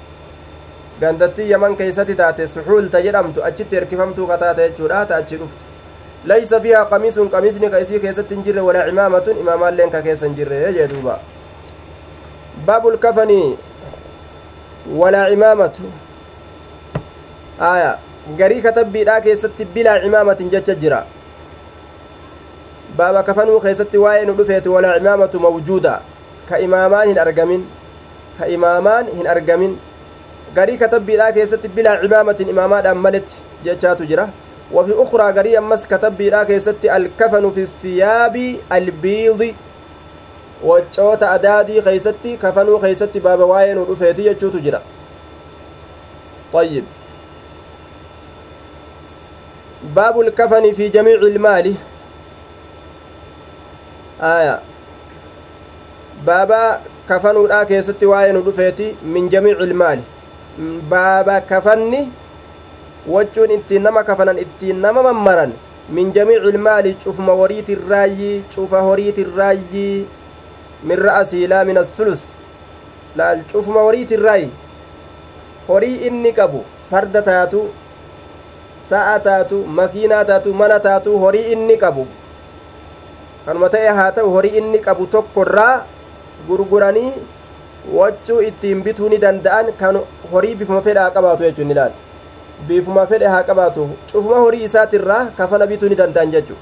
gandattii 1.01 1.51
yaman 1.51 1.77
keeysatti 1.77 2.15
taate 2.15 2.47
suxuulta 2.47 3.03
jedhamtu 3.03 3.45
achitti 3.45 3.77
erkifamtuu 3.77 4.27
kataate 4.27 4.63
jechuudha 4.69 5.07
ta 5.07 5.17
achi 5.17 5.37
dhuftu 5.37 5.65
keessatti 8.01 8.35
hin 8.35 8.45
jirre 8.45 8.61
walaa 8.61 8.87
imaamatun 8.93 9.39
imaamaalleen 9.45 9.91
ka 9.91 10.03
keessa 10.03 10.27
hin 10.27 10.35
jirre 10.41 10.73
jee 10.79 10.89
duuba 10.89 11.21
baabul 12.67 12.99
kafanii 12.99 13.59
walaa 15.03 15.29
imaamatu 15.37 15.83
aya 17.71 17.99
garii 18.37 18.63
katabbiidhaa 18.63 19.21
keessatti 19.21 19.65
bilaa 19.65 19.99
imaamatin 20.11 20.51
jecha 20.51 20.75
jira 20.75 21.01
baaba 22.97 23.23
kafanuu 23.23 23.61
keessatti 23.61 23.99
waa'ee 24.05 24.25
nu 24.31 24.35
dhufeeti 24.41 24.69
walaa 24.69 24.97
imaamatu 25.03 25.41
mawjuuda 25.41 26.01
ka 26.49 26.59
imaamaan 26.67 27.09
hin 27.09 27.19
argamin 27.19 27.65
ka 28.39 28.47
imaamaan 28.57 29.07
hin 29.17 29.27
argamin 29.37 29.79
garii 30.55 30.79
katabbiidhaa 30.83 31.33
keessatti 31.39 31.69
bilaa 31.79 31.97
imaamatin 32.11 32.49
imaamaadhaan 32.55 32.99
maletti 33.07 33.35
jechaatu 33.65 34.07
jira 34.13 34.29
وفي 34.73 34.93
أخرى 35.03 35.33
قرية 35.33 35.61
مس 35.61 35.87
كتب 35.87 36.17
بيرا 36.17 36.43
كيست 36.43 36.85
الكفن 36.85 37.51
في 37.51 37.63
الثياب 37.63 38.57
البيض. 38.73 39.55
وجوت 40.65 41.23
أدادي 41.23 41.83
خيستي 41.83 42.37
كفنوا 42.37 42.79
خيستي 42.79 43.21
باب 43.21 43.41
واين 43.41 43.79
ورفيتي 43.79 44.27
يجوت 44.27 44.57
جرا. 44.57 44.83
طيب. 46.53 46.85
باب 49.97 50.21
الكفن 50.21 50.73
في 50.73 50.89
جميع 50.89 51.15
المال. 51.15 51.75
آية. 54.23 54.61
بابا 56.27 56.81
كفنوا 57.09 57.65
كيستي 57.65 58.07
واين 58.07 58.37
ورفيتي 58.37 58.95
من 59.03 59.29
جميع 59.29 59.57
المال. 59.57 60.01
بابا 60.91 61.39
كفني 61.39 62.09
wachuun 63.09 63.51
ittiin 63.57 63.83
nama 63.83 64.05
kafanan 64.05 64.39
ittiin 64.45 64.81
nama 64.85 65.03
mammaran 65.09 65.53
min 65.97 66.13
jamiici 66.13 66.49
ilmaali 66.53 66.95
cufuma 67.05 67.33
horiitirraayyi 67.41 68.31
cufa 68.55 68.81
horiitirraayyi 68.89 70.07
min 70.91 70.99
ra'asii 71.09 71.47
laa 71.53 71.65
min 71.69 71.79
assulus 71.83 72.23
laal 73.21 73.41
cufuma 73.53 73.81
horiitirraayi 73.89 74.49
horii 75.69 75.97
inni 76.09 76.33
qabu 76.39 76.61
farda 76.91 77.23
taatu 77.29 77.63
sa'a 78.91 79.15
taatu 79.29 79.61
makiinaa 79.79 80.25
taatu 80.33 80.53
mana 80.61 80.79
taatu 80.89 81.19
horii 81.25 81.47
inni 81.55 81.77
qabu 81.85 82.07
kanuma 83.47 83.69
ta'e 83.75 83.89
haa 84.01 84.11
ta'u 84.19 84.31
horii 84.37 84.57
inni 84.61 84.79
qabu 84.89 85.07
tokkorraa 85.15 85.73
gurguranii 86.49 87.13
wachuu 88.01 88.41
ittiin 88.51 88.83
bituu 88.89 89.09
ni 89.09 89.19
danda'an 89.25 89.73
kan 89.81 90.01
horii 90.33 90.55
bifuma 90.63 90.83
fedhaa 90.89 91.09
qabaatu 91.17 91.49
jechuun 91.49 91.71
ilaal 91.77 91.93
biifuma 92.67 93.07
fedhe 93.07 93.27
haa 93.27 93.43
qabaatu 93.43 93.89
cufuma 94.13 94.37
horii 94.45 94.65
isaatirraa 94.65 95.25
kafana 95.39 95.67
bituu 95.67 95.89
ni 95.89 95.95
danda'an 95.95 96.31
jechu 96.31 96.55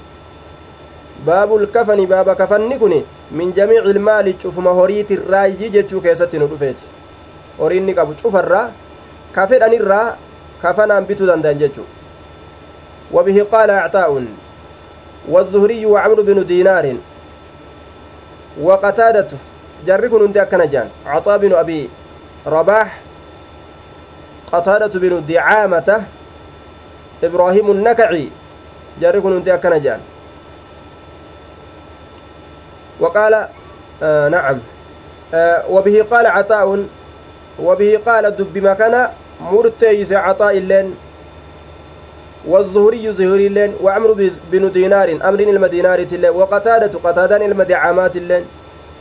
baabul 1.26 1.66
kafani 1.66 2.06
baaba 2.06 2.34
kafanni 2.34 2.78
kun 2.78 2.94
min 3.30 3.52
jamiici 3.52 3.90
ilmaali 3.90 4.34
cufuma 4.34 4.70
horiitirraayyi 4.80 5.70
jechuu 5.70 6.00
keessatti 6.00 6.38
nu 6.38 6.46
dhufeeti 6.46 6.84
horiin 7.58 7.86
ni 7.86 7.94
qabu 7.94 8.14
cufarraa 8.22 8.70
ka 9.32 9.46
fedhanirraa 9.46 10.16
kafanaan 10.62 11.06
bituu 11.06 11.26
danda'an 11.26 11.58
jechu 11.58 11.86
وبه 13.12 13.46
قال 13.52 13.70
عطاء 13.70 14.24
والزهري 15.28 15.86
وعمرو 15.86 16.22
بن 16.22 16.46
دينار 16.46 16.96
وقتادة 18.62 19.28
جركن 19.86 20.24
انت 20.24 20.36
أكنجان 20.36 20.88
عطاء 21.06 21.38
بن 21.38 21.52
أبي 21.52 21.88
رباح 22.46 23.00
قتادة 24.52 25.00
بن 25.00 25.26
دعامة 25.28 26.02
إبراهيم 27.24 27.70
النكعي. 27.70 28.28
جاري 29.00 29.20
كن 29.20 29.36
أنت 29.36 29.48
أكنا 29.48 30.00
وقال 33.00 33.48
آه 34.02 34.28
نعم. 34.28 34.58
آه 35.34 35.64
وبه 35.70 36.06
قال 36.10 36.26
عطاء 36.26 36.84
وبه 37.62 38.00
قال 38.06 38.36
دب 38.36 38.58
مكان 38.58 39.08
مرتيس 39.40 40.12
عطاء 40.12 40.58
اللين 40.58 40.94
والزهري 42.46 43.12
زهري 43.12 43.46
اللين 43.46 43.74
وعمرو 43.82 44.14
بن 44.52 44.72
دينار 44.72 45.18
أمر 45.24 45.40
المدينار 45.40 45.98
اللين 45.98 46.30
وقتادة 46.30 46.98
قتادان 47.04 47.42
المدعامات 47.42 48.16
اللين. 48.16 48.44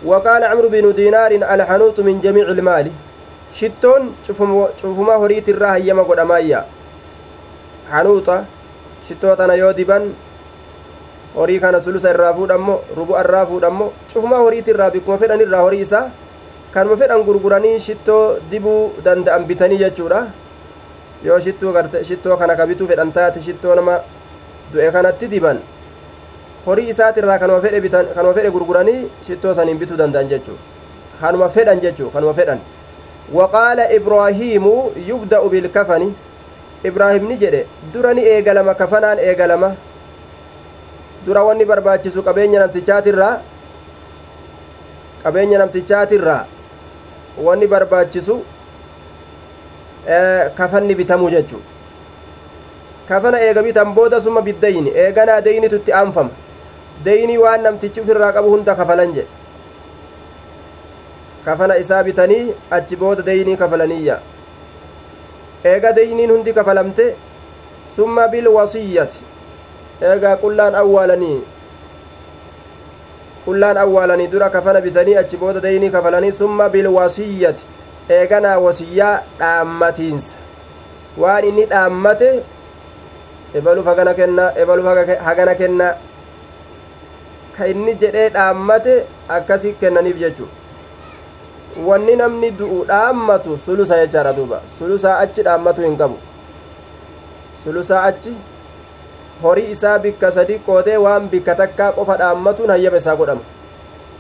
وقال 0.06 0.44
عمرو 0.44 0.70
بن 0.70 0.94
دينار 0.94 1.32
الحنوط 1.32 2.00
من 2.00 2.22
جميع 2.22 2.46
المال. 2.48 2.92
shittoon 3.60 4.14
cufumaa 4.82 5.18
horiitirraa 5.24 5.72
hayyama 5.78 6.04
godhamaayya 6.04 6.66
hanuuta 7.92 8.44
shittoo 9.08 9.36
tana 9.36 9.56
yoo 9.62 9.74
diban 9.78 10.12
horii 11.36 11.60
kana 11.60 11.82
sulusa 11.86 12.12
irraa 12.16 12.34
fuudhammo 12.34 12.76
rubu'a 12.98 13.24
irraa 13.24 13.46
fuudhammo 13.52 13.88
cufumaa 14.14 14.42
horiitirraa 14.46 14.90
bikkuma 14.96 15.18
fedhan 15.24 15.46
irraa 15.48 15.62
horii 15.68 15.82
isaa 15.88 16.04
kanuma 16.74 16.98
fedhan 17.04 17.24
gurguranii 17.30 17.80
shittoo 17.88 18.40
dibuu 18.52 18.94
danda'an 19.06 19.48
bitanii 19.48 19.80
jechuudha. 19.84 20.26
Yoo 21.24 21.40
shittoo 21.40 22.38
kana 22.38 22.56
ka 22.56 22.68
bituu 22.68 22.88
fedhan 22.88 23.12
taate 23.12 23.42
shittoo 23.42 23.76
nama 23.76 24.00
du'e 24.74 24.92
kanatti 24.92 25.28
diban 25.32 25.60
horii 26.66 26.90
isaatirraa 26.94 27.40
kanuma 27.40 27.62
kan 28.16 28.34
fedhe 28.34 28.52
gurguranii 28.52 29.02
shittoo 29.28 29.56
saniin 29.56 29.78
bituu 29.80 29.98
danda'an 29.98 30.28
jechuu 30.30 30.58
kanuma 31.22 31.50
fedhan 31.50 31.80
jechuu 31.80 32.10
kanuma 32.10 32.34
fedhan. 32.34 32.60
waqaala 33.34 33.90
ibraahiimu 33.98 34.92
yubda'u 35.10 35.50
bilkafani 35.50 36.14
ibraahimni 36.84 37.38
jedhe 37.38 37.66
dura 37.94 38.14
ni 38.14 38.22
eegalama 38.22 38.74
kafanaan 38.76 39.20
eegalama 39.20 39.76
dura 41.26 41.44
wanni 41.44 41.66
barbaachisu 41.66 42.24
qabeenya 42.24 42.60
namtichaatirraa 42.60 43.36
qabeenya 45.24 45.58
namtichaatirraa 45.58 46.44
wanni 47.46 47.68
barbaachisu 47.68 48.36
kafanni 50.58 50.96
bitamuu 50.96 51.30
jechu 51.30 51.58
kafana 53.10 53.42
eega 53.42 53.64
bitan 53.64 53.94
booda 53.94 54.22
suma 54.22 54.42
biddayni 54.42 54.90
eeganaa 55.06 55.42
deynitu 55.42 55.76
itti 55.82 55.94
aanfama 55.94 56.30
deynii 57.06 57.38
waan 57.38 57.62
namtichi 57.64 58.02
ufirraa 58.02 58.32
qabu 58.38 58.50
hunda 58.54 58.76
kafalan 58.76 59.14
jedhe 59.18 59.28
kafana 61.46 61.78
isaa 61.78 62.04
bitanii 62.04 62.54
achi 62.72 62.96
booda 62.96 63.22
deynii 63.30 63.58
kafalaniyya 63.58 64.20
eega 65.72 65.92
deyniin 65.98 66.32
hundi 66.32 66.54
kafalamte 66.54 67.06
summa 67.96 68.28
bilwasiyyati 68.28 69.20
eegaa 70.02 70.36
qullaan 70.44 70.76
awwaalanii 70.82 71.38
qullaan 73.46 73.78
awwaalanii 73.84 74.28
dura 74.34 74.50
kafana 74.50 74.82
bitanii 74.82 75.16
achi 75.24 75.38
booda 75.38 75.60
deynii 75.68 75.90
kafalanii 75.90 76.32
summa 76.42 76.70
bilwasiyyati 76.70 77.66
eeganaa 78.18 78.58
wasiyyaa 78.66 79.16
dhaammatiinsa 79.40 80.36
waan 81.18 81.46
inni 81.46 81.66
dhaammate 81.72 82.30
ebaluuf 83.58 83.86
hagana 83.86 84.14
kenna 84.14 84.52
ebaluuf 84.62 84.88
hagana 85.30 85.56
kenna 85.56 85.96
ka 87.58 87.68
inni 87.74 87.96
jedhee 88.04 88.30
dhaammate 88.30 88.94
akkasi 89.40 89.74
kennaniif 89.82 90.18
jechuu 90.26 90.48
wanni 91.84 92.16
namni 92.16 92.52
du'u 92.52 92.86
dhaammatu 92.88 93.58
sulusa 93.60 94.00
jechaadha 94.02 94.34
duuba 94.34 94.62
sulusaa 94.78 95.18
achi 95.24 95.44
dhaammatu 95.48 95.82
hin 95.82 95.98
qabu 95.98 96.18
sulusaa 97.64 98.04
achi 98.10 98.34
horii 99.44 99.72
isaa 99.72 100.00
bikka 100.00 100.32
sadi 100.32 100.60
qoodee 100.68 100.98
waan 101.06 101.28
bikka 101.34 101.56
takkaa 101.62 101.92
qofa 101.98 102.18
dhaammatuun 102.24 102.70
hayyama 102.76 103.04
isaa 103.04 103.16
godhama 103.16 103.44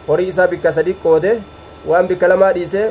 horii 0.07 0.27
isaa 0.33 0.47
bikka 0.53 0.75
sadi 0.77 0.93
qoodee 1.05 1.35
waan 1.93 2.07
bikka 2.11 2.27
lamaa 2.33 2.53
dhiisee 2.59 2.87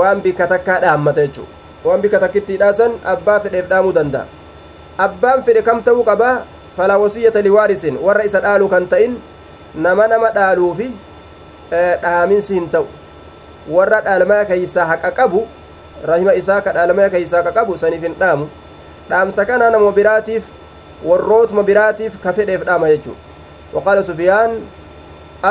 waan 0.00 0.22
bikka 0.26 0.50
takkaa 0.54 0.80
dhaammata 0.86 1.26
jechuu 1.26 1.48
waan 1.84 2.02
bikka 2.06 2.20
takkitti 2.26 2.58
hidhaasan 2.58 2.98
abbaa 3.14 3.40
fedheef 3.46 3.68
dhaamuu 3.74 3.94
danda'a 3.98 4.26
abbaan 5.08 5.44
fedhe 5.48 5.62
kam 5.68 5.82
ta'uu 5.90 6.04
qabaa 6.10 6.36
falaa 6.76 6.98
liwaarisin 7.42 7.98
warra 8.06 8.24
isa 8.30 8.42
dhaaluu 8.46 8.68
kan 8.68 8.88
ta'in 8.88 9.20
nama 9.74 10.08
nama 10.08 10.34
dhaaluufi 10.38 10.90
dhaaminsi 11.70 12.54
hin 12.54 12.68
ta'u 12.70 12.99
warra 13.68 14.00
dhaalmaa 14.06 14.44
keeysaa 14.44 14.84
haqa 14.92 15.10
qabu 15.10 15.46
rahima 16.12 16.34
isaa 16.34 16.60
ka 16.60 16.72
dhaalmaa 16.72 17.08
keeysaa 17.14 17.42
haqa 17.42 17.52
qabu 17.60 17.76
saniif 17.78 18.02
hin 18.08 18.14
dhaamu 18.20 18.48
dhaamsa 19.10 19.44
kana 19.44 19.70
nama 19.70 19.92
biraatiif 19.92 20.44
warrootuma 21.04 21.62
biraatiif 21.62 22.20
ka 22.22 22.32
fedheef 22.32 22.64
dhaama 22.70 22.88
jechuu 22.94 23.16
waqaala 23.74 24.02
sufiyaan 24.02 24.58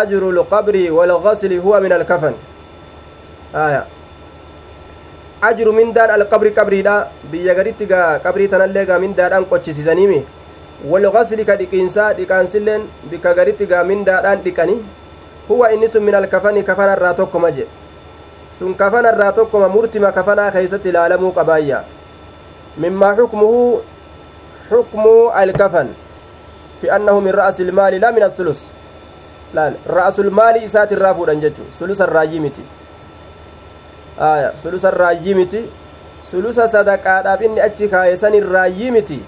ajru 0.02 0.32
lqabri 0.40 0.84
walgasli 0.98 1.58
huwa 1.58 1.82
min 1.86 1.92
alkafan 1.92 2.34
aya 3.54 3.86
ajru 5.42 5.74
mindaan 5.74 6.10
alqabri 6.18 6.52
qabriidha 6.54 6.96
biyya 7.32 7.56
gaditti 7.56 7.86
gaa 7.92 8.20
qabrii 8.26 8.48
tanallee 8.54 8.86
gaa 8.86 9.00
mindaadhaan 9.00 9.46
qochisisaniimi 9.52 10.22
walgasli 10.94 11.46
ka 11.46 11.56
dhiqiinsaa 11.62 12.14
dhiqaansilleen 12.18 12.82
bikka 13.12 13.34
gaditti 13.40 13.66
gaa 13.74 13.84
mindaadhaan 13.84 14.44
dhiqani 14.48 14.76
huwa 15.50 15.72
inni 15.74 15.88
sun 15.94 16.04
min 16.04 16.16
alkafani 16.16 16.64
kafanarraa 16.64 17.14
tokkoma 17.14 17.52
jedhe 17.52 17.70
sun 18.60 18.76
kafanarraa 18.76 19.32
tokkoma 19.32 19.70
murtima 19.78 20.12
kafanaa 20.12 20.52
keeysatti 20.58 20.90
ilaalamuu 20.90 21.32
qabaayya 21.40 21.84
mimmaa 22.78 23.16
xukmuhu 23.22 23.64
حكم 24.72 25.04
الكفن 25.40 25.88
في 26.82 26.96
أنه 26.96 27.20
من 27.20 27.32
رأس 27.32 27.62
المال 27.62 27.94
لا 28.02 28.12
من 28.12 28.24
الثلث 28.24 28.60
لا 29.54 29.74
رأس 29.90 30.20
المال 30.20 30.56
إسات 30.66 30.92
الرافود 30.94 31.30
أنججو 31.30 31.64
ثلث 31.80 32.02
الراجيمتي 32.02 32.62
آية 34.20 34.50
ثلث 34.64 34.86
الراجيمتي 34.86 35.66
ثلث 36.30 36.60
صدقاadhaaf 36.60 37.42
inni 37.42 37.62
achi 37.62 37.88
kaayesan 37.90 38.34
irraayyii 38.38 38.92
miti 38.92 39.20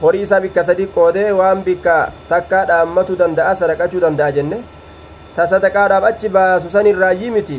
horii 0.00 0.22
isaa 0.22 0.40
bikka 0.40 0.64
sadi 0.64 0.86
qoodee 0.86 1.30
waan 1.36 1.60
bikka 1.66 2.12
takkaa 2.30 2.64
dhaammatu 2.70 3.16
danda'a 3.18 3.52
sadaqachuu 3.60 4.00
danda'a 4.00 4.32
jenne 4.32 4.58
ta 5.36 5.46
sadaqaadhaaf 5.52 6.04
achi 6.10 6.28
baasu 6.28 6.70
san 6.70 6.86
irraayyii 6.86 7.30
miti 7.36 7.58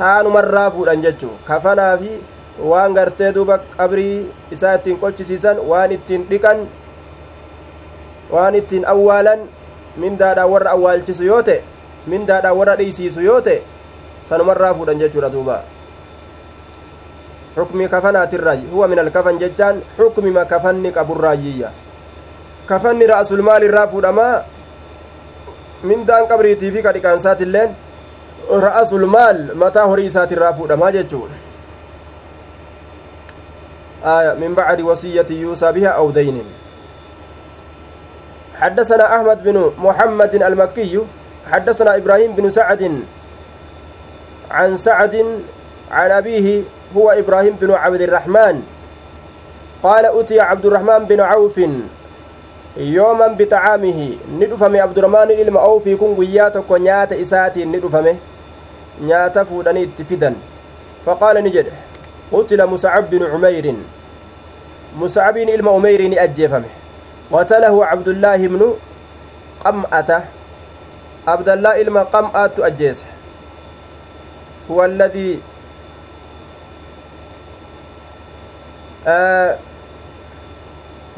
taanumarraa 0.00 0.68
fuudhan 0.76 1.02
jechuu 1.06 1.32
kafanaa 1.48 1.94
fi 2.02 2.12
waan 2.72 2.94
gartee 2.98 3.32
duuba 3.38 3.58
qabrii 3.76 4.14
isaa 4.58 4.74
ittiin 4.78 4.98
qochisiisan 5.02 5.58
waan 5.72 5.92
ittiin 5.96 6.26
dhiqan 6.30 6.62
waan 8.36 8.54
ittiin 8.60 8.84
awwaalan 8.94 9.40
mindaadhaan 10.04 10.50
warra 10.54 10.70
awwaalchisu 10.76 11.24
yoo 11.32 11.42
ta'e 11.50 11.60
mindaadhaan 12.14 12.56
warra 12.60 12.76
dhiisiisu 12.80 13.20
yoo 13.28 13.40
ta'e 13.48 13.58
sanumarraa 14.30 14.74
fuudhan 14.78 14.98
jechuudha 15.04 15.30
duuba 15.36 15.56
xukmi 17.56 17.88
kafanaatirraayi 17.94 18.66
huwa 18.72 18.88
min 18.88 18.98
alkafan 19.04 19.38
jechaan 19.44 19.82
xukmima 19.98 20.44
kafanni 20.54 20.92
qaburraayyiyya 20.98 21.70
kafanni 22.72 23.06
ra'asulmaal 23.12 23.62
irraa 23.68 23.86
fuudhamaa 23.94 24.34
mindaan 25.92 26.28
qabriitii 26.32 26.70
fi 26.76 26.82
kadhiqaansaatiilleen 26.88 27.70
ra'asulmaal 28.58 29.54
mataa 29.54 29.86
horii 29.86 30.06
isaatirraa 30.06 30.52
fuudhamaa 30.52 30.92
jechuudha 30.92 31.38
آية 34.00 34.32
من 34.40 34.54
بعد 34.54 34.80
وصية 34.80 35.26
يوصى 35.30 35.72
بها 35.72 35.88
أو 35.88 36.10
دين. 36.10 36.40
حدثنا 38.60 39.16
أحمد 39.16 39.42
بن 39.44 39.72
محمد 39.78 40.34
المكي 40.34 41.00
حدثنا 41.52 41.96
إبراهيم 41.96 42.32
بن 42.32 42.50
سعد 42.50 43.04
عن 44.50 44.76
سعد 44.76 45.14
عن 45.90 46.10
أبيه 46.10 46.62
هو 46.96 47.10
إبراهيم 47.10 47.56
بن 47.60 47.70
عبد 47.70 48.00
الرحمن. 48.00 48.62
قال 49.82 50.04
أتي 50.20 50.40
عبد 50.40 50.66
الرحمن 50.66 51.04
بن 51.04 51.20
عوف 51.20 51.60
يوما 52.76 53.26
بطعامه. 53.26 54.16
ندفم 54.40 54.76
عبد 54.76 54.98
الرحمن 54.98 55.30
إلما 55.30 55.60
أوفي 55.60 55.96
كن 55.96 56.16
قياتك 56.16 56.70
ونيات 56.70 57.12
إساتي 57.12 57.64
ندفمه. 57.64 58.16
نيات 59.00 59.38
فودني 59.38 59.84
اتفدا 59.84 60.34
فقال 61.06 61.44
نجد 61.44 61.66
قتل 62.32 62.66
مسعب 62.66 63.10
بن 63.10 63.22
عمير. 63.26 63.74
مسعب 64.98 65.34
بن 65.34 65.68
عمير 65.68 66.00
أجيفمه. 66.24 66.70
قتله 67.32 67.74
عبد 67.86 68.08
الله 68.08 68.36
بن 68.36 68.74
قمأة. 69.64 70.10
عبد 71.28 71.48
الله 71.48 71.80
إلما 71.80 72.02
قمأة 72.02 72.50
أجيس 72.58 73.04
هو 74.70 74.84
الذي 74.84 75.40
آه 79.06 79.56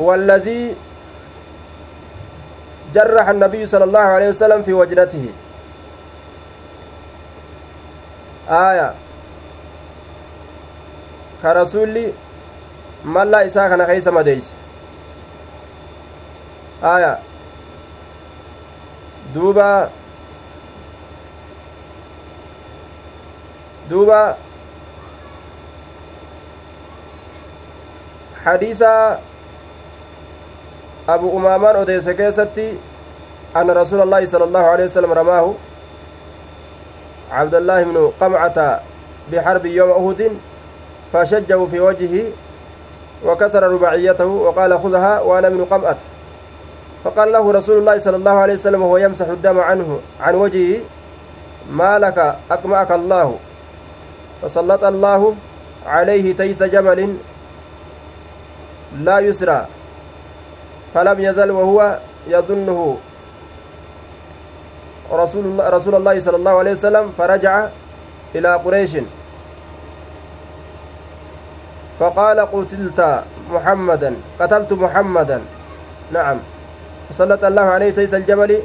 هو 0.00 0.14
الذي 0.14 0.74
جرح 2.94 3.28
النبي 3.28 3.66
صلى 3.66 3.84
الله 3.84 4.00
عليه 4.00 4.28
وسلم 4.28 4.62
في 4.62 4.72
وجنته 4.72 5.24
آية 8.48 8.94
ka 11.42 11.52
rasulli 11.58 12.14
mallaa 13.04 13.42
isaa 13.44 13.68
kana 13.68 13.86
keeysa 13.86 14.10
madeeyse 14.12 14.52
aya 16.92 17.18
duuba 19.34 19.90
duuba 23.90 24.20
hadiisa 28.44 29.18
abu 31.06 31.28
umaamaan 31.28 31.76
odeesse 31.82 32.14
keessatti 32.14 32.68
anna 33.54 33.74
rasuula 33.74 34.02
allaahi 34.02 34.26
sala 34.26 34.44
allahu 34.44 34.66
alehi 34.74 34.88
wasalam 34.88 35.12
ramaahu 35.22 35.50
cabdallaahi 37.32 37.84
bnu 37.84 38.12
qamcata 38.20 38.82
bixarbi 39.30 39.76
yooma 39.76 39.96
uhudin 39.96 40.36
fashajjahu 41.12 41.68
fi 41.70 41.78
wajhihi 41.80 42.24
وكسر 43.22 43.62
رباعيته 43.62 44.26
وقال 44.26 44.78
خذها 44.82 45.20
وأنا 45.20 45.48
من 45.48 45.64
قمأة 45.64 45.96
فقال 47.04 47.32
له 47.32 47.52
رسول 47.52 47.78
الله 47.78 47.98
صلى 47.98 48.16
الله 48.16 48.30
عليه 48.30 48.54
وسلم 48.54 48.82
وهو 48.82 48.96
يمسح 48.96 49.26
الدم 49.26 49.60
عنه 49.60 50.00
عن 50.20 50.34
وجهه 50.34 50.80
ما 51.70 51.98
لك؟ 51.98 52.18
أقمعك 52.50 52.90
الله. 52.92 53.38
فسلط 54.42 54.84
الله 54.84 55.34
عليه 55.86 56.34
تيس 56.34 56.62
جبل 56.62 57.14
لا 58.98 59.18
يسرى 59.18 59.66
فلم 60.94 61.20
يزل 61.20 61.50
وهو 61.50 61.98
يظنه. 62.26 62.96
رسول 65.12 65.44
الله, 65.44 65.68
رسول 65.68 65.94
الله 65.94 66.20
صلى 66.20 66.36
الله 66.36 66.54
عليه 66.58 66.72
وسلم 66.72 67.12
فرجع 67.18 67.68
إلى 68.34 68.50
قريش. 68.64 68.96
فقال 72.00 72.40
قتلت 72.40 73.00
محمدا 73.52 74.10
قتلت 74.40 74.72
محمدا. 74.72 75.38
نعم. 76.12 76.38
فسلط 77.10 77.44
الله 77.44 77.62
عليه 77.62 77.90
تيس 77.90 78.14
الجبل 78.14 78.62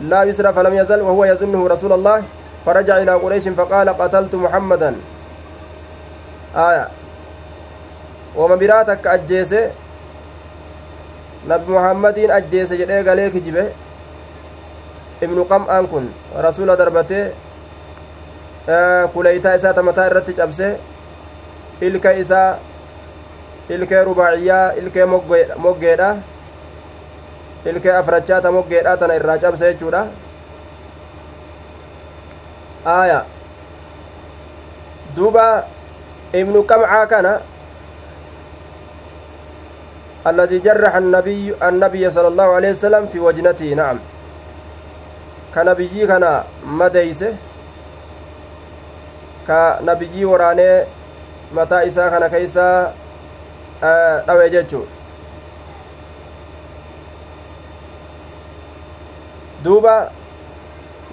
لا 0.00 0.24
يسرى 0.24 0.52
فلم 0.52 0.74
يزل 0.74 1.00
وهو 1.00 1.24
يظنه 1.24 1.68
رسول 1.68 1.92
الله. 1.92 2.22
فرجع 2.66 2.98
إلى 2.98 3.14
قريش 3.14 3.48
فقال 3.48 3.88
قتلت 3.88 4.34
محمدا. 4.34 4.94
آية. 6.56 6.88
وما 8.36 8.56
براتك 8.56 9.06
أجيسة؟ 9.06 9.70
نبي 11.48 11.72
محمد 11.72 12.18
أجيسة 12.18 12.76
جدي 12.76 13.08
قاليك 13.08 13.36
جبه. 13.36 13.83
ابن 15.24 15.38
قمآن 15.50 15.86
كن 15.86 16.06
رسول 16.36 16.76
دربته 16.76 17.30
آه 18.68 19.04
كليتا 19.14 19.54
إساة 19.54 19.78
متى 19.82 20.06
الرتج 20.06 20.40
أبسه 20.40 20.76
ilka 21.80 22.12
isaa 22.12 22.58
ilkee 23.68 24.04
rubaaciyyaa 24.04 24.72
ilkee 24.72 25.04
moggeedha 25.56 26.16
ilkee 27.64 27.92
afrachaata 27.92 28.52
moggeedha 28.52 28.96
tana 28.96 29.14
irraa 29.14 29.38
cabse 29.38 29.72
jechuudha 29.72 30.06
aaya 32.86 33.24
duuba 35.16 35.66
ibnu 36.32 36.62
qamcaa 36.62 37.06
kana 37.06 37.40
الذي 40.24 40.58
جرح 40.64 40.94
النبي 40.96 41.54
النبي 41.62 42.10
صلى 42.10 42.28
الله 42.28 42.48
عليه 42.56 42.70
وسلم 42.72 43.06
في 43.12 43.20
وجنته 43.20 43.74
نعم 43.76 43.98
كنبيي 45.54 46.06
كان 46.06 46.42
مديسه 46.66 47.32
كنبيي 49.46 50.24
ورانه 50.24 50.86
mataa 51.54 51.82
isaa 51.84 52.10
kana 52.10 52.28
keeysa 52.28 52.92
dhawe 54.26 54.50
jechuu 54.50 54.86
duuba 59.64 60.10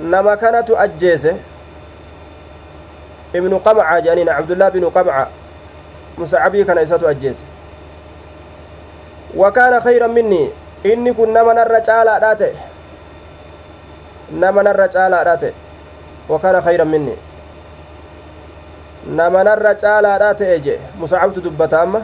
nama 0.02 0.38
kanatu 0.38 0.78
ajjeese 0.78 1.36
ibnu 3.34 3.60
qamca 3.60 4.02
jedhaniin 4.02 4.28
cabdullah 4.28 4.72
binu 4.72 4.92
qamca 4.92 5.28
musacabii 6.18 6.66
kana 6.66 6.82
isatu 6.82 7.08
ajjeese 7.08 7.44
wa 9.36 9.52
kaana 9.52 9.82
khayran 9.82 10.12
minnii 10.12 10.50
inni 10.84 11.14
kun 11.14 11.30
nama 11.34 11.54
narra 11.54 11.82
caalaadhaa 11.82 12.36
ta'e 12.36 12.71
nama 14.34 14.64
narra 14.64 14.88
caalaadhaa 14.88 15.38
ta'e 15.38 15.54
wa 16.30 16.40
kaana 16.40 16.62
khayran 16.62 16.88
minnii 16.88 17.18
namanarra 19.08 19.76
caalaadha 19.76 20.34
ta'e 20.38 20.60
jee 20.60 20.80
musacabtu 21.00 21.42
dubbata 21.42 21.82
amma 21.82 22.02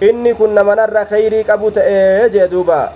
inni 0.00 0.34
kun 0.34 0.52
namanarra 0.54 1.04
khayrii 1.08 1.44
qabu 1.44 1.70
ta'e 1.70 2.28
jee 2.32 2.48
duuba 2.48 2.92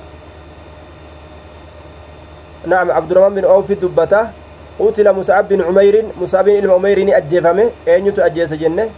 نعم 2.66 2.90
عبد 2.90 3.11
الرحمن 3.12 3.35
بن 3.35 3.44
أوف 3.46 3.72
دبته 3.72 4.26
قتل 4.79 5.07
مصعب 5.14 5.48
بن 5.48 5.62
عمير 5.62 6.05
مصعب 6.20 6.44
بن 6.44 6.66
عمير 6.70 6.98
أجيفمه 7.16 7.70
أين 7.88 8.11
أجيس 8.18 8.52
جنة 8.59 8.90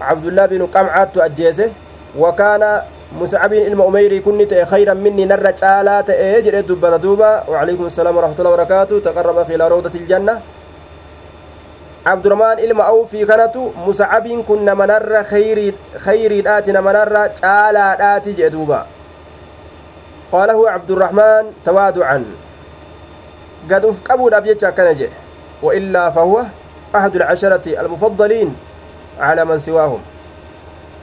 عبد 0.00 0.26
الله 0.26 0.46
بن 0.46 0.66
قمعة 0.66 1.12
أجيسه 1.16 1.70
وكان 2.18 2.82
مصعب 3.20 3.50
بن 3.50 3.80
عمير 3.80 4.18
كنت 4.18 4.54
خيرا 4.54 4.94
مني 4.94 5.24
نر 5.24 5.50
تعالى 5.50 6.04
تأجر 6.06 6.60
دبته 6.60 6.96
دوبا 6.96 7.44
وعليكم 7.48 7.86
السلام 7.86 8.16
ورحمة 8.16 8.36
الله 8.38 8.50
وبركاته 8.50 9.00
تقرب 9.00 9.50
إلى 9.50 9.68
روضة 9.68 9.94
الجنة 10.00 10.34
abdurahmaan 12.04 12.58
ilma 12.58 12.84
awfii 12.90 13.22
kanatu 13.26 13.70
musacabiin 13.86 14.42
kun 14.44 14.64
namanarra 14.66 15.22
khayriidhaati 16.02 16.74
namanarra 16.74 17.28
caalaadhaati 17.38 18.34
jee 18.34 18.50
duuba 18.50 18.86
qaala 20.32 20.52
huwa 20.58 20.72
cabdurahmaan 20.74 21.54
tawaaducan 21.64 22.26
gad 23.70 23.84
uf 23.86 24.02
qabuudhaaf 24.02 24.44
jecha 24.50 24.68
akkana 24.74 24.94
jedhe 24.98 25.14
waillaa 25.62 26.10
fahuwa 26.10 26.46
ahadu 26.92 27.22
alcasharati 27.22 27.76
almufaddaliin 27.76 28.50
calaa 29.18 29.44
man 29.46 29.60
siwaahum 29.62 30.02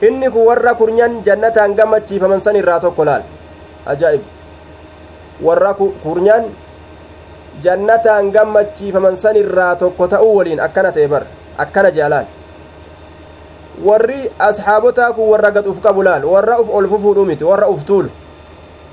inni 0.08 0.30
kun 0.30 0.46
warra 0.48 0.74
kurnyan 0.80 1.22
jannataan 1.26 1.74
gammachiifaman 1.78 2.40
san 2.40 2.56
irraa 2.62 2.80
tokko 2.80 3.04
laal 3.04 3.22
ajaa'ib 3.92 4.22
warra 5.46 5.72
kurnyan 6.04 6.44
jannataan 7.64 8.30
gammachiifaman 8.36 9.16
san 9.16 9.36
irraa 9.36 9.74
tokko 9.76 10.08
ta'uu 10.14 10.34
waliin 10.38 10.60
akkana 10.66 10.92
ta'e 10.96 11.08
bar 11.14 11.22
akkana 11.64 11.90
jaalaan 11.98 12.26
warri 13.84 14.20
asxaabotaa 14.48 15.12
kun 15.12 15.28
warra 15.32 15.50
gad 15.56 15.66
uf 15.72 15.80
qabu 15.86 16.02
laal 16.08 16.24
warra 16.34 16.58
uf 16.64 16.68
ol 16.80 16.88
fufuudhu 16.92 17.24
miti 17.30 17.44
warra 17.52 17.68
uf 17.74 17.84
tuulu 17.90 18.10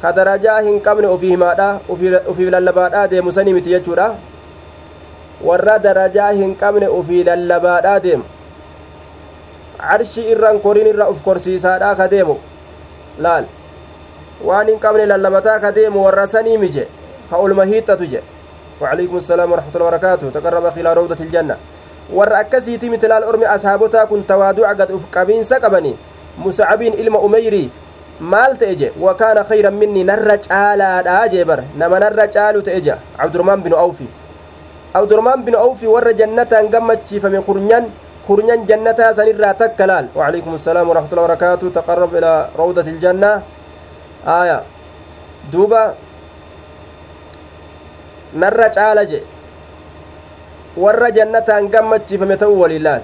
ka 0.02 0.12
darajaa 0.18 0.60
hin 0.68 0.80
qabne 0.86 1.08
ofii 1.16 1.30
himaadha 1.36 1.68
ofii 2.32 2.50
lallabaadhaa 2.56 3.08
deemu 3.14 3.32
sanii 3.38 3.54
miti 3.58 3.70
jechuudha 3.76 4.08
warra 5.50 5.80
darajaa 5.86 6.32
hin 6.40 6.56
qabne 6.62 6.88
ofii 7.00 7.24
lallabaadhaa 7.30 8.00
deemu 8.06 8.24
carshi 9.82 10.22
irran 10.32 10.60
korin 10.60 10.88
irra 10.94 11.10
uf 11.14 11.22
korsiisaadhaa 11.28 11.96
ka 11.96 12.08
deemu 12.14 12.36
laal 13.26 13.46
waan 14.50 14.68
hin 14.68 14.80
qabne 14.80 15.06
lallabataa 15.12 15.60
ka 15.60 15.72
deemu 15.72 16.04
warra 16.06 16.28
sanii 16.28 16.58
mije 16.58 16.88
ka 17.30 17.38
olma 17.38 17.66
hiixxatu 17.66 18.06
jedhe 18.16 18.36
وعليكم 18.82 19.18
السلام 19.18 19.50
ورحمة 19.52 19.74
الله 19.76 19.88
وبركاته 19.90 20.26
تقرب 20.38 20.66
إلى 20.78 20.90
روضة 20.94 21.18
الجنة 21.26 21.56
warra 22.14 22.38
akkasiiti 22.46 22.90
miti 22.94 23.08
laal 23.10 23.24
ormi 23.26 23.46
ashaabotaa 23.46 24.06
kun 24.06 24.22
tawaaduca 24.24 24.74
gad 24.78 24.92
uf 24.94 25.10
qabiinsa 25.12 25.58
qabani 25.60 25.98
musacabiin 26.38 26.94
ilma 27.02 27.18
umeyrii 27.20 27.72
maal 28.22 28.54
ta'e 28.62 28.76
je 28.80 28.92
wakaana 29.02 29.44
khayran 29.50 29.74
minni 29.74 30.04
narra 30.06 30.38
caalaadha 30.38 31.26
jee 31.34 31.44
bar 31.50 31.60
nama 31.76 32.00
narra 32.00 32.28
caalu 32.36 32.62
ta'e 32.68 32.80
je 32.86 32.94
cabdurmaan 33.18 33.66
binu 33.66 33.76
awfi 33.76 34.08
cabdurmaan 34.94 35.42
binu 35.44 35.58
awfi 35.58 35.88
warra 35.96 36.14
jannataan 36.14 36.70
gammachiifame 36.70 37.42
kurnyan 37.50 37.90
jannataa 38.68 39.14
sanirraa 39.14 39.54
takka 39.54 39.88
laal 39.88 40.06
وعليكم 40.16 40.54
السلام 40.56 40.90
ورحمة 40.90 41.10
الله 41.12 41.24
وبركاته 41.24 41.68
تقرب 41.70 42.12
إلى 42.16 42.50
روضة 42.58 42.88
الجنة 42.88 43.32
آية 44.28 44.60
دوبا 45.52 45.84
warra 50.78 51.10
jannataan 51.12 51.68
gammachiifame 51.74 52.38
ta'uu 52.38 52.60
waliin 52.62 52.84
laal 52.86 53.02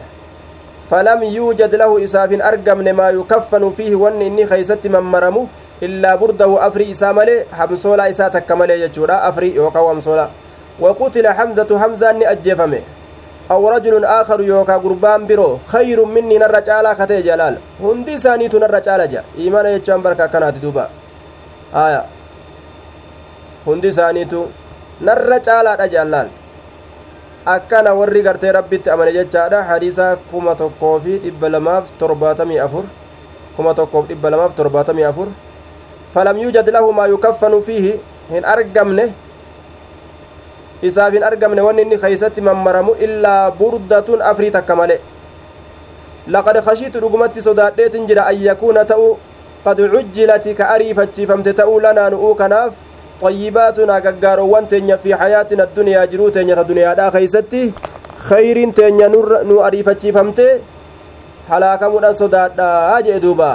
falam 0.90 1.24
yuujad 1.26 1.74
lahu 1.82 1.98
isaaf 2.06 2.30
hin 2.30 2.42
argamne 2.50 2.94
maa 3.00 3.10
yukaffanu 3.18 3.72
fiihi 3.78 3.98
wanni 4.04 4.28
inni 4.30 4.46
keeysatti 4.52 4.90
mammaramu 4.96 5.48
illaa 5.88 6.18
burdahu 6.22 6.60
afrii 6.68 6.90
isaa 6.96 7.14
malee 7.20 7.40
hamsoolaa 7.60 8.08
isaa 8.14 8.30
takka 8.36 8.56
malee 8.62 8.78
jechuudha 8.84 9.22
afrii 9.30 9.56
yookaa 9.56 9.88
hamsoolaa 9.88 10.30
waqutila 10.86 11.34
hamzatu 11.40 11.78
hamzaan 11.84 12.22
ni 12.22 12.26
ajjeefame 12.34 12.84
aw 13.50 13.62
rajulun 13.70 14.06
aakaru 14.16 14.44
yookaa 14.48 14.80
gurbaan 14.80 15.28
biroo 15.28 15.60
kayrun 15.72 16.10
minni 16.16 16.38
narra 16.44 16.62
caalaa 16.68 16.96
katee 16.96 17.22
jalaal 17.24 17.56
hundi 17.82 18.14
isaaniitu 18.20 18.60
narra 18.60 18.82
caala 18.82 19.06
ja 19.14 19.24
iimana 19.38 19.72
jechaan 19.76 20.02
barka 20.06 20.24
akkanaati 20.28 20.60
duuba 20.66 20.90
aya 21.84 22.04
hundi 23.66 23.88
isaaniitu 23.94 24.48
narra 25.10 25.40
caalaadha 25.48 25.88
jaallaan 25.94 26.30
akkana 27.56 27.94
warri 28.00 28.22
gartee 28.28 28.52
rabbitti 28.52 28.90
amane 28.90 29.12
jechaadha 29.18 29.64
hadiisa 29.70 30.06
kuma 30.32 30.56
tokkoo 30.56 31.00
fi 31.00 31.18
dhibba 31.26 31.50
lamaaf 31.56 31.92
torbaatamii 32.00 32.60
afur 32.66 32.86
kuma 33.58 33.74
tokkoof 33.80 34.08
dhibba 34.08 34.30
lamaaf 34.36 34.56
torbaatamii 34.56 35.04
afur 35.12 35.28
falam 36.14 36.38
yuujad 36.44 36.70
lahu 36.76 36.94
maa 37.00 37.08
yukaffanu 37.14 37.62
fiihi 37.68 37.94
hin 38.32 38.46
argamne 38.54 39.06
isaaf 40.90 41.14
hin 41.18 41.24
argamne 41.30 41.62
wanni 41.68 41.82
inni 41.86 41.98
keeysatti 42.04 42.42
mammaramu 42.48 42.96
illaa 43.08 43.52
burdatun 43.60 44.22
afrii 44.32 44.52
takka 44.56 44.76
male 44.80 44.96
laqad 46.36 46.60
khashiitu 46.68 47.02
dhugumatti 47.04 47.42
sodaadheetin 47.48 48.08
jira 48.12 48.26
an 48.32 48.38
yakuuna 48.48 48.86
ta'u 48.92 49.08
qad 49.66 49.82
cujjilati 49.96 50.56
ka 50.60 50.70
ariifachiifamte 50.76 51.54
ta'uu 51.60 51.80
lanaa 51.88 52.10
nu'uu 52.16 52.36
kanaaf 52.44 52.74
xayyibaatuna 53.24 54.00
gaggaaroowwan 54.06 54.68
teenya 54.72 54.98
fi 55.04 55.12
hayaatina 55.24 55.68
addunyaa 55.68 56.08
jiruu 56.14 56.32
teenya 56.38 56.56
ta 56.62 56.70
duniyaadhaa 56.72 57.12
keeysatti 57.18 57.62
khayriin 58.30 58.74
teenya 58.80 59.10
nu 59.50 59.60
ariifachiifamte 59.68 60.48
halaakamudhan 61.52 62.20
sodaadhaa 62.24 63.02
jee 63.10 63.20
duuba 63.28 63.52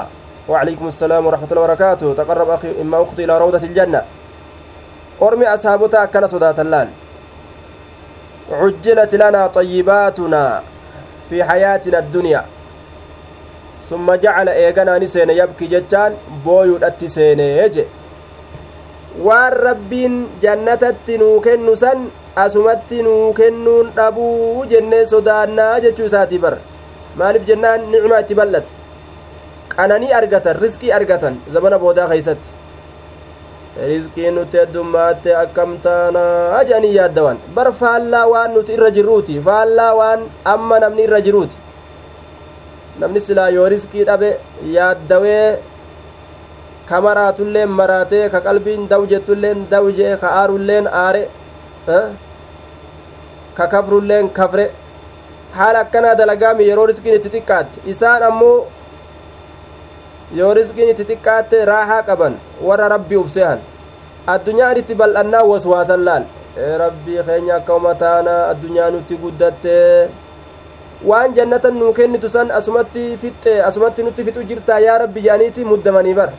وعليكم 0.48 0.86
السلام 0.88 1.26
ورحمة 1.26 1.48
الله 1.50 1.62
وبركاته 1.62 2.14
تقرب 2.14 2.48
أخي 2.50 2.70
إما 2.80 3.02
أختي 3.02 3.24
إلى 3.24 3.34
روضة 3.38 3.62
الجنة 3.68 4.00
أرمي 5.22 5.46
أصحابتا 5.54 6.04
كان 6.04 6.24
صداة 6.26 6.56
اللال 6.64 6.88
عجلت 8.52 9.14
لنا 9.14 9.46
طيباتنا 9.46 10.62
في 11.30 11.44
حياتنا 11.44 11.98
الدنيا 11.98 12.44
ثم 13.88 14.14
جعل 14.14 14.48
إيغانا 14.48 14.98
نسين 14.98 15.30
يبكي 15.30 15.66
جتان 15.66 16.12
بويو 16.44 16.76
أتسين 16.76 17.40
يجي 17.40 17.84
waan 19.26 19.52
rabbiin 19.66 20.14
jannatatti 20.42 21.18
nuu 21.18 21.40
kennu 21.46 21.72
san 21.76 21.98
asumatti 22.42 23.02
nuu 23.02 23.32
kennuun 23.38 23.90
dhabuu 23.96 24.64
jennee 24.72 25.06
sodaannaa 25.12 25.80
jechuu 25.84 26.06
isaatii 26.10 26.38
bar 26.44 26.54
maaliif 27.18 27.46
jennaan 27.48 27.80
nicmaa 27.94 28.20
itti 28.24 28.34
bal'ate 28.40 28.70
qananii 29.74 30.12
argatan 30.20 30.56
riskii 30.62 30.92
argatan 30.98 31.40
zamana 31.54 31.78
boodaa 31.84 32.06
keeysatti 32.12 32.50
riskii 33.86 34.30
nuti 34.36 34.56
heddumaatte 34.60 35.30
akkam 35.44 35.78
taanaa 35.86 36.62
jedhanii 36.68 36.94
yaaddawan 36.98 37.38
bar 37.56 37.68
faallaa 37.80 38.26
waan 38.32 38.54
nuti 38.56 38.72
irra 38.76 38.90
jirruuti 38.96 39.40
faallaa 39.48 39.92
waan 40.00 40.20
amma 40.52 40.78
namni 40.84 41.02
irra 41.08 41.20
jiruuti 41.26 41.56
namni 43.02 43.20
silaa 43.26 43.48
yoo 43.56 43.68
riskii 43.74 44.04
dhabe 44.08 44.30
yaaddawee 44.76 45.58
ka 46.88 47.00
maraatulleen 47.06 47.68
maraatee 47.80 48.24
ka 48.34 48.40
qalbiin 48.46 48.88
daw 48.92 49.02
jettulleen 49.12 49.66
daw 49.70 49.84
jee 50.00 50.16
ka 50.22 50.28
aarulleen 50.40 50.86
aare 51.02 51.22
ka 53.56 53.66
kafrulleen 53.74 54.28
kafre 54.40 54.66
haala 55.58 55.78
akkanaa 55.84 56.14
dalagaami 56.20 56.68
yeroo 56.70 56.86
riskiin 56.90 57.14
itti 57.18 57.28
xiqqaatti 57.34 57.80
isaan 57.94 58.22
ammoo 58.30 58.56
yoo 60.36 60.52
riskiin 60.54 60.90
itti 60.92 61.04
xiqqaatte 61.10 61.64
raahaa 61.64 62.02
qaban 62.08 62.34
warra 62.68 62.88
rabbii 62.94 63.16
uf 63.22 63.30
sehan 63.36 63.58
addunyaan 64.34 64.76
itti 64.80 64.94
bal'annaa 64.94 65.44
waswaasan 65.50 66.04
laal 66.08 66.24
rabbii 66.82 67.22
keenya 67.28 67.54
akka 67.60 67.74
umataana 67.80 68.34
addunyaa 68.52 68.90
nutti 68.96 69.16
guddatte 69.22 69.76
waan 71.10 71.34
jannatan 71.38 71.74
nuu 71.80 71.92
kennitu 71.96 72.28
san 72.28 72.50
asumatti 72.58 73.16
fixxe 73.22 73.52
asumatti 73.68 74.02
nutti 74.02 74.24
fixu 74.28 74.42
jirtaa 74.52 74.78
yaa 74.86 74.98
rabbi 75.04 75.20
jedhaniiti 75.26 75.64
muddamanii 75.72 76.14
bara 76.20 76.32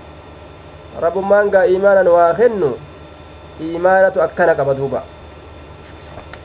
rabbummaan 1.06 1.50
gaa 1.54 1.66
iimaanan 1.74 2.08
waa 2.16 2.34
kennu 2.40 2.72
iimaanatu 3.68 4.22
akkana 4.26 4.56
qaba 4.60 4.74
duuba 4.80 5.02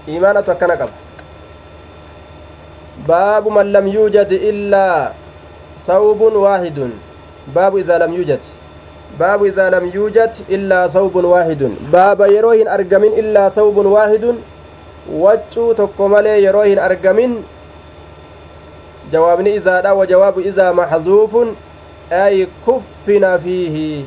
iimaanatu 0.09 0.51
akkana 0.55 0.77
qaba 0.81 0.93
baabu 3.09 3.51
man 3.51 3.69
lam 3.75 3.87
yuujad 3.97 4.33
illaa 4.33 5.13
sawbun 5.87 6.37
waahidun 6.45 6.93
baabu 7.55 7.79
idaa 7.79 7.99
lam 7.99 8.15
yuujad 8.15 8.41
baabu 9.19 9.47
idaa 9.47 9.71
lam 9.71 9.91
yuujad 9.95 10.33
illaa 10.49 10.89
sawbun 10.89 11.25
waahidun 11.25 11.77
baaba 11.93 12.27
yeroo 12.27 12.53
hin 12.53 12.69
argamin 12.69 13.13
illaa 13.23 13.51
sawbun 13.51 13.87
waahidun 13.87 14.39
waccuu 15.25 15.75
tokko 15.75 16.09
malee 16.09 16.39
yeroo 16.43 16.63
hin 16.63 16.79
argamin 16.79 17.37
jawaabni 19.13 19.55
izaadha 19.61 19.95
wa 19.95 20.07
jawaabu 20.07 20.41
izaa 20.41 20.73
maxzuufun 20.73 21.55
ay 22.25 22.47
kuffina 22.65 23.39
fiihi 23.39 24.07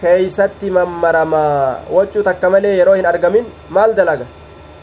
keeysatti 0.00 0.70
mammaramaa 0.70 1.76
waccuu 1.98 2.22
takka 2.22 2.50
malee 2.50 2.76
yeroo 2.78 2.94
hin 2.94 3.06
argamin 3.12 3.44
maal 3.68 3.94
dalaga 3.94 4.26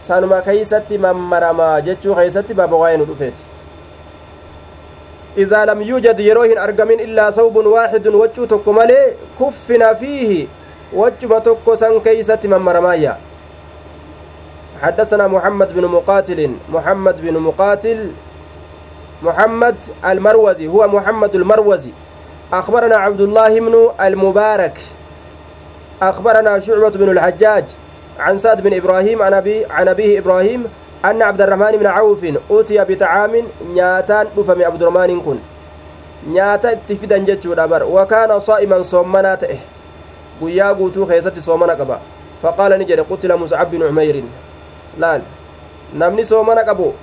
sanuma 0.07 0.41
keeysatti 0.47 0.97
mammaramaa 0.97 1.81
jechuu 1.81 2.15
keeysatti 2.15 2.53
baaba 2.53 2.77
waa'ee 2.83 2.97
nu 2.97 3.05
dhufeeti 3.11 3.41
إذا 5.37 5.65
لم 5.65 5.81
يوجد 5.81 6.19
يروهن 6.19 6.57
أرقمين 6.57 6.99
إلا 6.99 7.31
ثوب 7.31 7.55
واحد 7.55 8.07
وجه 8.07 8.45
تكو 8.45 8.71
ملي 8.71 9.13
كفنا 9.39 9.93
فيه 9.93 10.47
وجه 10.93 11.39
تكو 11.39 11.75
سن 11.75 11.99
كيسة 11.99 12.39
من 12.43 12.57
مرمايا. 12.57 13.17
حدثنا 14.81 15.27
محمد 15.27 15.75
بن 15.75 15.85
مقاتل 15.85 16.51
محمد 16.69 17.21
بن 17.21 17.39
مقاتل 17.39 18.11
محمد 19.23 19.75
المروزي 20.05 20.67
هو 20.67 20.87
محمد 20.87 21.35
المروزي. 21.35 21.91
أخبرنا 22.53 22.95
عبد 22.95 23.21
الله 23.21 23.59
بن 23.59 23.89
المبارك. 24.01 24.77
أخبرنا 26.01 26.59
شعبة 26.59 26.89
بن 26.89 27.09
الحجاج 27.09 27.63
عن 28.19 28.37
سعد 28.37 28.61
بن 28.61 28.73
إبراهيم 28.73 29.21
عن 29.21 29.33
أبي 29.33 29.65
عن 29.65 29.87
أبيه 29.87 30.19
إبراهيم 30.19 30.63
أن 31.09 31.21
عبد 31.21 31.41
الرحمن 31.41 31.73
بن 31.81 31.87
عوف 31.97 32.21
أوتي 32.51 32.77
بطعام 32.89 33.33
نياتان 33.73 34.25
دفم 34.37 34.59
عبد 34.63 34.81
الرحمن 34.81 35.21
كن 35.25 35.37
نياتا 36.33 36.71
اتفدا 36.71 37.17
جتشو 37.17 37.53
دبر 37.53 37.83
وكان 37.83 38.39
صائما 38.39 38.81
صومنا 38.81 39.37
guutuu 40.77 41.05
keessatti 41.05 41.41
soomana 41.41 41.75
qaba 41.75 41.99
faqaala 42.41 42.77
ni 42.77 42.85
jedhe 42.85 43.03
qutila 43.03 43.37
muscab 43.37 43.69
binu 43.71 43.87
cumeyrin 43.87 44.27
laal 44.99 45.21
namni 45.93 46.25
soomana 46.25 46.63
qabu 46.63 46.93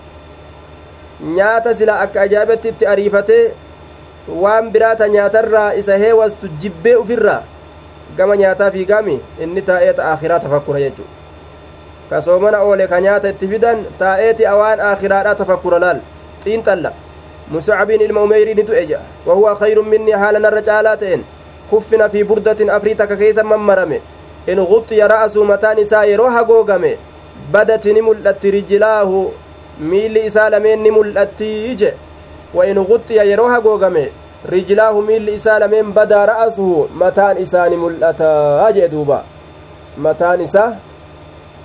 nyaata 1.36 1.74
sila 1.74 2.00
akka 2.00 2.20
ajaabetti 2.26 2.68
itti 2.68 2.86
ariifatee 2.86 3.54
waan 4.28 4.70
biraata 4.70 5.08
nyaatarraa 5.08 5.72
isa 5.80 5.96
heewastu 6.04 6.48
jibbee 6.60 6.94
ufirraa 6.96 7.42
gama 8.16 8.36
nyaataa 8.36 8.70
fiigaami 8.70 9.20
inni 9.40 9.62
taa'ee 9.62 9.92
ta 9.92 10.12
akhiraa 10.12 10.40
tafakkura 10.40 10.80
jechu 10.80 11.02
ka 12.12 12.20
soomana 12.20 12.58
oole 12.68 12.86
ka 12.88 13.00
nyaata 13.00 13.28
itti 13.32 13.48
fidan 13.48 13.84
taa'eeti 13.98 14.46
awaan 14.46 14.80
akhiraadha 14.92 15.34
tafakkura 15.40 15.78
laal 15.84 16.00
xiinxalla 16.44 16.90
muscabiin 17.54 18.02
ilma 18.06 18.20
umeyrii 18.26 18.54
ni 18.58 18.62
du'e 18.70 18.82
jedha 18.90 19.04
wahuwa 19.26 19.54
kayrun 19.62 19.88
minni 19.92 20.12
haala 20.22 20.38
narra 20.46 20.62
caalaa 20.66 20.96
ta'en 21.02 21.24
kuffina 21.70 22.08
fi 22.12 22.24
burdatin 22.32 22.70
afrii 22.76 22.94
takka 23.00 23.16
keeysa 23.22 23.44
mammarame 23.54 23.98
in 24.54 24.60
guxiya 24.72 25.08
ra'asuu 25.14 25.44
mataan 25.52 25.78
isaa 25.86 26.04
yeroo 26.12 26.28
hagoogame 26.36 26.92
badati 27.56 27.92
ni 27.96 28.02
mul'atti 28.10 28.50
rijilaahu 28.58 29.24
miilli 29.90 30.26
isaa 30.26 30.48
lameen 30.56 30.80
ni 30.84 30.90
mul'attii 31.00 31.74
je 31.80 31.94
wa 32.54 32.66
in 32.66 32.84
guxiya 32.92 33.24
yeroo 33.32 33.48
hagoogame 33.56 34.06
rijlaahu 34.54 35.02
miilli 35.10 35.40
isaa 35.40 35.58
lameen 35.64 35.92
badaa 35.98 36.24
ra'asuhu 36.34 36.88
mataan 37.02 37.38
isaa 37.48 37.68
ni 37.72 37.76
mul'ataa 37.84 38.72
jee 38.78 38.88
duuba 38.94 39.24
mataan 40.06 40.40
isaa 40.40 40.70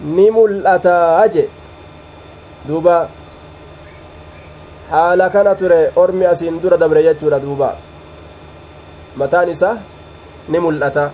ni 0.02 0.32
mul'ataa 0.32 1.28
je 1.34 1.50
duuba 2.68 3.10
haala 4.92 5.30
kana 5.30 5.56
ture 5.56 5.92
ormi 5.96 6.26
asiin 6.26 6.60
dura 6.62 6.78
dabre 6.78 7.04
jechuudha 7.04 7.40
duuba 7.40 7.76
mataan 9.18 9.50
isaa 9.50 9.78
ni 10.50 10.60
mul'ata 10.60 11.12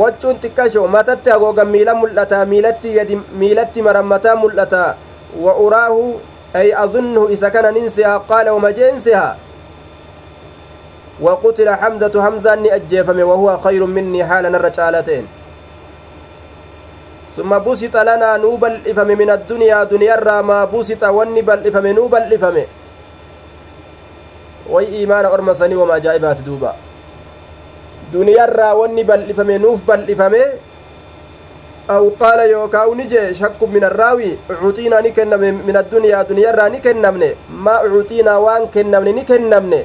waccuun 0.00 0.40
xiqqasho 0.42 0.88
matatti 0.88 1.30
hagoogan 1.30 1.68
miila 1.68 1.94
mul'ata 1.94 2.44
miilatti 2.52 2.94
gadi 2.96 3.16
miilatti 3.40 3.82
maran 3.82 4.06
mataa 4.06 4.36
mul'ata 4.36 4.96
wa 5.44 5.52
uraahu 5.66 6.20
ay 6.54 6.72
azunnuhu 6.84 7.32
isa 7.36 7.50
kana 7.50 7.72
ninsiha 7.72 8.20
qaala 8.28 8.54
wamajeensiha 8.56 9.26
وقتل 11.20 11.68
حمزة 11.70 12.10
حمزة 12.22 12.54
ني 12.54 12.74
أجيفم 12.74 13.18
وهو 13.20 13.58
خير 13.58 13.86
مني 13.86 14.24
حالا 14.24 14.48
الرجالتين 14.48 15.26
ثم 17.36 17.50
بسط 17.50 17.94
لنا 17.96 18.36
نوبل 18.36 18.74
إفم 18.86 19.06
من 19.06 19.30
الدنيا 19.30 19.84
دنيا 19.84 20.16
را 20.22 20.42
ما 20.42 20.64
بسط 20.64 21.02
ونبل 21.02 21.60
إفم 21.66 21.86
نوبل 21.86 22.22
إفم 22.34 22.56
وي 24.70 24.86
إيمان 24.86 25.24
أرمسني 25.26 25.74
وما 25.76 25.98
جائبات 25.98 26.40
دوبا. 26.46 26.72
دنيا 28.14 28.44
را 28.46 28.72
ونبل 28.72 29.20
إفم 29.30 29.50
نوف 29.50 29.78
بل 29.88 30.00
إفم 30.10 30.34
أو 31.90 32.04
قال 32.20 32.40
يوكاو 32.50 32.94
نجي 32.94 33.34
شك 33.34 33.60
من 33.62 33.84
الراوي 33.84 34.30
أعطينا 34.50 35.00
نكن 35.00 35.30
من 35.68 35.76
الدنيا 35.76 36.22
دنيا 36.22 36.50
را 36.50 36.68
نكن 36.68 37.02
ما 37.50 37.76
أعطينا 37.84 38.36
وان 38.36 38.66
كن 38.74 38.90
نكن 38.90 39.82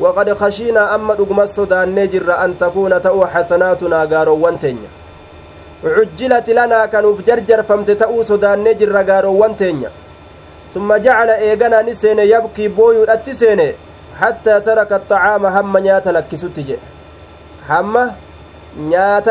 وقد 0.00 0.32
خشينا 0.32 0.94
أما 0.94 1.14
دقم 1.14 1.40
السودان 1.40 1.94
نجر 1.94 2.44
أن 2.44 2.58
تكون 2.58 3.02
تأو 3.02 3.26
حسناتنا 3.26 4.04
قاروان 4.04 4.58
تنيا 4.60 4.90
عجلت 5.84 6.50
لنا 6.50 6.86
كانوا 6.86 7.16
جرجر 7.26 7.62
فمت 7.62 7.90
تأو 7.90 8.24
سودان 8.24 8.64
نجر 8.64 8.96
قاروان 9.08 9.56
تنيا 9.56 9.90
ثم 10.74 10.94
جعل 10.96 11.30
إيغانا 11.30 11.82
نسين 11.82 12.18
يبكي 12.18 12.68
بويو 12.68 13.04
أتسين 13.04 13.60
حتى 14.20 14.60
ترك 14.60 14.92
الطعام 14.92 15.46
هم 15.46 15.78
نيات 15.78 16.08
لكسوت 16.08 16.56
جي 16.60 16.76
هم 17.70 17.94
نيات 18.90 19.26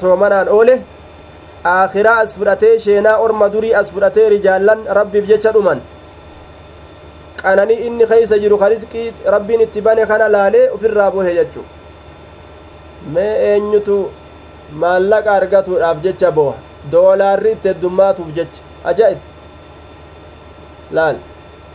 soomanaan 0.00 0.48
oole 0.48 0.74
aakhiraa 1.64 2.18
as 2.22 2.34
fudhatee 2.38 2.78
sheenaa 2.84 3.18
orma 3.24 3.48
durii 3.54 3.74
as 3.80 3.92
fudhatee 3.94 4.28
rijaallan 4.34 4.80
rabbiif 4.98 5.26
jecha 5.30 5.52
dhuman 5.56 5.80
qananii 7.42 7.78
inni 7.86 8.06
keeysa 8.10 8.38
jiru 8.42 8.58
ka 8.62 8.68
risqii 8.72 9.06
rabbiin 9.34 9.64
itti 9.66 9.80
bane 9.86 10.02
kana 10.10 10.28
laalee 10.36 10.66
ufirraa 10.76 11.10
bohe 11.16 11.34
jechu 11.38 11.64
mee 13.12 13.34
eenyutu 13.52 13.96
maallaqa 14.82 15.30
argatuudhaaf 15.32 15.98
jecha 16.04 16.30
boha? 16.30 16.54
Doolaarri 16.92 17.52
itti 17.52 17.68
heddummaatuuf 17.68 18.28
jecha. 18.36 18.60
Ajaa'ib 18.84 19.18
laal. 20.98 21.16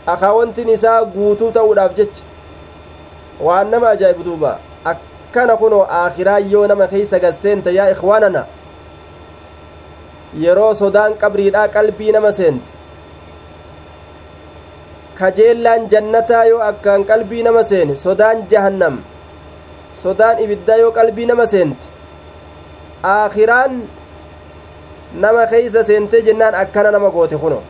Akaawwantiin 0.06 0.68
isaa 0.76 1.04
guutuu 1.04 1.50
ta'uudhaaf 1.52 1.94
jecha. 1.96 2.22
Waan 3.40 3.70
nama 3.70 3.88
ajaa'ibu 3.88 4.24
duuba. 4.24 4.58
Akkana 4.84 5.56
kunoo 5.56 5.84
aakhiraa 6.00 6.38
yoo 6.38 6.66
nama 6.66 6.86
keeysa 6.86 7.18
gasseente 7.18 7.70
yaa 7.74 7.90
ikwaanana 7.94 8.44
yeroo 10.42 10.74
sodaan 10.74 11.14
qabriidhaa 11.22 11.68
qalbii 11.68 12.12
nama 12.12 12.32
seente 12.32 12.68
kajeellaan 15.18 15.88
jannataa 15.92 16.44
yoo 16.50 16.60
akkaan 16.70 17.04
qalbii 17.04 17.42
nama 17.42 17.62
seene 17.70 17.96
sodaan 17.96 18.44
jahannam 18.52 18.98
sodaan 20.02 20.38
ibiddaa 20.44 20.76
yoo 20.82 20.92
qalbii 20.98 21.26
nama 21.30 21.46
seente 21.46 21.84
aakhiraan 23.14 23.72
nama 25.24 25.46
keeysa 25.52 25.84
seentee 25.90 26.22
jennaan 26.28 26.54
akkana 26.62 26.90
nama 26.96 27.10
goote 27.16 27.36
kuno 27.42 27.60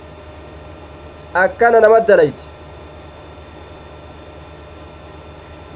akkana 1.45 1.81
nama 1.85 2.01
dalayti 2.09 2.43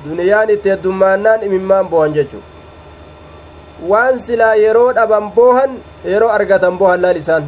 duniyaan 0.05 0.51
itti 0.55 0.69
heddummaannaan 0.73 1.43
imimmaan 1.47 1.89
boohan 1.93 2.13
jechu 2.17 2.39
waan 3.91 4.19
silaa 4.27 4.55
yeroo 4.65 4.91
dhaban 4.97 5.31
boohan 5.37 5.71
yeroo 6.13 6.31
argatan 6.37 6.79
boohan 6.79 7.03
laal 7.05 7.17
isaan 7.23 7.45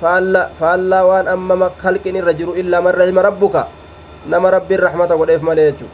faalla 0.00 0.42
faallaa 0.60 1.04
waan 1.10 1.28
amma 1.34 1.70
halqin 1.84 2.16
irra 2.20 2.32
jiru 2.38 2.52
illaa 2.62 2.80
man 2.86 2.94
rahima 3.00 3.22
rabbuka 3.28 3.66
nama 4.32 4.50
rabbiin 4.56 4.80
rahmata 4.86 5.16
godheef 5.20 5.42
malee 5.48 5.66
jechu 5.70 5.86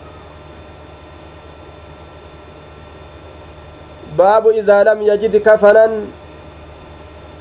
baabu 4.16 4.52
idaa 4.52 4.84
lam 4.84 5.02
yajid 5.02 5.42
kafanan 5.42 6.06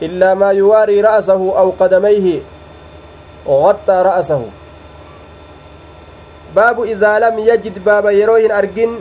illaa 0.01 0.35
maa 0.35 0.51
yuwaarii 0.51 1.01
ra'sahu 1.01 1.55
aw 1.61 1.71
qadamayhi 1.79 2.35
غطى 3.47 3.97
رأسه 4.01 4.41
idaa 6.87 7.19
lam 7.19 7.35
yajid 7.39 7.79
baaba 7.83 8.11
yeroo 8.11 8.37
hin 8.39 8.51
argin 8.51 8.91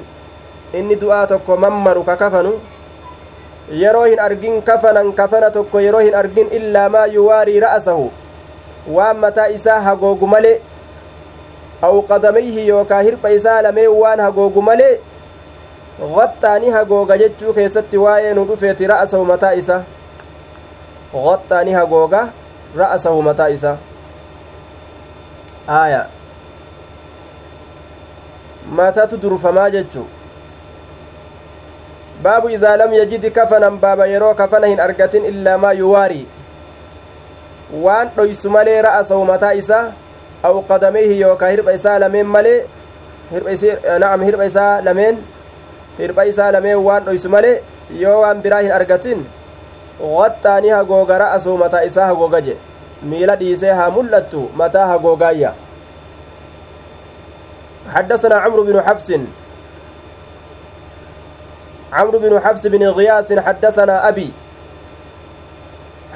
inni 0.75 0.97
du'aa 1.01 1.27
tokko 1.27 1.57
mammaru 1.57 2.03
ka 2.05 2.17
kafanu 2.17 2.53
yeroo 3.71 4.05
hin 4.05 4.19
argin 4.19 4.63
kafanan 4.63 5.13
kafana 5.13 5.51
tokko 5.51 5.81
yeroo 5.81 6.01
hin 6.03 6.15
argin 6.15 6.51
illaa 6.51 6.89
maa 6.89 7.07
yuwaarii 7.07 7.61
ra'asahu 7.61 8.11
waan 8.97 9.17
mataa 9.25 9.49
isaa 9.49 9.81
hagoogu 9.81 10.27
male 10.27 10.61
aw 11.83 11.95
qadamayhi 12.11 12.69
yookaa 12.69 13.03
waan 15.99 16.11
hagoogu 16.11 16.27
male 16.27 16.35
gaxxaani 16.41 16.71
hagooga 16.71 17.19
jechuu 17.19 17.53
keessatti 17.53 17.97
waa'ee 17.99 18.35
nu 18.35 18.45
dhufeeti 18.45 18.87
ra'asahu 18.87 19.25
mataa 19.25 19.53
isa 19.53 19.83
gaxxaani 21.13 21.73
hagooga 21.73 22.29
ra'asahu 22.77 23.23
mataa 23.23 23.49
isa 23.49 23.77
aaya 25.69 26.07
matatu 28.71 29.17
durfamaa 29.17 29.71
jechu 29.71 30.07
baabu 32.23 32.49
idaa 32.49 32.77
lam 32.77 32.93
yajidi 32.93 33.31
kafanan 33.31 33.79
baaba 33.79 34.07
yeroo 34.07 34.35
kafana 34.35 34.67
hin 34.67 34.81
argatin 34.81 35.25
illaa 35.25 35.59
maa 35.59 35.73
yuwaarii 35.73 36.27
waan 37.83 38.09
dhoysu 38.17 38.51
malee 38.51 38.83
ra'asahu 38.83 39.25
mataa 39.25 39.53
isaa 39.53 39.93
aw 40.43 40.63
qadameehi 40.63 41.21
yookaa 41.21 41.49
hirpha 41.49 41.73
isaa 41.73 41.99
lameen 41.99 42.27
malee 42.27 42.67
na'am 43.99 44.23
hirpha 44.23 44.45
isaa 44.45 44.81
lameen 44.81 45.34
hirpha 45.99 46.25
isaa 46.33 46.51
lameen 46.53 46.77
waan 46.87 47.05
dhoysu 47.09 47.29
malee 47.37 47.57
yoo 48.05 48.21
waan 48.21 48.43
biraa 48.47 48.63
hin 48.67 48.73
argatin 48.79 49.27
waxxaani 50.01 50.69
hagooga 50.77 51.19
ra'asahu 51.25 51.59
mataa 51.65 51.85
isaa 51.91 52.07
hagooga 52.13 52.41
je 52.49 52.57
miila 53.13 53.37
dhiisee 53.43 53.77
haa 53.83 53.91
mul'attu 53.99 54.49
mataa 54.63 54.87
hagoogaayya 54.95 55.53
حدثنا 57.95 58.35
عمرو 58.35 58.63
بن 58.65 58.83
حفص 58.83 59.11
عمرو 61.93 62.19
بن 62.19 62.41
حفص 62.41 62.67
بن 62.67 62.83
غياث 62.89 63.33
حدثنا 63.39 64.09
أبي 64.09 64.33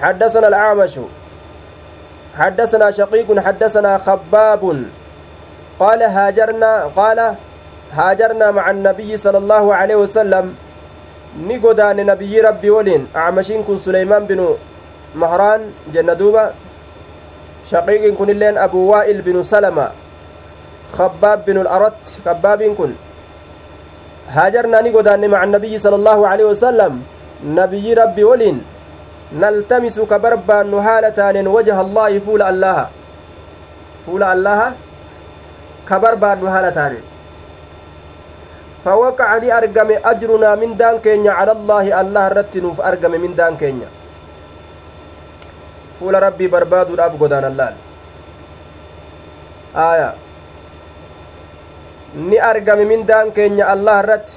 حدثنا 0.03 0.49
الأعمش 0.49 0.95
حدثنا 2.39 2.91
شقيق 2.91 3.39
حدثنا 3.41 3.99
خباب 3.99 4.62
قال 5.81 6.03
هاجرنا 6.03 6.85
قال 6.97 7.35
هاجرنا 7.93 8.51
مع 8.51 8.70
النبي 8.70 9.16
صلى 9.16 9.39
الله 9.39 9.64
عليه 9.74 9.97
وسلم. 9.97 10.55
نقدان 11.39 11.97
نبي 12.07 12.41
ربي 12.41 12.70
ولين. 12.70 13.07
أعمشين 13.16 13.62
كن 13.62 13.78
سليمان 13.78 14.24
بن 14.26 14.57
مهران 15.14 15.61
جنة 15.95 16.12
دوبا 16.12 16.53
شقيق 17.70 18.14
كن 18.14 18.30
اللين 18.30 18.59
أبو 18.59 18.93
وائل 18.93 19.22
بن 19.22 19.43
سلمة. 19.43 19.89
خباب 20.93 21.45
بن 21.47 21.57
الأرت 21.64 22.24
خباب 22.24 22.62
كن. 22.78 22.93
هاجرنا 24.28 24.80
نقدان 24.80 25.30
مع 25.30 25.45
النبي 25.45 25.78
صلى 25.78 25.97
الله 25.97 26.28
عليه 26.28 26.45
وسلم. 26.45 26.93
نبي 27.45 27.95
ربي 27.95 28.24
ولين. 28.24 28.59
نلتمس 29.32 30.01
كبربان 30.01 30.74
هالتان 30.74 31.47
وجه 31.47 31.80
الله 31.80 32.18
فول 32.18 32.43
الله. 32.43 32.89
فول 34.07 34.22
الله 34.22 34.72
كبربان 35.89 36.39
هالتان 36.47 36.95
فوقع 38.89 39.28
أجرنا 40.11 40.51
من 40.62 40.70
دان 40.80 40.97
كينيا 41.05 41.32
على 41.39 41.53
الله 41.53 41.84
الله 42.01 42.24
رتنوف 42.39 42.76
أرقم 42.80 43.12
من 43.24 43.32
دان 43.36 43.57
كينيا 43.61 43.89
فول 46.01 46.14
ربي 46.26 46.47
برباد 46.53 46.89
الأب 46.97 47.12
قدان 47.22 47.45
الله 47.53 47.68
آية 49.76 50.11
ni 52.14 52.39
argame 52.41 52.84
mindaan 52.89 53.28
keenya 53.36 53.68
allah 53.68 54.01
irratti 54.03 54.32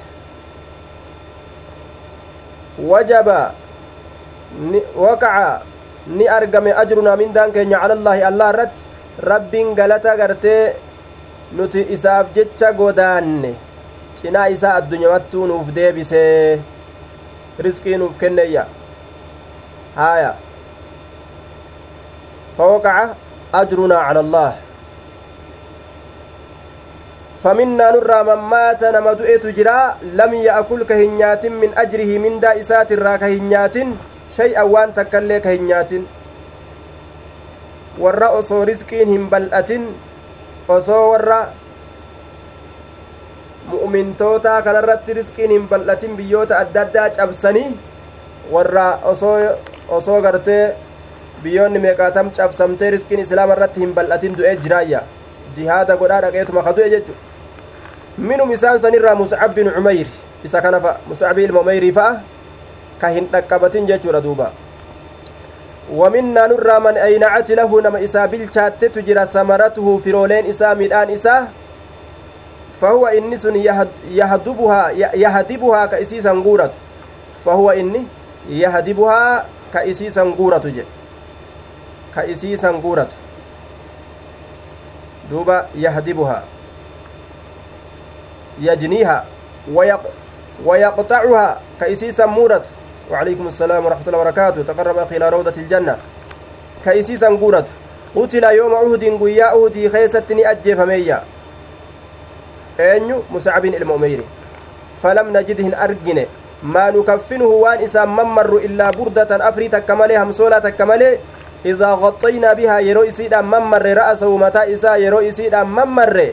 wajaba 2.92 3.56
waqaca 5.04 5.64
ni 6.18 6.28
argame 6.28 6.72
ajrunaa 6.84 7.16
mindaan 7.16 7.56
keenya 7.56 7.80
calallaahi 7.80 8.28
allah 8.28 8.48
irratti 8.54 8.84
rabbiin 9.32 9.72
galata 9.80 10.18
gartee 10.20 10.76
nuti 11.56 11.80
isaaf 11.96 12.36
jecha 12.36 12.76
godaanne 12.76 13.56
cinaa 14.20 14.48
isaa 14.56 14.74
addunyamattuu 14.80 15.46
nuuf 15.52 15.68
deebisee 15.76 16.62
risqii 17.68 17.98
nuuf 18.02 18.18
kenneeyya 18.24 18.66
haaya 19.96 20.34
fawaqaca 22.58 23.16
ajrunaa 23.62 24.04
cala 24.08 24.20
allaah 24.26 24.52
فمنا 27.44 27.92
نرى 27.92 28.20
من 28.24 28.40
مات 28.54 28.84
نما 28.84 29.14
دؤيت 29.14 29.46
جرا 29.58 29.98
لم 30.14 30.32
يأكل 30.34 30.84
كهنيات 30.86 31.46
من 31.46 31.74
أجره 31.74 32.12
من 32.22 32.38
دا 32.40 32.62
إسات 32.62 32.92
الرا 32.92 33.16
كهنيات 33.18 33.76
شيئا 34.38 34.62
وان 34.62 34.94
تكلي 34.94 35.40
كهنيات 35.42 35.92
warra 38.00 38.30
osoo 38.40 38.66
riskiin 38.66 39.10
hin 39.10 39.26
bal'atin 39.30 39.84
osoo 40.68 41.12
warra 41.12 41.40
mu'mintoota 43.70 44.62
kanarratti 44.62 45.14
riskiin 45.14 45.52
hin 45.52 45.68
bal'atin 45.70 46.16
biyyoota 46.18 46.60
adda 46.60 46.82
addaa 46.82 47.10
cabsanii 47.18 47.68
warra 48.52 48.86
osoo 49.12 49.36
osoo 49.98 50.22
gartee 50.22 50.76
biyyoonni 51.44 51.80
meeqaatam 51.80 52.32
cabsamtee 52.38 52.92
riskiin 52.98 53.22
islaama 53.26 53.54
irratti 53.60 53.80
hin 53.86 53.94
bal'atin 54.00 54.38
du'ee 54.38 54.56
jiraayya 54.64 55.04
jihaada 55.56 55.98
godhaa 56.02 56.22
dhaqeetuma 56.26 56.64
ka 56.64 56.76
du'e 56.80 56.90
jechu 56.96 57.14
minum 58.18 58.52
isaan 58.58 58.80
sanirraa 58.80 59.16
muscab 59.22 59.56
bin 59.56 59.72
cumeyr 59.78 60.08
isa 60.44 60.62
kana 60.62 60.82
fa 60.82 60.98
muscab 61.14 61.38
ilma 61.46 61.64
umeyrii 61.68 61.94
fa'a 62.00 62.20
ka 63.02 63.16
hin 63.16 63.32
dhaqqabatin 63.32 63.88
jechuudha 63.94 64.24
duuba 64.28 64.52
ومنا 65.92 66.48
نرى 66.48 66.80
من 66.80 66.96
أينعت 66.98 67.52
له 67.52 67.82
نما 67.82 68.04
إسا 68.04 68.26
بالشات 68.26 68.86
تجرى 68.86 69.28
ثمرته 69.34 69.88
فرولين 70.06 70.46
إسا 70.46 70.74
ميدان 70.74 71.10
إسا 71.10 71.48
فهو 72.82 73.08
إنس 73.08 73.46
يهدبها 74.12 74.90
يهدبها 75.14 75.86
كإسيسا 75.86 76.32
غورة 76.32 76.72
فهو 77.46 77.72
إني 77.72 78.06
يهدبها 78.50 79.46
كإسيسا 79.74 80.22
غورة 80.22 80.74
كإسيسا 82.16 82.70
غورة 82.70 83.10
دوبا 85.32 85.68
يهدبها. 85.76 86.44
يجنيها. 88.62 89.26
ويق 89.74 90.00
ويقطعها 90.66 91.60
كإسيسا 91.80 92.26
مورت 92.26 92.66
وعليكم 93.12 93.48
السلام 93.48 93.86
ورحمة 93.86 94.08
الله 94.08 94.20
وبركاته. 94.20 94.64
تقرب 94.64 94.98
أخي 94.98 95.18
إلى 95.18 95.30
روضة 95.30 95.54
الجنة. 95.58 95.98
كيسيسا 96.86 97.28
قورت 97.28 97.68
قتل 98.16 98.44
يوم 98.44 98.74
أهد 98.74 99.04
قيا 99.24 99.54
أهدي 99.54 99.90
خيستني 99.90 100.52
أجي 102.82 102.90
فميا 102.90 102.98
أنيو 102.98 103.22
مسعب 103.32 103.66
المؤمير 103.66 104.20
فلم 105.04 105.38
نجدهن 105.38 105.74
أرجن 105.74 106.26
ما 106.64 106.90
نكفنه 106.90 107.46
وان 107.46 107.84
إسان 107.84 108.08
ممر 108.08 108.58
إلا 108.58 108.90
بردة 108.92 109.50
أفري 109.50 109.68
تكمله 109.68 110.24
همسولة 110.24 110.60
تكمله 110.60 111.18
إذا 111.66 111.92
غطينا 111.92 112.54
بها 112.54 112.80
يرو 112.80 113.04
إسيدا 113.04 113.42
ممر 113.42 113.94
رأسه 113.98 114.38
متى 114.38 114.74
إسا 114.74 114.96
يرو 114.96 115.20
إسيدا 115.20 115.64
ممر 115.64 116.32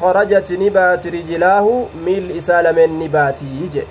خرجت 0.00 0.52
نبات 0.52 1.06
رجلاه 1.06 1.84
ميل 2.04 2.36
إسالمين 2.36 2.98
نباتي 2.98 3.44
يجي 3.62 3.84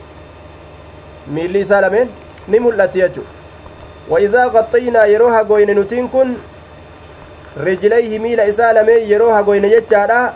isaa 1.61 1.89
ni 2.47 2.59
mul'atti 2.59 2.99
jechu 3.01 3.23
waidaa 4.09 4.49
qaxxaynaa 4.49 5.05
yeroo 5.09 5.31
hagoyne 5.33 5.73
nutiin 5.73 6.09
kun 6.09 6.37
rijlayhi 7.57 8.19
miila 8.19 8.45
isaa 8.45 8.73
lameen 8.73 9.09
yeroo 9.09 9.33
hagoyne 9.33 9.69
jechaadha. 9.69 10.33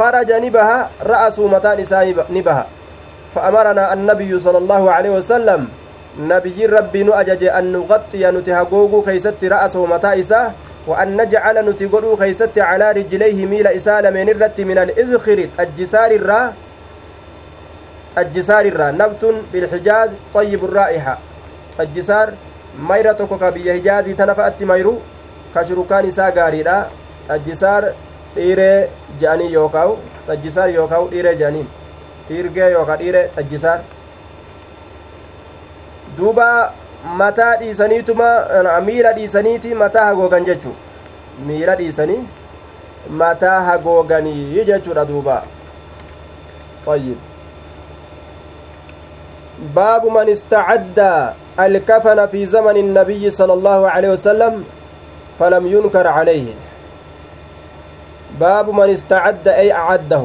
خرج 0.00 0.32
نبها 0.32 0.88
رأسه 1.04 1.44
متان 1.48 1.80
إساء 1.80 2.24
نبها. 2.32 2.66
فأمرنا 3.34 3.92
النبي 3.92 4.32
صلى 4.40 4.58
الله 4.58 4.82
عليه 4.92 5.10
وسلم 5.10 5.68
نبي 6.18 6.66
ربي 6.66 7.02
نؤجج 7.02 7.44
أن 7.44 7.72
نغطي 7.72 8.30
نتهقوق 8.30 9.04
كيست 9.04 9.44
رأسه 9.44 9.86
متى 9.86 10.20
إساء 10.20 10.54
وأن 10.86 11.16
نجعل 11.20 11.56
نتقلو 11.68 12.16
كيست 12.16 12.58
على 12.58 12.92
رجليه 12.92 13.46
ميل 13.46 13.66
إساء 13.66 14.00
لمن 14.00 14.28
الرت 14.28 14.60
من 14.60 14.78
الإذخر 14.78 15.38
الجسار 15.60 16.10
الرا. 16.10 16.52
الجسار 18.18 18.64
الرا. 18.72 18.90
نبت 18.90 19.34
بالحجاز 19.52 20.10
طيب 20.34 20.64
الرائحة. 20.64 21.18
الجسار 21.80 22.28
mayra 22.88 23.14
tokko 23.14 23.36
ka 23.38 23.50
biyya 23.50 23.74
hijaazii 23.74 24.14
tana 24.14 24.34
fa'atti 24.34 24.64
mayru 24.64 25.02
ka 25.54 25.64
dhiiree 28.34 28.88
je'anii 29.20 29.52
yookaa'u 29.52 29.96
xajjisaar 30.26 30.68
yookaa'u 30.74 31.08
dhiiree 31.14 31.34
je'aniin 31.42 31.68
dhiirgee 32.28 32.70
yookaa 32.72 32.96
dhiiree 33.04 33.24
xajjisaar 33.36 33.80
duuba 36.18 36.48
mataa 37.22 37.54
dhiisaniituma 37.62 38.28
miila 38.90 39.12
dhiisaniiti 39.20 39.74
mataa 39.84 40.04
hagoogan 40.10 40.44
jechuu 40.50 40.74
miila 41.46 41.76
dhiisanii 41.80 42.20
mataa 43.22 43.60
hagooganii 43.70 44.64
jechuudha 44.72 45.04
duuba 45.14 45.42
طيب 46.86 47.16
باب 49.74 50.06
من 50.06 50.28
استعد 50.28 50.98
الكفن 51.60 52.26
في 52.26 52.46
زمن 52.46 52.76
النبي 52.76 53.30
صلى 53.30 53.52
الله 53.52 53.88
عليه 53.88 54.10
وسلم 54.12 54.64
فلم 55.38 55.66
ينكر 55.66 56.06
عليه 56.06 56.54
باب 58.38 58.70
من 58.70 58.90
استعد 58.90 59.48
أي 59.48 59.72
أعده. 59.72 60.24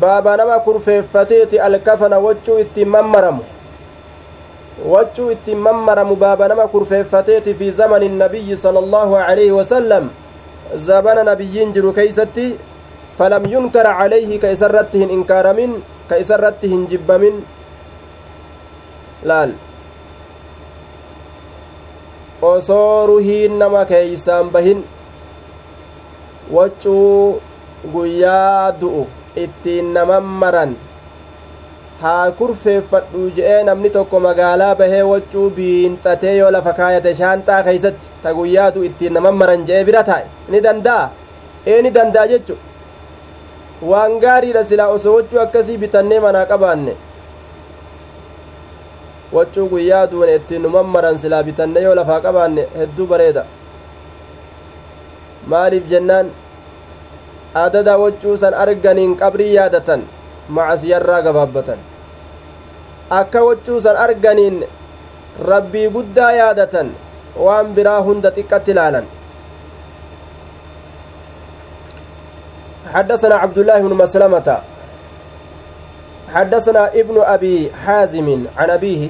باب 0.00 0.26
نما 0.28 0.56
كرفيفتيت 0.66 1.54
الكفن 1.54 2.12
وجو 2.14 2.54
اتممرم 2.64 3.38
وجو 4.82 5.26
اتممرم 5.30 6.10
باب 6.14 6.40
نما 6.42 6.66
كرفيفتيت 6.66 7.46
في 7.48 7.70
زمن 7.70 8.02
النبي 8.02 8.56
صلى 8.56 8.78
الله 8.78 9.10
عليه 9.18 9.50
وسلم. 9.52 10.10
زبن 10.74 11.16
نبيين 11.30 11.72
جرو 11.76 11.92
كيستي 11.92 12.56
فلم 13.18 13.42
ينكر 13.44 13.86
عليه 13.86 14.40
كيسرتهن 14.40 15.10
إنكار 15.12 15.46
من 15.52 15.84
كيسرتهن 16.10 16.86
جب 16.90 17.10
من. 17.12 17.44
laal 19.22 19.54
osoo 22.42 23.06
ruhiin 23.06 23.54
nama 23.54 23.86
keeysaan 23.86 24.50
bahin 24.50 24.82
waccuu 26.56 27.40
guyyaa 27.92 28.72
du'u 28.80 29.02
ittiin 29.44 29.92
naman 29.96 30.24
maran 30.42 30.72
haa 32.02 32.30
kurfeeffadhu 32.38 33.30
je'ee 33.36 33.62
namni 33.68 33.90
tokko 33.96 34.20
magaalaa 34.26 34.74
bahee 34.80 35.02
waccuu 35.12 35.46
biinxatee 35.58 36.34
yoo 36.40 36.50
lafa 36.56 36.72
kaayate 36.80 37.14
shaanxaa 37.20 37.62
keeysatti 37.68 38.08
ta 38.24 38.34
guyyaa 38.38 38.70
du'u 38.74 38.84
ittiin 38.90 39.12
naman 39.18 39.34
maran 39.44 39.64
je'ee 39.70 39.84
bira 39.90 40.02
taa'e 40.10 40.26
ni 40.54 40.60
danda'a 40.66 41.08
ee 41.74 41.78
ni 41.86 41.90
danda'a 41.96 42.26
jechu 42.34 42.56
waan 43.92 44.18
gaariidha 44.26 44.64
silaa 44.72 44.88
osoo 44.96 45.14
waccuu 45.16 45.40
akkasii 45.46 45.76
bitannee 45.86 46.20
manaa 46.26 46.44
qabaanne 46.52 46.94
waccuu 49.38 49.66
guyyaa 49.72 50.04
duune 50.12 50.34
ittiin 50.40 50.62
numan 50.62 50.86
maran 50.96 51.18
silaa 51.24 51.42
bitanne 51.48 51.80
yoo 51.88 51.94
lafaa 52.00 52.20
qabaanne 52.26 52.66
hedduu 52.78 53.06
bareeda 53.12 53.44
maaliif 55.52 55.84
jennaan 55.92 56.26
adada 57.54 57.98
waccuu 57.98 58.36
san 58.36 58.54
arganiin 58.54 59.16
qabrii 59.16 59.54
yaadatan 59.54 60.02
macasiyarraa 60.48 61.22
gabaabbatan 61.22 61.78
akka 63.20 63.44
waccuu 63.48 63.80
san 63.80 63.96
arganiin 63.96 64.64
rabbii 65.52 65.88
guddaa 65.96 66.32
yaadatan 66.32 66.92
waan 67.46 67.74
biraa 67.76 68.00
hunda 68.08 68.30
xiqqatti 68.38 68.70
ilaalan 68.76 69.06
حدثنا 72.92 73.34
عبد 73.34 73.58
الله 73.58 73.78
بن 73.88 73.92
مسلمة 74.04 74.48
حدثنا 76.34 76.82
ابن 77.00 77.16
أبي 77.24 77.70
حازم 77.84 78.28
عن 78.56 78.68
أبيه 78.70 79.02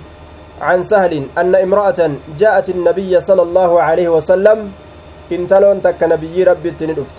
عن 0.61 0.83
سهل 0.83 1.27
أن 1.39 1.55
امرأة 1.55 2.01
جاءت 2.39 2.69
النبي 2.69 3.21
صلى 3.21 3.43
الله 3.43 3.83
عليه 3.83 4.09
وسلم 4.09 4.59
انتلون 5.33 5.83
تك 5.83 5.99
نبي 6.03 6.45
ربي 6.45 6.71
تندفت 6.71 7.17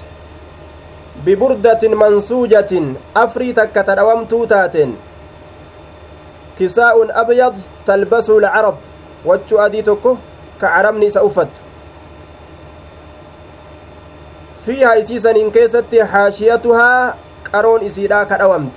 ببردة 1.25 1.81
منسوجة 1.87 2.73
أفري 3.15 3.53
تك 3.53 3.75
تدوم 3.75 4.25
توتات. 4.25 4.75
كساء 6.59 6.95
أبيض 7.21 7.55
تلبسه 7.85 8.37
العرب 8.37 8.75
وجو 9.25 9.57
أديتك 9.59 10.03
كعرمني 10.61 11.09
سأفت 11.09 11.53
فيها 14.65 14.99
إسيسا 14.99 15.31
إن 15.31 15.51
كيست 15.51 15.95
حاشيتها 15.95 17.15
قرون 17.53 17.81
إسيدا 17.83 18.23
كدومت 18.23 18.75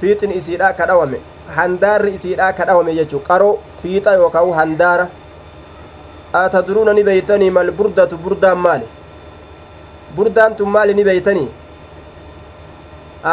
فيتن 0.00 0.30
إسيدا 0.30 0.70
كدومت 0.70 1.20
handaarri 1.56 2.14
isiidha 2.14 2.52
ka 2.52 2.64
dhawame 2.64 2.94
jechu 2.94 3.20
qaroo 3.20 3.58
fiixa 3.82 4.14
yookaan 4.14 4.52
handaara 4.58 5.08
atadruuna 6.32 6.92
ni 6.92 7.04
beeytanii 7.04 7.50
mal 7.50 7.70
burdatu 7.70 8.16
burdaan 8.16 8.58
maali 8.58 8.86
burdaan 10.16 10.56
tun 10.56 10.68
maali 10.76 10.94
ni 10.94 11.04
beeytanii 11.04 11.48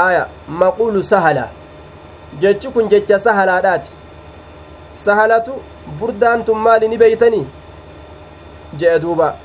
aya 0.04 0.28
maquulu 0.62 1.04
sahala 1.04 1.46
jechi 2.44 2.70
kun 2.76 2.90
jecha 2.94 3.20
sahalaadhaati 3.28 3.90
sahalatu 5.06 5.54
burdaan 6.00 6.46
tun 6.46 6.58
maali 6.68 6.88
ni 6.88 6.98
beeytanii 7.04 7.46
je'e 8.80 9.00
duuba 9.06 9.36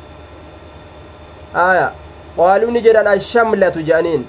aya 1.67 1.87
qaaluu 2.39 2.71
ni 2.71 2.81
jedhan 2.87 3.07
ashamlatu 3.13 3.83
je'aniin 3.91 4.25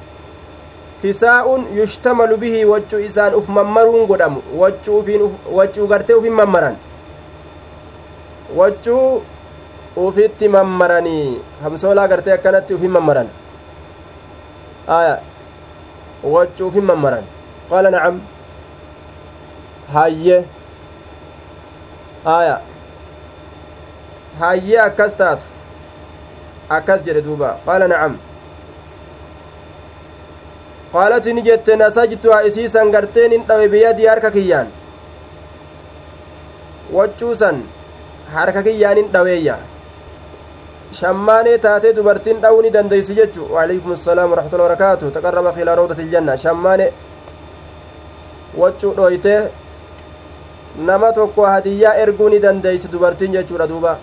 kisaa'un 1.01 1.65
yushtamalu 1.79 2.37
bihi 2.43 2.65
waccuu 2.73 2.99
isaan 3.07 3.35
uf 3.39 3.47
mammaruun 3.57 4.05
godhamu 4.11 4.41
waccuu 5.57 5.87
gartee 5.93 6.15
ufin 6.19 6.33
mammaran 6.41 6.75
waccuu 8.59 9.21
ufitti 10.05 10.47
mammaranii 10.55 11.41
hamsoolaa 11.63 12.07
gartee 12.11 12.33
akkanatti 12.37 12.73
ufin 12.77 12.91
mammaran 12.95 13.29
aya 14.97 15.15
waccuu 16.33 16.67
ufin 16.71 16.85
mammaran 16.89 17.25
qaala 17.69 17.89
nacam 17.95 18.19
hayye 19.93 20.37
aya 22.37 22.55
hayyee 24.39 24.79
akkas 24.87 25.13
taatu 25.21 25.45
akkas 26.79 27.05
jedhe 27.07 27.21
duuba 27.29 27.49
qaala 27.69 27.87
nacam 27.93 28.13
qaalati 30.93 31.33
ni 31.37 31.41
jette 31.47 31.71
nasajtuha 31.83 32.43
isiisan 32.51 32.91
garteen 32.97 33.31
hin 33.37 33.43
dhawe 33.49 33.67
biyyadii 33.73 34.05
harka 34.11 34.31
kiyyaan 34.35 34.67
waccuusan 36.99 37.57
harka 38.35 38.61
kiyyaan 38.69 38.97
hin 39.01 39.09
dhaweeyya 39.17 39.57
shammaanee 40.91 41.57
taatee 41.57 41.93
dubartiin 41.95 42.41
dha'uu 42.41 42.61
ni 42.61 42.73
dandeeysi 42.73 43.15
jechu 43.15 43.47
waalaikum 43.53 43.91
assalaam 43.91 44.31
waraxmatullahi 44.31 44.69
wabarakaatu 44.69 45.11
taqarraba 45.11 45.53
ilaa 45.61 45.75
rawdati 45.79 46.01
iljanna 46.01 46.37
shammaane 46.43 46.93
waccuu 48.57 48.93
dhoytee 48.99 49.39
nama 50.89 51.11
tokko 51.13 51.45
hadiyyaa 51.45 51.95
erguu 52.03 52.29
ni 52.29 52.39
dandeeysi 52.45 52.91
dubartiin 52.91 53.31
jechuudha 53.31 53.67
duuba 53.73 53.97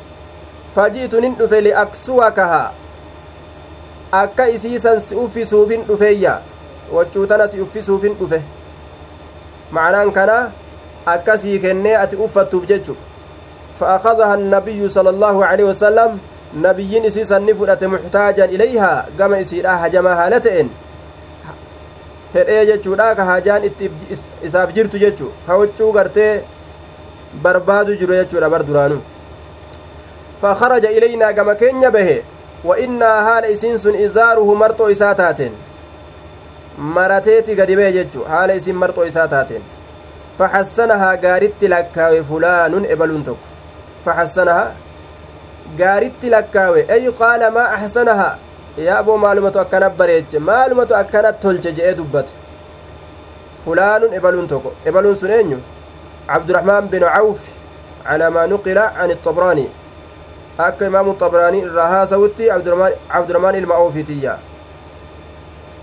fajiitu 0.75 1.21
nin 1.21 1.39
dhufe 1.39 1.61
liaksuwakaha 1.61 2.73
akka 4.13 4.49
isiisan 4.49 5.01
si 5.01 5.15
uffisuufin 5.25 5.85
dhufeeyya 5.89 6.39
waccuu 6.93 7.27
tana 7.27 7.49
si 7.49 7.61
uffisuufin 7.61 8.15
dhufe 8.21 8.43
macnaan 9.71 10.13
kana 10.13 10.39
akkasii 11.17 11.59
kennee 11.59 11.97
ati 11.97 12.17
uffattuuf 12.17 12.67
jechu 12.75 12.97
فأخذها 13.81 14.35
النبي 14.35 14.89
صلى 14.89 15.11
الله 15.11 15.47
عليه 16.55 16.65
وسلم 16.65 16.67
نبيين 16.67 17.05
إسيسا 17.05 17.39
نفدت 17.39 17.85
محتاجا 17.85 18.45
إليها 18.45 19.07
كما 19.19 19.41
إسيرا 19.41 19.87
هجما 19.87 20.27
هالتين 20.27 20.71
fedhee 22.35 22.67
jechuudha 22.67 23.15
ka 23.15 23.25
hajaan 23.25 23.65
itti 23.65 23.91
isaaf 24.47 24.71
jirtu 24.77 24.99
jechu 25.03 25.27
ka 25.47 25.59
huccuu 25.59 25.91
gartee 25.97 26.43
barbaadu 27.43 27.95
jiru 28.01 28.17
jechuudha 28.21 28.49
bar 28.55 28.63
duraanu 28.69 28.97
fakaraja 30.41 30.91
ilaynaa 30.97 31.33
gama 31.33 31.55
keenya 31.61 31.91
bahe 31.97 32.17
wa 32.65 32.79
innaa 32.87 33.23
haala 33.29 33.53
isiin 33.55 33.79
sun 33.85 34.01
izaaruhu 34.07 34.57
marxoo 34.63 34.91
isaa 34.97 35.15
taateen 35.21 35.55
marateeti 36.97 37.57
gadi 37.61 37.77
bahe 37.81 37.93
jechu 37.99 38.27
haala 38.33 38.59
isiin 38.63 38.83
marxoo 38.83 39.07
isaa 39.13 39.29
taateen 39.35 39.71
faxassanahaa 40.39 41.17
gaaritti 41.27 41.73
lakkaawe 41.75 42.23
fulaanun 42.33 42.91
ebaluun 42.97 43.25
tokko 43.25 43.47
faxassanahaa 44.05 44.71
gaaritti 45.79 46.31
lakkaawe 46.35 46.81
ay 46.95 47.05
qaala 47.21 47.51
maa 47.57 47.69
axsanahaa 47.77 48.39
yaaboo 48.87 49.17
maalumatu 49.25 49.61
akkana 49.65 49.91
bareeche 49.91 50.39
maalumatu 50.39 50.97
akkana 51.03 51.33
tolche 51.45 51.73
je'ee 51.77 51.95
dubbate 52.01 52.33
fulaanun 53.65 54.15
ebaluun 54.19 54.49
tokko 54.49 54.73
ebaluun 54.89 55.17
sun 55.21 55.31
eenyu 55.37 55.59
cabduraxmaan 56.31 56.89
binu 56.95 57.07
cawf 57.17 57.41
calaa 58.07 58.31
maa 58.37 58.47
nuqila 58.55 58.85
can 58.97 59.11
ixabraanii 59.17 59.69
akka 60.67 60.87
imaamu 60.91 61.15
xabraanii 61.23 61.63
irraa 61.69 61.89
haasawutti 61.95 62.51
cabduraxmaan 63.13 63.63
ilma 63.63 63.75
awfiitiyya 63.85 64.35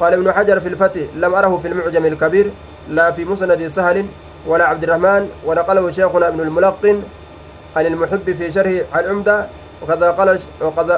قال 0.02 0.14
ابن 0.14 0.32
حجر 0.32 0.60
في 0.60 0.68
الفتح 0.68 1.02
لم 1.16 1.36
أره 1.36 1.58
في 1.58 1.68
المعجم 1.68 2.06
الكبير 2.06 2.52
لا 2.90 3.12
في 3.12 3.26
مسند 3.26 3.68
سهل 3.68 4.06
ولا 4.48 4.66
عبد 4.66 4.84
الرحمن 4.84 5.30
ونقله 5.46 5.92
شيخنا 5.92 6.28
ابن 6.28 6.40
الملقن 6.42 7.02
عن 7.76 7.86
المحب 7.86 8.34
في 8.34 8.52
شرح 8.52 8.72
العمدة 8.96 9.48
وكذا 9.82 10.12
قال 10.12 10.40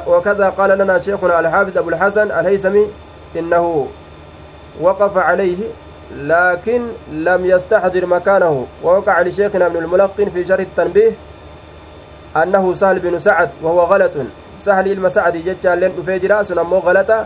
وكذا 0.07 0.49
قال 0.49 0.77
لنا 0.77 0.99
شيخنا 0.99 1.39
الحافظ 1.39 1.77
أبو 1.77 1.89
الحسن 1.89 2.31
الهيثمي 2.31 2.87
إنه 3.35 3.87
وقف 4.81 5.17
عليه 5.17 5.57
لكن 6.15 6.87
لم 7.11 7.45
يستحضر 7.45 8.05
مكانه. 8.05 8.67
ووقع 8.83 9.21
لشيخنا 9.21 9.65
ابن 9.65 9.77
الملقن 9.77 10.29
في 10.29 10.45
شرح 10.45 10.59
التنبيه 10.59 11.11
أنه 12.37 12.73
سهل 12.73 12.99
بن 12.99 13.19
سعد 13.19 13.49
وهو 13.61 13.79
غلط. 13.79 14.11
سهل 14.59 14.91
المسعد 14.91 15.37
جتشا 15.37 15.75
لين 15.75 15.95
دفيجرا 15.95 16.43
سنمو 16.43 16.77
غلطة. 16.77 17.25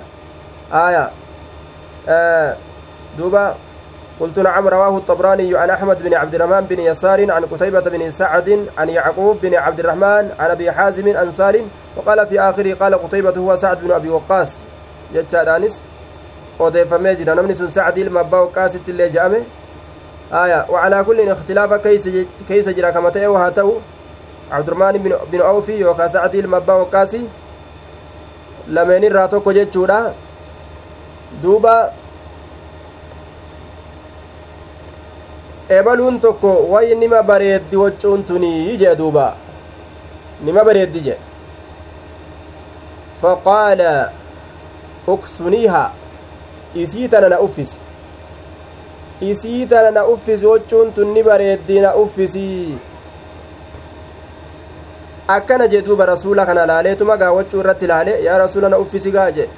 آية. 0.74 1.12
آه 2.10 2.56
دوبا. 3.18 3.56
قلت 4.20 4.40
نعم 4.40 4.68
رواه 4.68 4.98
الطبراني 4.98 5.58
عن 5.58 5.70
أحمد 5.70 6.04
بن 6.04 6.14
عبد 6.14 6.36
الرحمن 6.36 6.66
بن 6.66 6.80
يسار 6.80 7.32
عن 7.32 7.46
قتيبة 7.46 7.80
بن 7.82 8.12
سعد 8.12 8.66
عن 8.78 8.90
يعقوب 8.90 9.38
بن 9.42 9.56
عبد 9.56 9.80
الرحمن 9.80 10.30
عن 10.40 10.50
أبي 10.52 10.72
حازم 10.72 11.32
سالم 11.32 11.70
وقال 11.98 12.28
في 12.28 12.40
آخره 12.40 12.74
قال 12.74 12.96
قتيبة 12.96 13.34
هو 13.38 13.56
سعد 13.56 13.78
بن 13.82 13.92
أبي 13.92 14.10
وقاص 14.10 14.58
جتشادانس 15.14 15.84
odeeffamee 16.60 17.16
jira 17.16 17.36
namni 17.36 17.56
sun 17.56 17.70
sacdii 17.70 18.02
ilma 18.02 18.20
abbaa 18.20 18.42
waqaasitti 18.42 18.92
illee 18.92 19.10
je'ame 19.16 19.42
aya 20.32 20.66
wacalaa 20.70 21.04
kullin 21.04 21.30
ikhtilaafa 21.34 21.78
keeysa 22.48 22.74
jira 22.74 22.92
kama 22.92 23.12
ta'e 23.12 23.28
haa 23.42 23.52
ta'u 23.52 23.76
cabdurmaan 24.50 24.98
bin 25.32 25.42
awfi 25.42 25.80
yookaa 25.80 26.10
sacdii 26.16 26.42
ilma 26.46 26.58
abbaa 26.58 26.78
waqaasi 26.78 27.22
lameen 28.68 29.04
irraa 29.04 29.28
tokko 29.28 29.54
jechuudha 29.54 30.00
duuba 31.44 31.76
ebaluun 35.70 36.20
tokko 36.20 36.52
way 36.72 36.96
nima 36.96 37.24
bareeddi 37.24 37.76
waccuun 37.78 38.24
tunii 38.24 38.78
jee 38.78 38.96
duuba 38.96 39.26
nima 40.44 40.64
bareeddi 40.64 41.00
je 41.08 41.16
faqaala 43.22 43.92
uksuniiha 45.08 45.84
isii 46.76 47.08
tana 47.08 47.30
na 47.30 47.40
uffisi 47.42 47.78
isii 49.22 49.66
tana 49.66 49.92
na 49.92 50.06
uffisi 50.08 50.46
waccuun 50.46 50.94
tun 50.94 51.14
ni 51.14 51.24
bareeddi 51.24 51.80
na 51.80 51.96
uffisi 51.96 52.78
akkana 55.28 55.68
jee 55.68 55.82
duuba 55.82 56.06
rasuula 56.06 56.46
kana 56.46 56.66
laaleetuma 56.66 57.18
gaa 57.18 57.32
waccuu 57.32 57.60
irratti 57.60 57.88
laale 57.88 58.24
yaa 58.24 58.38
rasuula 58.38 58.70
na 58.70 58.78
uffisi 58.80 59.12
gaa 59.12 59.32
je 59.32 59.50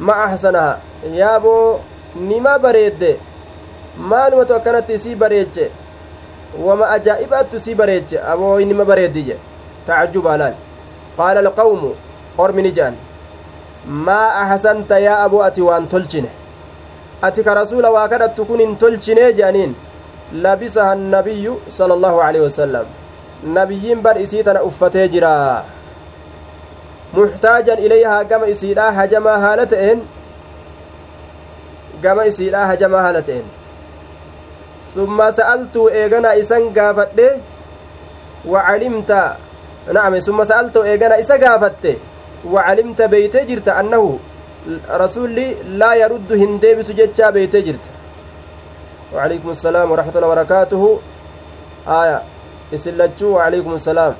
ma 0.00 0.24
ahsanaha 0.24 0.78
yaaboo 1.18 1.80
nima 2.16 2.58
bareedde 2.58 3.18
maalumatu 3.98 4.54
akkanatti 4.54 4.92
isii 4.94 5.14
bareeche 5.14 5.70
wama 6.66 6.88
ajaa'ibaattu 6.90 7.56
isii 7.56 7.74
bareeche 7.74 8.20
aboo 8.32 8.60
innima 8.60 8.84
bareeddi 8.84 9.22
je 9.22 9.36
tacajjuba 9.86 10.36
laal 10.36 10.54
qaala 11.16 11.40
alqawmu 11.40 11.90
ormi 12.38 12.62
ni 12.62 12.72
je'an 12.72 12.94
maa 14.06 14.28
ahsanta 14.42 14.98
yaa 14.98 15.18
aboo 15.24 15.42
ati 15.48 15.62
waan 15.68 15.88
tolchine 15.88 16.28
ati 17.22 17.44
ka 17.44 17.54
rasuula 17.54 17.90
waa 17.90 18.08
kadhattu 18.08 18.44
kun 18.44 18.60
hin 18.64 18.76
tolchinee 18.76 19.32
je'aniin 19.38 19.74
labisaha 20.46 20.90
annabiyyu 20.96 21.60
sala 21.68 21.94
allahu 21.94 22.20
aleyhi 22.26 22.44
wasalam 22.44 22.86
nabiyyiin 23.58 24.02
bar 24.02 24.16
isii 24.24 24.42
tana 24.48 24.62
uffatee 24.62 25.08
jira 25.08 25.32
muxtaajan 27.16 27.78
ilayhaa 27.78 28.24
gama 28.24 28.46
isiidhaa 28.54 28.92
hajamaa 28.98 29.38
haala 29.38 29.66
ta'een 29.72 30.00
gama 32.02 32.24
isiidhaa 32.30 32.66
hajamaa 32.66 33.02
haala 33.06 33.22
ta'een 33.22 33.61
summa 34.94 35.32
sa'altuu 35.38 35.86
eegana 36.00 36.34
isan 36.42 36.68
gaafadhe 36.76 37.28
wacalimta 38.52 39.20
na'ame 39.92 40.20
summa 40.20 40.44
sa'altuu 40.50 40.84
eegana 40.90 41.18
isa 41.24 41.38
gaafatte 41.38 41.92
wacalimta 42.54 43.08
beeytee 43.08 43.44
jirta 43.50 43.76
annahu 43.80 44.20
rasulli 45.02 45.48
laa 45.80 45.94
yaruddu 46.02 46.34
hin 46.44 46.60
deebisu 46.62 46.92
jechaa 47.00 47.32
beeytee 47.38 47.62
jirta 47.68 48.02
وعليكم 49.12 49.50
السلام 49.50 49.86
ورحمة 49.92 50.14
الله 50.16 50.28
وبركاته 50.28 50.82
آية 51.84 52.18
إسلتشو 52.74 53.28
وعليكم 53.36 53.72
السلام 53.76 54.14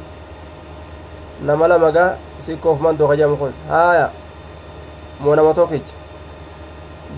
نما 1.49 1.67
لما 1.67 2.17
سيكوف 2.45 2.77
من 2.85 2.97
دوخ 3.01 3.13
جام 3.17 3.33
كون 3.41 3.53
آية 3.73 4.11
مو 5.25 5.35
نما 5.35 5.53
توكيج 5.57 5.87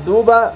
دوبا 0.07 0.55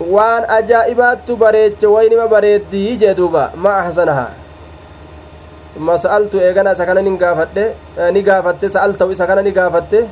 waan 0.00 0.44
ajaa'ibaattu 0.58 1.36
bareeche 1.36 1.86
waynima 1.86 2.26
bareeddii 2.34 2.96
jee 3.02 3.14
duuba 3.14 3.50
ma 3.56 3.76
ahsanahaa 3.82 4.30
summa 5.74 5.98
sa'altu 6.04 6.40
eegana 6.40 6.72
isa 6.76 6.86
kana 6.86 7.02
nin 7.02 7.16
gaafadhe 7.18 7.64
ni 8.14 8.22
gaafatte 8.22 8.68
sa'altahu 8.76 9.12
isa 9.16 9.26
kana 9.26 9.42
ni 9.42 9.52
gaafatte 9.58 10.06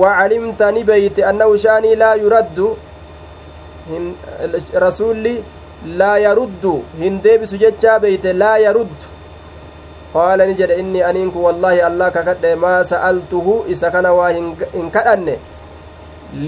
wacalimta 0.00 0.72
ni 0.72 0.84
beeyte 0.84 1.24
annahu 1.30 1.56
shaanii 1.64 1.96
laa 2.02 2.14
yuraddu 2.22 2.76
rasulli 4.84 5.34
laa 6.00 6.18
yaruddu 6.18 6.72
hin 7.02 7.20
deebisu 7.24 7.56
jechaa 7.62 7.98
beeyte 8.04 8.32
laa 8.32 8.56
yaruddu 8.58 9.06
qaala 10.12 10.46
ni 10.46 10.54
jedhe 10.60 10.78
inni 10.82 11.02
aniinku 11.02 11.44
wallaahi 11.46 11.80
allah 11.88 12.10
kakadhe 12.16 12.54
maa 12.64 12.80
sa'altuhu 12.92 13.64
isa 13.74 13.90
kana 13.96 14.12
waa 14.18 14.30
hin 14.32 14.90
kadhanne 14.98 15.38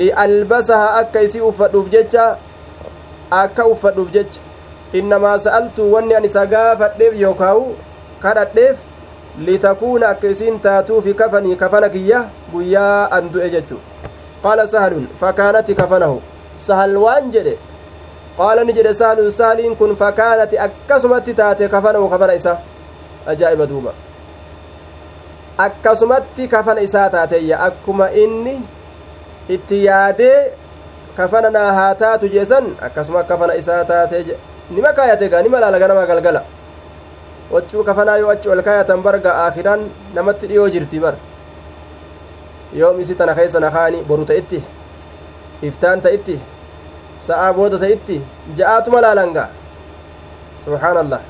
lialbasaha 0.00 0.88
akka 1.00 1.22
isii 1.28 1.40
uffadhuuf 1.50 1.90
jecha 1.96 2.26
akka 3.30 3.66
uffadhuuf 3.66 4.10
jecha 4.12 4.40
innamaa 4.92 5.38
sa'altu 5.46 5.92
wanni 5.92 6.14
an 6.14 6.24
isa 6.24 6.46
gaafadheef 6.46 7.20
yookaawu 7.20 7.76
kadhadheef 8.22 8.78
litakuuna 9.48 10.08
akka 10.08 10.28
isiin 10.34 10.60
taatuufi 10.60 11.14
kafanii 11.14 11.56
kafana 11.56 11.88
kiyya 11.88 12.24
guyyaa 12.52 13.08
an 13.18 13.30
du'e 13.32 13.50
jechu 13.50 13.78
qaala 14.42 14.66
sahalun 14.66 15.06
fakaanati 15.20 15.74
kafanahu 15.74 16.22
sahal 16.68 16.96
waan 17.04 17.30
jedhe 17.36 17.54
qaala 18.38 18.64
ni 18.64 18.72
jedhe 18.78 18.94
sahalun 18.94 19.30
sahaliin 19.30 19.76
kun 19.76 19.96
fakaanati 19.96 20.58
akkasumatti 20.66 21.34
taate 21.34 21.68
kafanahu 21.68 22.08
kafana 22.14 22.34
isa 22.40 22.58
ajaa'iba 23.34 23.66
duuba 23.66 23.92
akkasumatti 25.66 26.48
kafana 26.48 26.80
isaa 26.80 27.08
taateeyya 27.10 27.60
akkuma 27.68 28.10
inni 28.24 28.56
itti 29.48 29.84
yaadee 29.84 30.36
kafana 31.18 31.50
naa 31.50 31.72
haa 31.78 31.94
taatu 32.02 32.28
jeesan 32.34 32.66
akkasuma 32.88 33.22
kafana 33.30 33.54
isaa 33.60 33.84
taatee 33.84 34.36
nima 34.70 34.92
kaayate 34.98 35.28
gaa 35.28 35.42
nima 35.42 35.60
laala 35.60 35.78
ganama 35.82 36.06
galgala 36.10 36.42
waccuu 37.54 37.84
kafanaa 37.88 38.16
yoo 38.22 38.30
achi 38.34 38.48
ol 38.54 38.62
kaayatan 38.68 39.02
barga 39.06 39.32
aakiraan 39.44 39.82
namatti 40.18 40.50
dhiyoo 40.50 40.68
jirti 40.74 41.00
bar 41.04 41.14
yoom 42.80 43.00
isi 43.00 43.14
tana 43.22 43.34
keessa 43.38 43.60
na 43.64 43.70
kaani 43.76 44.02
boru 44.10 44.28
ta'itti 44.30 44.62
iftaan 45.70 46.04
ta'itti 46.06 46.36
sa'aa 47.30 47.50
booda 47.58 47.82
ta'itti 47.86 48.20
ja'aatuma 48.60 49.02
laalangaa 49.06 49.48
subhaanallah 50.64 51.20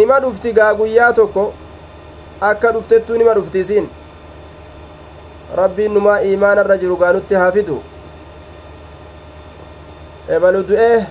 nima 0.00 0.20
dhufti 0.26 0.52
gaa 0.60 0.72
guyyaa 0.80 1.12
tokko 1.20 1.46
akka 2.52 2.72
dhuftettuu 2.78 3.20
nima 3.24 3.34
dhufti 3.40 3.84
rabbiin 5.62 5.94
numaa 5.94 6.18
iimaanarra 6.30 6.76
jiru 6.78 6.96
gaa 6.96 7.12
nutti 7.12 7.34
haa 7.34 7.52
fidu 7.52 7.82
ebalu 10.36 10.62
du'ee 10.68 11.06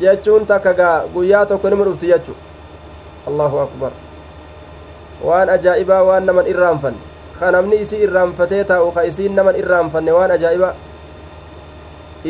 jechuun 0.00 0.46
takka 0.46 0.72
gaa 0.80 0.96
guyyaa 1.14 1.46
tokko 1.46 1.70
nima 1.70 1.84
dhufti 1.84 2.06
jechu 2.12 2.34
allahu 3.28 3.58
akbar 3.66 3.92
waan 5.28 5.48
ajaa'ibaa 5.56 6.02
waan 6.08 6.24
naman 6.30 6.46
irraanfanne 6.52 7.00
ka 7.38 7.50
namni 7.56 7.76
isii 7.84 8.02
irraanfatee 8.06 8.64
taa'u 8.70 8.88
ka 8.96 9.04
isiin 9.10 9.34
naman 9.40 9.56
irraanfanne 9.62 10.12
waan 10.18 10.30
ajaa'ibaa 10.38 10.74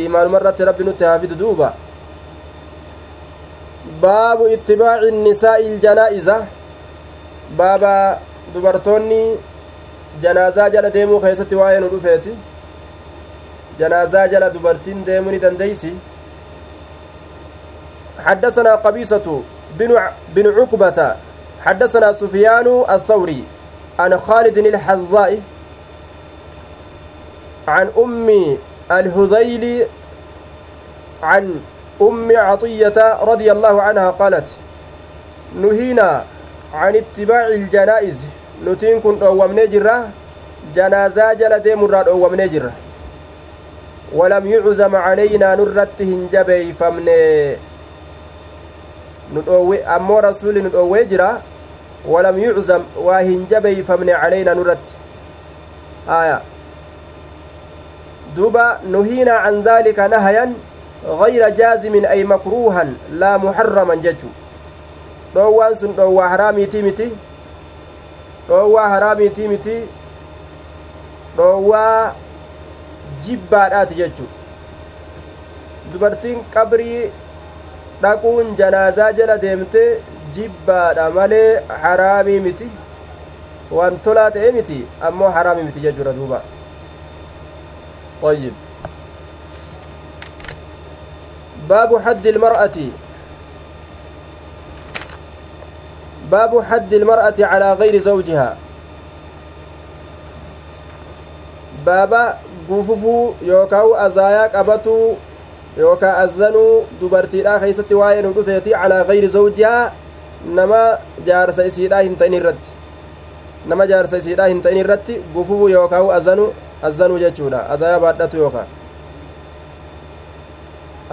iimaanuma 0.02 0.38
irratti 0.42 0.64
rabbi 0.70 0.84
nutti 0.90 1.04
haafidu 1.10 1.34
duuba 1.44 1.68
baabu 4.02 4.44
ittibaaci 4.56 5.10
nisaa'i 5.24 5.66
iljanaa'iza 5.72 6.36
baaba 7.58 7.94
dubartoonni 8.54 9.20
janaazaa 10.22 10.70
jala 10.74 10.90
deemuu 10.96 11.20
keessatti 11.24 11.54
waa'ee 11.60 11.80
nu 11.84 11.88
dhufeeti 11.94 12.32
janaazaa 13.80 14.26
jala 14.32 14.50
dubartiin 14.54 15.04
deemuu 15.06 15.30
ni 15.34 15.38
dandeeysi 15.44 15.92
حدثنا 18.18 18.74
قبيصة 18.74 19.42
بن 20.34 20.46
عقبة 20.58 21.16
حدثنا 21.60 22.12
سفيان 22.12 22.84
الثوري 22.90 23.44
عن 23.98 24.18
خالد 24.18 24.58
الحذاء 24.58 25.40
عن 27.68 27.90
أم 27.98 28.56
الهذيل 28.90 29.86
عن 31.22 31.60
أم 32.02 32.28
عطية 32.36 33.18
رضي 33.22 33.52
الله 33.52 33.82
عنها 33.82 34.10
قالت 34.10 34.48
نهينا 35.56 36.24
عن 36.74 36.96
اتباع 36.96 37.46
الجنائز. 37.46 38.24
نتين 38.66 39.00
كن 39.00 39.18
دوامني 39.18 39.66
جرة 39.66 40.08
جنازة 40.74 41.32
جل 41.32 41.58
ديمرا 41.58 42.02
دوامني 42.02 42.48
جرة 42.48 42.72
ولم 44.12 44.46
يعزم 44.46 44.96
علينا 44.96 45.54
نرت 45.54 46.02
هنجبي 46.02 46.72
فمني 46.72 47.56
ندوي 49.34 49.84
أمو 49.84 50.18
رسول 50.18 50.64
ندوي 50.64 51.04
جرة 51.04 51.40
ولم 52.08 52.38
يعزم 52.38 52.82
وهنجبي 52.96 53.82
فمني 53.82 54.12
علينا 54.12 54.54
نرت 54.54 54.86
آية 56.08 56.42
دوبا 58.36 58.78
نهينا 58.90 59.32
عن 59.32 59.62
ذلك 59.62 59.98
نهيا 59.98 60.52
غير 61.06 61.48
جازم 61.48 62.04
أي 62.04 62.24
مكروها 62.24 62.84
لا 63.12 63.36
محرما 63.36 63.94
ججو 63.94 64.28
dhoowwaan 65.34 65.74
sun 65.74 65.92
dhoowwaa 65.96 66.28
haraamiitii 66.28 66.82
miti 66.82 67.08
dhoowwaa 68.48 68.88
haraamiitii 68.88 69.48
miti 69.48 69.76
dhoowwaa 71.36 72.12
jibbaadhaati 73.24 73.94
jechu 73.94 74.26
dubartiin 75.92 76.42
qabrii 76.54 77.10
dhaquun 78.02 78.56
janaazaa 78.60 79.12
jala 79.18 79.38
deemte 79.44 79.82
jibbaadha 80.34 81.10
malee 81.18 81.60
haraamii 81.82 82.40
miti 82.46 82.68
waan 83.78 83.98
tolaa 84.06 84.30
ta'e 84.36 84.52
miti 84.58 84.78
ammoo 85.10 85.30
haraamii 85.38 85.68
miti 85.70 85.80
jechuudha 85.86 86.12
duuba 86.18 86.40
طيب 88.22 88.54
باب 91.68 91.90
حد 92.04 92.26
المرأة 92.26 92.76
باب 96.30 96.52
حد 96.70 96.92
المرأة 96.94 97.34
على 97.40 97.72
غير 97.72 98.00
زوجها 98.00 98.56
baaba 101.84 102.38
gufufuu 102.68 103.34
yookaan 103.42 103.90
azaayaa 104.06 104.48
qabatuu 104.54 105.16
yookaan 105.76 106.16
azzanuu 106.24 106.86
dubartiidhaa 107.00 107.58
keessatti 107.60 107.94
waa'ee 108.00 108.22
nu 108.22 108.32
dhufeeti 108.36 108.70
calaa 108.70 109.04
gayri 109.10 109.28
zawjihaa 109.36 109.92
nama 110.58 110.80
jaarsa 111.26 111.64
isiidhaa 111.70 112.02
hin 112.02 112.16
ta'in 112.22 112.34
irratti 112.40 112.70
nama 113.72 113.86
jaarsa 113.92 114.16
isiidhaa 114.22 114.48
hin 114.52 114.60
ta'in 114.66 114.78
irratti 114.84 115.16
gufufuu 115.34 115.68
yookaan 115.74 116.10
azzanuu 116.18 116.50
azzanuu 116.90 117.18
jechuudha 117.24 117.60
azaayaa 117.76 118.00
baadhatu 118.04 118.36
yookaan 118.42 118.66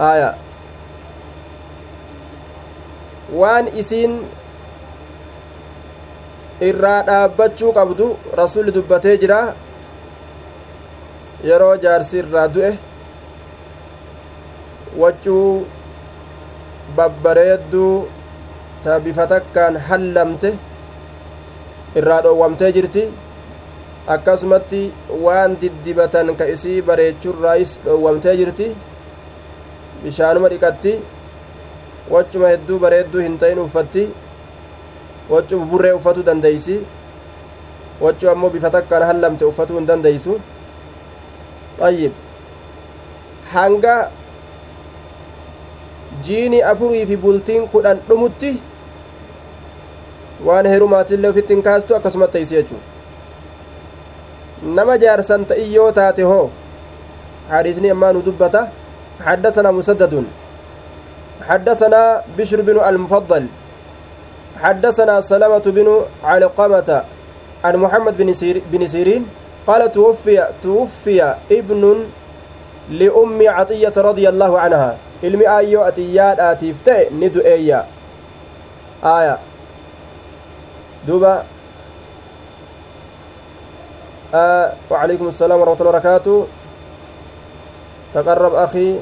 aayaa 0.08 0.34
waan 3.40 3.72
isiin 3.84 4.20
irraa 6.68 7.00
dhaabbachuu 7.08 7.72
qabdu 7.80 8.06
rasuli 8.42 8.74
dubbatee 8.76 9.16
jira 9.24 9.40
yeroo 11.50 11.74
jaarsi 11.84 12.18
irraa 12.22 12.48
du'e 12.54 12.72
waccuu 14.98 15.66
babbareedduu 16.96 18.08
ta 18.84 19.00
bifa 19.00 19.26
takkaan 19.32 19.76
hallamte 19.88 20.50
irraa 22.00 22.20
dhoowwamtee 22.24 22.72
jirti 22.76 23.02
akkasumatti 24.14 24.82
waan 25.24 25.56
diddibatan 25.60 26.34
ka 26.38 26.44
isii 26.54 26.82
bareechurraayis 26.82 27.78
dhoowwamtee 27.84 28.36
jirti 28.40 28.66
bishaanuma 30.02 30.48
dhiqatti 30.52 30.92
waccuma 32.14 32.48
hedduu 32.52 32.78
bareedduu 32.84 33.20
hin 33.26 33.38
ta'in 33.38 33.58
uffatti 33.66 34.04
waccu 35.30 35.58
buburree 35.60 35.92
uffatuu 35.98 36.22
dandeeysi 36.28 36.78
waccu 38.00 38.30
ammoo 38.30 38.50
bifa 38.50 38.70
takkaan 38.76 39.02
hallamte 39.10 39.44
uffatuu 39.50 39.76
hin 39.78 39.86
dandeeysu 39.90 40.40
ayyib 41.88 42.12
hanga 43.52 43.94
jiini 46.28 46.62
afurii 46.72 47.04
fi 47.10 47.16
bultiin 47.16 47.68
kudhan 47.74 47.98
dhumutti 48.08 48.54
waan 50.46 50.66
herumaatillee 50.74 51.30
ufitti 51.36 51.54
hin 51.54 51.62
kaastu 51.68 51.96
akkasumatti 51.98 52.32
teeysi 52.38 52.54
jechuu 52.60 52.80
nama 54.78 54.98
jaarsan 55.04 55.46
ta'ii 55.52 55.74
yoo 55.74 55.92
taate 56.00 56.22
hoo 56.32 56.46
حديثني 57.50 57.90
أما 57.92 58.12
ندبته 58.12 58.62
حدثنا 59.26 59.70
مسدد 59.70 60.14
حدثنا 61.48 62.02
بشر 62.38 62.60
بن 62.68 62.76
المفضل 62.90 63.44
حدثنا 64.62 65.14
سلمة 65.20 65.66
بن 65.76 65.88
علقمة 66.24 66.88
عن 67.64 67.74
محمد 67.76 68.14
بن 68.72 68.86
سيرين 68.86 69.22
قال 69.66 69.92
توفي 69.92 70.48
توفي 70.62 71.18
ابن 71.50 71.82
لأم 72.88 73.38
عطية 73.48 73.92
رضي 73.96 74.28
الله 74.28 74.58
عنها 74.58 74.96
ilmi 75.22 75.46
ayyoo 75.46 75.84
ati 75.84 76.16
yaadhaatiif 76.16 76.80
ta'e 76.82 77.10
ni 77.12 77.28
du'eeyya 77.28 77.84
aaya 79.04 79.38
duuba 81.06 81.44
وعليكم 84.90 85.26
السلام 85.28 85.60
ورحمة 85.60 85.80
الله 85.80 85.90
وبركاته 85.90 86.46
تقرب 88.14 88.54
أخي 88.54 88.98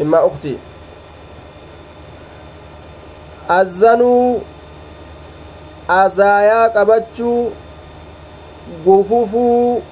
إما 0.00 0.26
أختي 0.26 0.56
azzanuu 3.48 4.42
azaayaa 5.88 6.68
qabachuu 6.68 7.52
gufufuu 8.84 9.82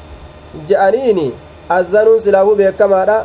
je'aniini 0.69 1.33
azzanuun 1.69 2.21
silaafuu 2.21 2.57
beekamaadha 2.57 3.17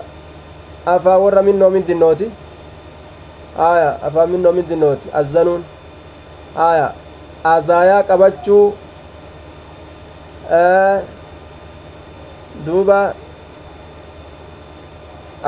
afaan 0.86 1.22
warra 1.24 1.42
minnoo 1.42 1.70
mindinnooti 1.70 2.32
aya 3.58 3.90
afaan 4.08 4.30
minnoo 4.30 4.52
mindinnooti 4.60 5.10
azzanuun 5.22 5.64
aya 6.68 6.94
azaayaa 7.54 8.04
qabachuu 8.04 8.66
duuba 12.66 13.00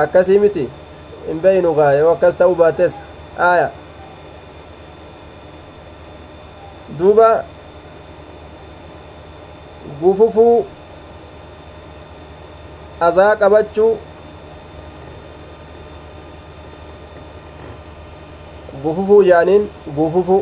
akkasii 0.04 0.38
miti 0.44 0.68
hin 1.26 1.40
beeynu 1.40 1.74
gaa 1.74 1.92
yoo 1.92 2.12
akkas 2.12 2.36
ta'uu 2.36 2.54
baates 2.54 2.94
aya 3.48 3.70
duuba 6.98 7.28
gufufuu 10.00 10.66
azaa 13.06 13.32
qabachuu 13.42 13.92
gufufuu 18.82 19.22
yaaniin 19.30 19.64
gufufu 19.96 20.38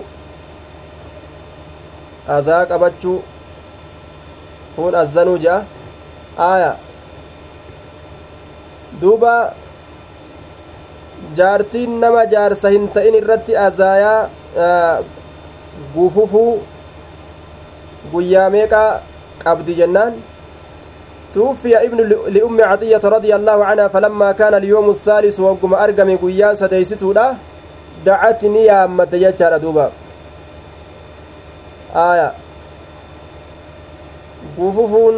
azaa 2.37 2.65
qabachuu 2.73 3.19
kun 4.77 4.95
azzanuu 5.03 5.39
je'a 5.45 5.57
aaya 6.49 6.73
duuba 9.01 9.35
jaartiin 11.41 11.93
nama 12.05 12.23
jaarsa 12.35 12.69
hin 12.77 12.89
ta'in 12.99 13.15
irratti 13.21 13.57
azaayaa 13.67 15.03
gufufuu 15.95 16.53
guyyaa 18.13 18.51
meeqaa 18.57 18.91
qabdi 19.45 19.73
jennaan 19.81 20.13
توفي 21.35 21.77
ابن 21.87 21.99
لأم 22.29 22.61
عطية 22.61 23.01
رضي 23.05 23.35
الله 23.35 23.65
عنها 23.65 23.89
فلما 23.89 24.33
كان 24.33 24.55
اليوم 24.55 24.91
الثالث 24.91 25.41
وقم 25.41 25.75
أرقم 25.75 26.17
قيان 26.17 26.55
سديستو 26.57 27.13
له 27.13 27.37
دعتني 28.07 28.65
يا 28.65 28.85
أمت 28.85 29.13
يجار 29.15 29.57
دوبا 29.57 29.91
آية 31.97 32.33
gufufuun 34.57 35.17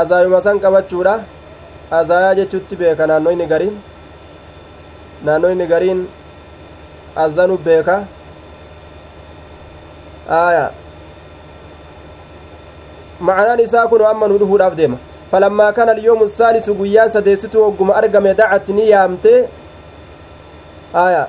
azaayuma 0.00 0.40
san 0.42 0.60
qabachuudha 0.60 1.14
azaayaa 1.98 2.34
jechutti 2.40 2.76
beeka 2.80 3.06
naannoo 3.10 3.32
inni 3.36 3.46
gariin 3.52 3.76
naannoo 5.24 5.52
inni 5.54 5.66
gariin 5.72 6.00
azanu 7.24 7.56
beeka 7.68 7.96
aya 10.40 10.66
معنان 13.20 13.60
إساكن 13.60 14.02
أما 14.02 14.26
ندفو 14.26 14.56
الأفديم 14.56 14.98
فلما 15.32 15.70
كان 15.70 15.88
اليوم 15.88 16.22
الثالث 16.22 16.70
قيان 16.70 17.08
سديست 17.10 17.56
وقم 17.56 17.90
أرقم 17.90 18.26
دعتني 18.28 18.88
يامتي 18.88 19.46
آية 20.94 21.28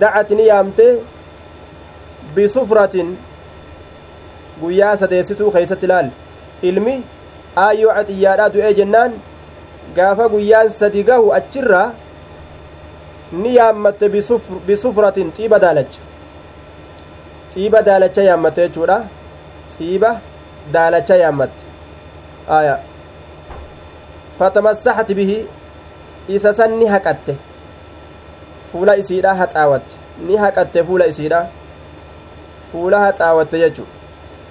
دعتني 0.00 0.46
يامتي 0.46 0.98
بصفرة 2.36 3.06
guyyaa 4.62 4.96
sadeessituu 4.96 5.50
keeysatti 5.50 5.86
ilaal 5.86 6.08
ilmi 6.62 6.94
aayyoo 7.62 7.92
axiyyaadhaa 8.00 8.52
du'ee 8.54 8.74
jennaan 8.78 9.14
gaafa 9.96 10.28
guyyaan 10.34 10.70
sadi 10.80 11.02
gahu 11.08 11.32
achirraa 11.38 11.86
ni 13.32 13.54
yaammatte 13.54 14.08
bisufratin 14.66 15.32
xiiba 15.36 15.58
daalacha. 15.64 16.00
Xiiba 17.54 17.82
daalacha 17.88 18.22
yaammatte 18.28 18.68
jechuudha. 18.68 18.98
Xiiba 19.76 20.10
daalacha 20.72 21.16
yaammatte 21.16 21.64
aya 22.58 22.78
fatamassaxat 24.38 25.14
bihi 25.14 25.38
isa 26.28 26.54
san 26.54 26.78
ni 26.78 26.86
haqatte 26.86 27.34
fuula 28.72 28.96
isiidha 28.96 29.34
haxaawatte 29.34 29.94
ni 30.26 30.36
haqatte 30.36 30.84
fuula 30.84 31.06
isiidha 31.06 31.40
fuula 32.72 32.98
haxaawatte 33.06 33.58
jechu 33.64 33.84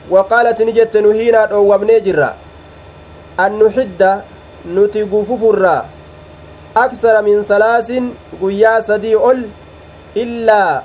waqaalat 0.09 0.59
ni 0.59 0.74
jette 0.74 1.01
nu 1.01 1.12
hiinaa 1.12 1.47
dhoowwamnee 1.47 1.99
jirra 2.07 2.36
an 3.38 3.57
nuxidda 3.59 4.12
nuti 4.66 5.03
gufufurraa 5.05 5.86
aksara 6.76 7.22
min 7.22 7.45
salaasin 7.45 8.14
guyyaa 8.41 8.82
sadii 8.82 9.16
ol 9.16 9.39
illaa 10.16 10.84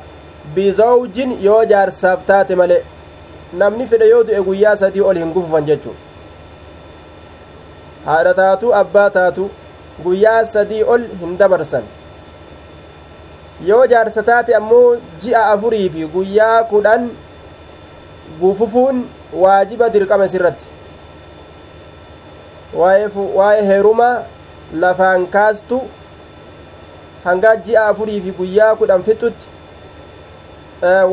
bizawjin 0.55 1.39
yoo 1.45 1.65
jaarsaaf 1.65 2.27
taate 2.27 2.55
male 2.61 2.79
namni 3.53 3.87
fedhe 3.87 4.09
yoo 4.09 4.23
du'e 4.25 4.41
guyyaa 4.49 4.77
sadii 4.77 5.01
ol 5.01 5.19
hin 5.19 5.33
gufufan 5.33 5.67
jechu 5.67 5.95
haadha 8.07 8.35
taatu 8.41 8.75
abbaa 8.81 9.11
taatu 9.11 9.51
guyyaa 10.05 10.45
sadii 10.55 10.83
ol 10.95 11.05
hin 11.21 11.37
dabarsan 11.39 11.85
yoo 13.69 13.87
jaarsa 13.93 14.23
taate 14.23 14.55
ammoo 14.61 14.97
ji'a 15.25 15.45
afurii 15.53 15.89
fi 15.91 16.07
guyyaa 16.15 16.63
kudhan 16.73 17.11
gufufuun 18.41 19.05
waajiba 19.43 19.91
dirqama 19.91 20.29
sirratti 20.29 20.67
waa'ee 22.75 23.63
heeruma 23.67 24.09
lafaan 24.85 25.27
kaastu 25.37 25.81
hanga 27.25 27.57
ji'a 27.69 27.87
afurii 27.93 28.21
fi 28.27 28.31
guyyaa 28.41 28.75
kudhan 28.83 29.03
fixutti 29.03 29.47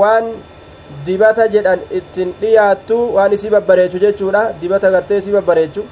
waan 0.01 0.33
dibata 1.05 1.47
jedhan 1.55 1.79
ittiin 1.99 2.31
dhiyaattu 2.41 2.97
waan 3.15 3.33
isii 3.37 3.49
babbareechu 3.55 3.99
jechuudha 4.05 4.41
dibata 4.61 4.91
gartee 4.95 5.17
isii 5.21 5.35
babbareechu 5.37 5.83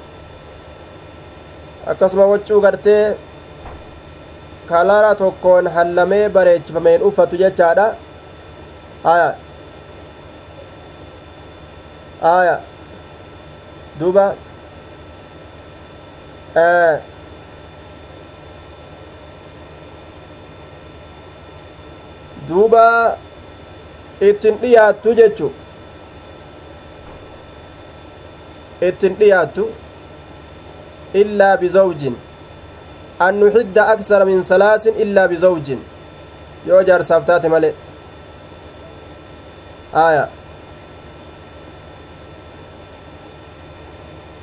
akkasuma 1.92 2.26
waccuu 2.32 2.60
gartee 2.66 3.04
kalara 4.70 5.14
tokkoon 5.22 5.66
hallamee 5.76 6.28
bareechifameen 6.36 7.02
uffatu 7.08 7.36
jechaadha 7.42 7.86
haya 9.06 9.30
aya 12.34 12.56
duba 14.00 14.26
duuba 22.48 23.16
ittin 24.28 24.58
dhiyaattu 24.62 25.14
jechu 25.20 25.48
ittin 28.88 29.14
dhiyaattu 29.20 29.64
illaa 31.22 31.56
bizawjin 31.62 32.16
an 33.26 33.34
nuxidda 33.40 33.82
aksara 33.94 34.24
min 34.30 34.42
salaasin 34.52 34.94
illaa 35.04 35.28
bizawjin 35.32 35.80
yoo 36.70 36.82
jaarsaaf 36.90 37.26
taate 37.30 37.48
male 37.54 37.70
aya 40.04 40.24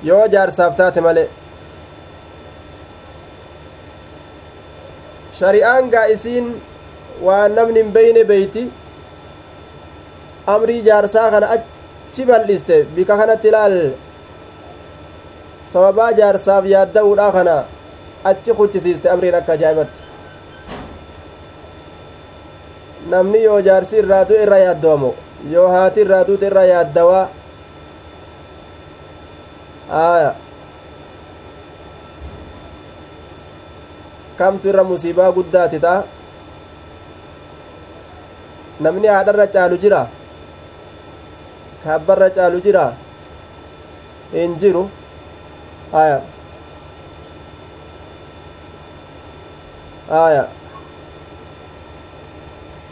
yoo 0.09 0.25
jaarsaaf 0.35 0.75
taate 0.81 1.01
male 1.07 1.23
shari'aan 5.39 5.89
gaa 5.95 6.05
isiin 6.17 6.47
waan 7.29 7.51
namni 7.59 7.79
hin 7.83 7.91
beyne 7.97 8.23
beeyti 8.33 8.63
amrii 10.53 10.81
jaarsaa 10.87 11.29
kana 11.33 11.47
achi 11.55 12.25
bal'iste 12.29 12.75
bika 12.95 13.17
kanatti 13.21 13.47
ilaal 13.51 13.77
sababaa 15.73 16.11
jaarsaaf 16.19 16.65
yaadda'uudha 16.73 17.31
kana 17.37 17.55
achi 18.31 18.53
kuchisiiste 18.59 19.09
amriin 19.13 19.35
akka 19.39 19.53
ajaa'ibatti 19.57 19.99
namni 23.13 23.43
yoo 23.43 23.61
jaarsi 23.67 23.97
irraa 24.03 24.23
du'e 24.29 24.43
irra 24.43 24.57
yaaddawamo 24.65 25.11
yoo 25.55 25.67
haati 25.75 26.01
irraa 26.05 26.23
duute 26.27 26.45
irra 26.51 26.63
yaaddawaa 26.73 27.25
aya 30.03 30.31
kamtu 34.37 34.69
irra 34.71 34.83
musiibaa 34.93 35.31
guddaati 35.37 35.79
ta'a 35.85 36.03
namni 38.85 39.07
haadharra 39.13 39.47
caalu 39.55 39.77
jira 39.83 40.01
ka 41.83 41.95
abbarra 41.95 42.29
caalu 42.35 42.61
jira 42.61 42.85
hin 44.31 44.55
jiru 44.59 44.83
aya 45.93 46.21
aya 50.21 50.47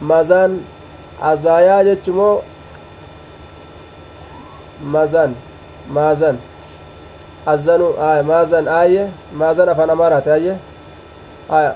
mazan 0.02 0.62
azaayaa 1.32 1.84
jechumoo 1.84 2.36
mazan 4.96 5.36
maazan 5.90 6.38
azanu 7.46 7.88
aya 8.10 8.24
maazan 8.24 8.68
aye 8.68 9.04
maazan 9.34 9.70
afaan 9.70 9.90
amaaraati 9.90 10.30
aye 10.38 10.54
aya 11.50 11.76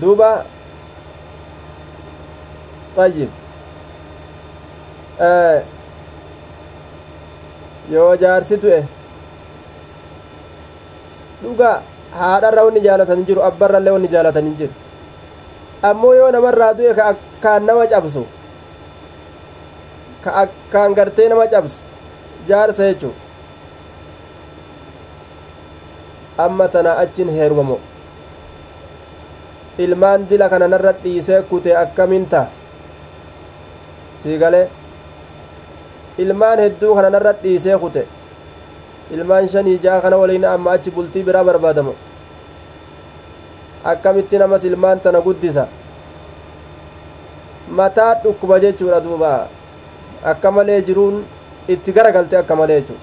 duuba 0.00 0.44
طيب 2.96 3.28
yoo 7.94 8.12
jaarsi 8.22 8.56
du'e 8.62 8.80
dhuga 11.42 11.70
haadharra 12.20 12.62
wanni 12.66 12.80
jaalatan 12.86 13.16
hin 13.20 13.26
jiru 13.30 13.42
abbarrallee 13.48 13.92
wanni 13.96 14.08
jaalatan 14.14 14.44
hin 14.48 14.56
jiru 14.60 14.74
ammoo 15.90 16.12
yoo 16.20 16.30
namarraa 16.36 16.72
du'e 16.78 16.94
ka 16.98 17.04
akkaan 17.12 17.62
nama 17.70 17.86
cabsu 17.92 18.22
ka 20.24 20.30
akkaan 20.44 20.94
gartee 20.98 21.28
nama 21.32 21.46
cabsu 21.54 21.78
jaarsa 22.48 22.82
jechuu 22.90 23.12
amma 26.44 26.66
tana 26.76 26.92
achin 27.02 27.28
heerumamo 27.38 27.76
ilmaan 29.84 30.26
dila 30.30 30.48
kana 30.52 30.66
narra 30.72 30.92
dhiisee 31.04 31.42
kute 31.50 31.70
akkamin 31.82 32.24
ta'a 32.32 32.46
sii 34.22 34.38
galee 34.42 34.64
ilmaan 36.18 36.58
hedduu 36.64 36.94
kana 36.94 37.10
narra 37.10 37.32
dhiisee 37.42 37.78
kute 37.84 38.02
ilmaan 39.14 39.48
shanii 39.54 39.78
ja'a 39.84 40.00
kana 40.00 40.16
waliin 40.22 40.44
amma 40.50 40.72
achi 40.72 40.90
bultii 40.90 41.22
biraa 41.28 41.44
barbaadamo 41.44 41.94
akkamitti 43.92 44.38
namas 44.38 44.64
ilmaan 44.64 45.00
tana 45.00 45.20
guddisa 45.26 45.66
mataa 47.80 48.14
dhukkuba 48.22 48.60
jechuudha 48.60 49.00
duuba 49.06 49.32
akka 50.32 50.50
malee 50.50 50.80
jiruun 50.88 51.16
itti 51.68 51.92
garagalte 51.92 52.36
akka 52.38 52.56
malee 52.56 52.80
jechuudha 52.80 53.02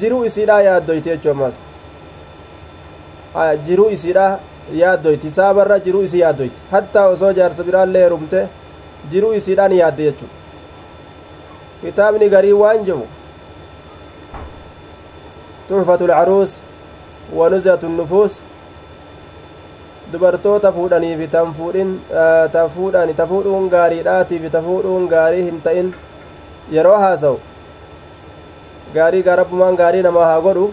jiruu 0.00 0.24
isiidhaa 0.24 0.60
yaaddoyti 0.68 1.08
jechuu 1.10 1.30
ammas 1.30 1.54
jiruu 3.66 3.88
isiidhaa 3.96 4.32
yaaddoyti 4.82 5.30
saabarra 5.30 5.78
jiruu 5.86 6.02
isii 6.08 6.20
yaaddoyti 6.24 6.60
hattaa 6.70 7.06
osoo 7.16 7.32
jaarsa 7.38 7.62
biraallee 7.68 8.02
heerumte 8.02 8.46
jiruu 9.12 9.32
isiidhaan 9.40 9.72
yaadde 9.80 10.02
jechu 10.08 10.26
kitaabni 11.84 12.28
garii 12.34 12.52
waan 12.62 12.84
jiru 12.88 13.06
tuxfatu 15.68 16.06
lcaruus 16.10 16.52
wa 17.38 17.48
nuzatu 17.50 17.88
nufuus 17.88 18.38
dubartoota 20.12 20.72
fuudhaniifi 20.72 21.28
tan 21.34 21.54
fuudhin 21.58 21.90
ta 22.52 22.68
fuudhani 22.74 23.14
ta 23.14 23.26
fuudhuun 23.26 23.68
gaariidhaatiifi 23.74 24.50
ta 24.50 24.60
fuudhuun 24.66 25.08
gaarii 25.14 25.42
hin 25.48 25.60
ta'in 25.64 25.94
yeroo 26.76 26.98
haasa'u 27.04 27.38
gaarii 28.94 29.22
gaarabbumaan 29.28 29.76
gaarii 29.80 30.02
namaa 30.08 30.26
haa 30.32 30.40
godhu 30.48 30.66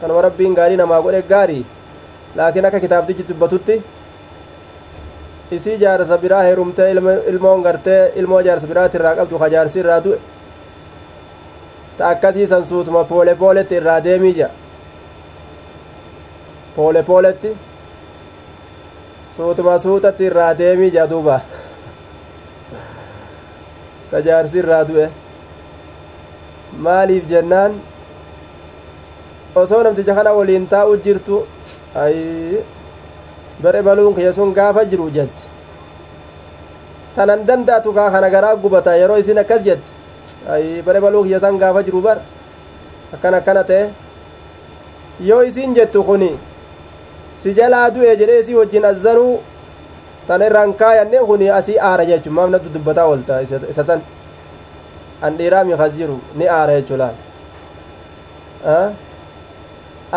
kanuma 0.00 0.22
rabbiin 0.28 0.54
gaarii 0.60 0.76
namaa 0.82 1.02
godhe 1.02 1.22
gaarii 1.34 1.64
laakiin 2.40 2.64
akka 2.70 2.80
kitaabtichi 2.80 3.28
dubbatutti 3.28 3.76
isii 5.58 5.76
jaarsa 5.84 6.18
biraa 6.24 6.42
heerumtee 6.48 6.90
ilmoon 7.32 7.62
gartee 7.62 8.00
ilmoo 8.22 8.42
jaarsa 8.48 8.66
biraati 8.72 8.96
irraa 9.00 9.14
qabdu 9.20 9.38
ka 9.38 9.48
jaarsi 9.54 9.78
irraa 9.84 10.00
du'e 10.04 10.18
ta 11.98 12.08
akkasiisan 12.08 12.64
suutuma 12.66 13.04
poole 13.04 13.34
pooletti 13.34 13.74
irraa 13.80 14.00
deemii 14.04 14.34
jea 14.34 14.50
poole 16.76 17.02
pooletti 17.02 17.50
suutuma 19.36 19.78
suutatti 19.78 20.24
irraa 20.30 20.54
deemii 20.58 20.90
jea 20.90 21.06
duuba 21.10 21.40
ta 24.10 24.20
jaarsi 24.28 24.58
irraa 24.62 24.84
du'e 24.88 25.08
maaliif 26.86 27.24
jennaan 27.34 27.72
osoo 29.54 29.82
namticha 29.82 30.14
kana 30.14 30.32
waliin 30.38 30.66
taa'u 30.68 30.96
jirtu 31.04 31.42
ay 32.04 32.16
bare 33.62 33.82
baluun 33.82 34.14
kiyya 34.14 34.32
sun 34.32 34.54
gaafa 34.54 34.84
jiru 34.90 35.10
jette 35.10 35.42
tanan 37.16 37.46
danda'atu 37.46 37.92
kaa 37.92 38.10
kana 38.10 38.30
garaa 38.30 38.56
gubata 38.56 38.96
yeroo 38.96 39.18
isin 39.18 39.38
akkas 39.38 39.62
jette 39.64 39.88
ay 39.90 39.97
bare 40.86 41.00
baluu 41.00 41.22
kiyya 41.24 41.40
san 41.40 41.58
gaafa 41.58 41.82
jiru 41.82 42.00
bar 42.02 42.18
akkan 43.14 43.34
akkana 43.34 43.64
ta'e 43.64 43.90
yoo 45.20 45.42
isin 45.42 45.74
jettu 45.74 46.02
kuni 46.04 46.30
si 47.42 47.54
jalaa 47.54 47.90
du'e 47.90 48.16
jedhee 48.20 48.40
isii 48.40 48.54
wajjin 48.60 48.84
azzanuu 48.84 49.40
tan 50.28 50.42
irraan 50.42 50.72
kaayanne 50.80 51.18
kuni 51.26 51.50
asii 51.58 51.78
aara 51.88 52.04
jechuun 52.10 52.34
maaf 52.38 52.50
nattu 52.50 52.68
dubbataa 52.74 53.06
oolta 53.10 53.40
isa 53.42 53.84
san 53.84 54.00
an 55.22 55.36
dhiiraa 55.38 55.64
miikas 55.64 55.92
jiru 56.00 56.16
ni 56.38 56.48
aara 56.56 56.72
jechuu 56.80 56.96
laal 57.02 57.14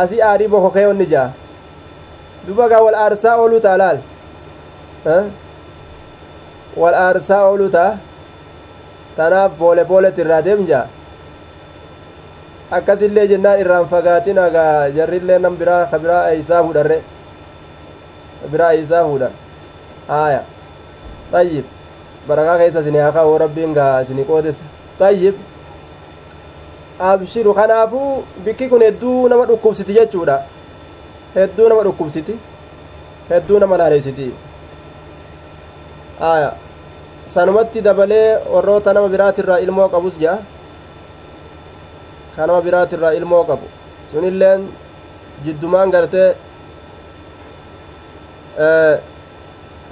asii 0.01 0.21
aarii 0.29 0.47
bokokee 0.53 0.85
onni 0.91 1.05
ja'a 1.13 1.29
duba 2.47 2.67
gaa 2.69 2.81
wal 2.87 2.95
aarsaa 3.03 3.35
ooluu 3.41 3.59
ta'a 3.65 3.77
laal 3.83 3.97
wal 6.81 6.93
aarsaa 7.05 7.41
ooluu 7.49 7.69
ta'a 7.77 7.91
tanaaf 9.15 9.51
boole 9.59 9.85
booletti 9.85 10.21
irraa 10.21 10.41
deemja. 10.45 10.85
Akkasillee 12.71 13.27
jennaan 13.27 13.59
irraan 13.59 13.87
fagaatin 13.87 14.39
agaa 14.39 14.89
jarrillee 14.97 15.39
nam 15.39 15.57
biraa 15.57 15.85
ka 15.91 15.99
biraa 15.99 16.29
eeysaa 16.29 16.63
fuudharre 16.63 17.01
biraa 18.51 18.71
eeysaa 18.71 19.03
fuudhan 19.07 19.33
aaya. 20.09 20.43
Xayyib 21.31 21.65
barakaa 22.27 22.57
keessa 22.57 22.79
isin 22.79 22.99
haa 23.01 23.11
kaa'u 23.17 23.37
rabbiin 23.37 23.73
gaa 23.73 23.99
isin 24.05 24.25
qoodes. 24.25 24.61
Xayyib 24.99 25.35
abshiru 26.99 27.53
kanaafuu 27.53 28.23
bikki 28.45 28.69
kun 28.69 28.81
hedduu 28.81 29.27
nama 29.27 29.45
dhukkubsiti 29.51 29.93
jechuudha. 29.99 30.39
Hedduu 31.35 31.69
nama 31.69 31.83
dhukkubsiti. 31.83 32.39
Hedduu 33.29 33.59
nama 33.59 33.77
laalessiti 33.77 34.33
aya 36.19 36.51
sanumatti 37.33 37.81
dabalee 37.87 38.27
warroota 38.53 38.93
nama 38.93 39.07
biraatirraa 39.13 39.59
ilmoo 39.65 39.87
qabus 39.93 40.15
jea 40.23 40.37
ka 42.35 42.45
nama 42.47 42.61
biraatirraa 42.67 43.13
ilmoo 43.19 43.43
qabu 43.49 43.67
sunilleen 44.11 44.61
jiddumaan 45.45 45.89
gartee 45.95 46.29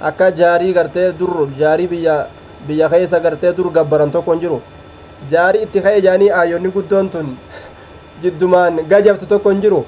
akka 0.08 0.30
jaarii 0.40 0.72
gartee 0.78 1.12
dur 1.18 1.48
jaarii 1.60 1.88
biyya 1.92 2.16
biyya 2.68 2.88
keessa 2.92 3.18
gartee 3.26 3.52
dur 3.56 3.70
gabbaran 3.78 4.10
tokko 4.16 4.32
hin 4.32 4.40
jiru 4.44 4.58
jaarii 5.32 5.62
itti 5.66 5.80
ka'e 5.86 6.00
jaanii 6.06 6.30
aayonni 6.40 6.70
guddoon 6.76 7.08
tun 7.14 7.28
jiddumaan 8.22 8.80
gajabtu 8.92 9.26
tokko 9.32 9.50
hin 9.54 9.60
jiru 9.64 9.80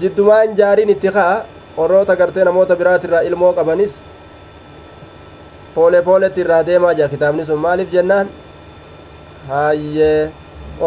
jiddumaan 0.00 0.56
jaariin 0.60 0.90
itti 0.96 1.08
ka'a 1.18 1.36
warroota 1.78 2.16
gartee 2.22 2.44
namoota 2.50 2.76
biraatirraa 2.82 3.22
ilmoo 3.30 3.52
qabanis 3.58 4.00
poole 5.74 6.02
pooletti 6.02 6.40
irraa 6.44 6.62
deemaa 6.68 6.94
jira 6.98 7.08
kitaabni 7.14 7.46
sun 7.46 7.58
maaliif 7.66 7.90
jennaan 7.94 8.26
hayyee 9.48 10.30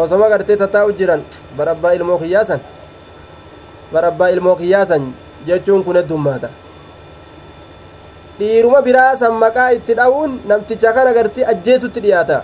osoma 0.02 0.28
gartee 0.32 0.56
tattaa'u 0.62 0.92
jiran 1.00 1.22
barabbaa 1.58 1.92
ilmoo 1.98 2.18
kiyyaasan 2.22 2.60
barabbaa 3.92 4.28
ilmoo 4.36 4.56
kiyyaasan 4.62 5.04
jechuun 5.46 5.84
kun 5.84 5.96
heddummaata 6.00 6.48
dhiiruma 8.38 8.80
biraa 8.88 9.16
san 9.22 9.32
maqaa 9.44 9.68
itti 9.78 9.94
dha'uun 10.00 10.40
namticha 10.52 10.92
kana 10.98 11.12
gartee 11.18 11.44
ajjeesutti 11.52 12.00
dhiyaata 12.06 12.42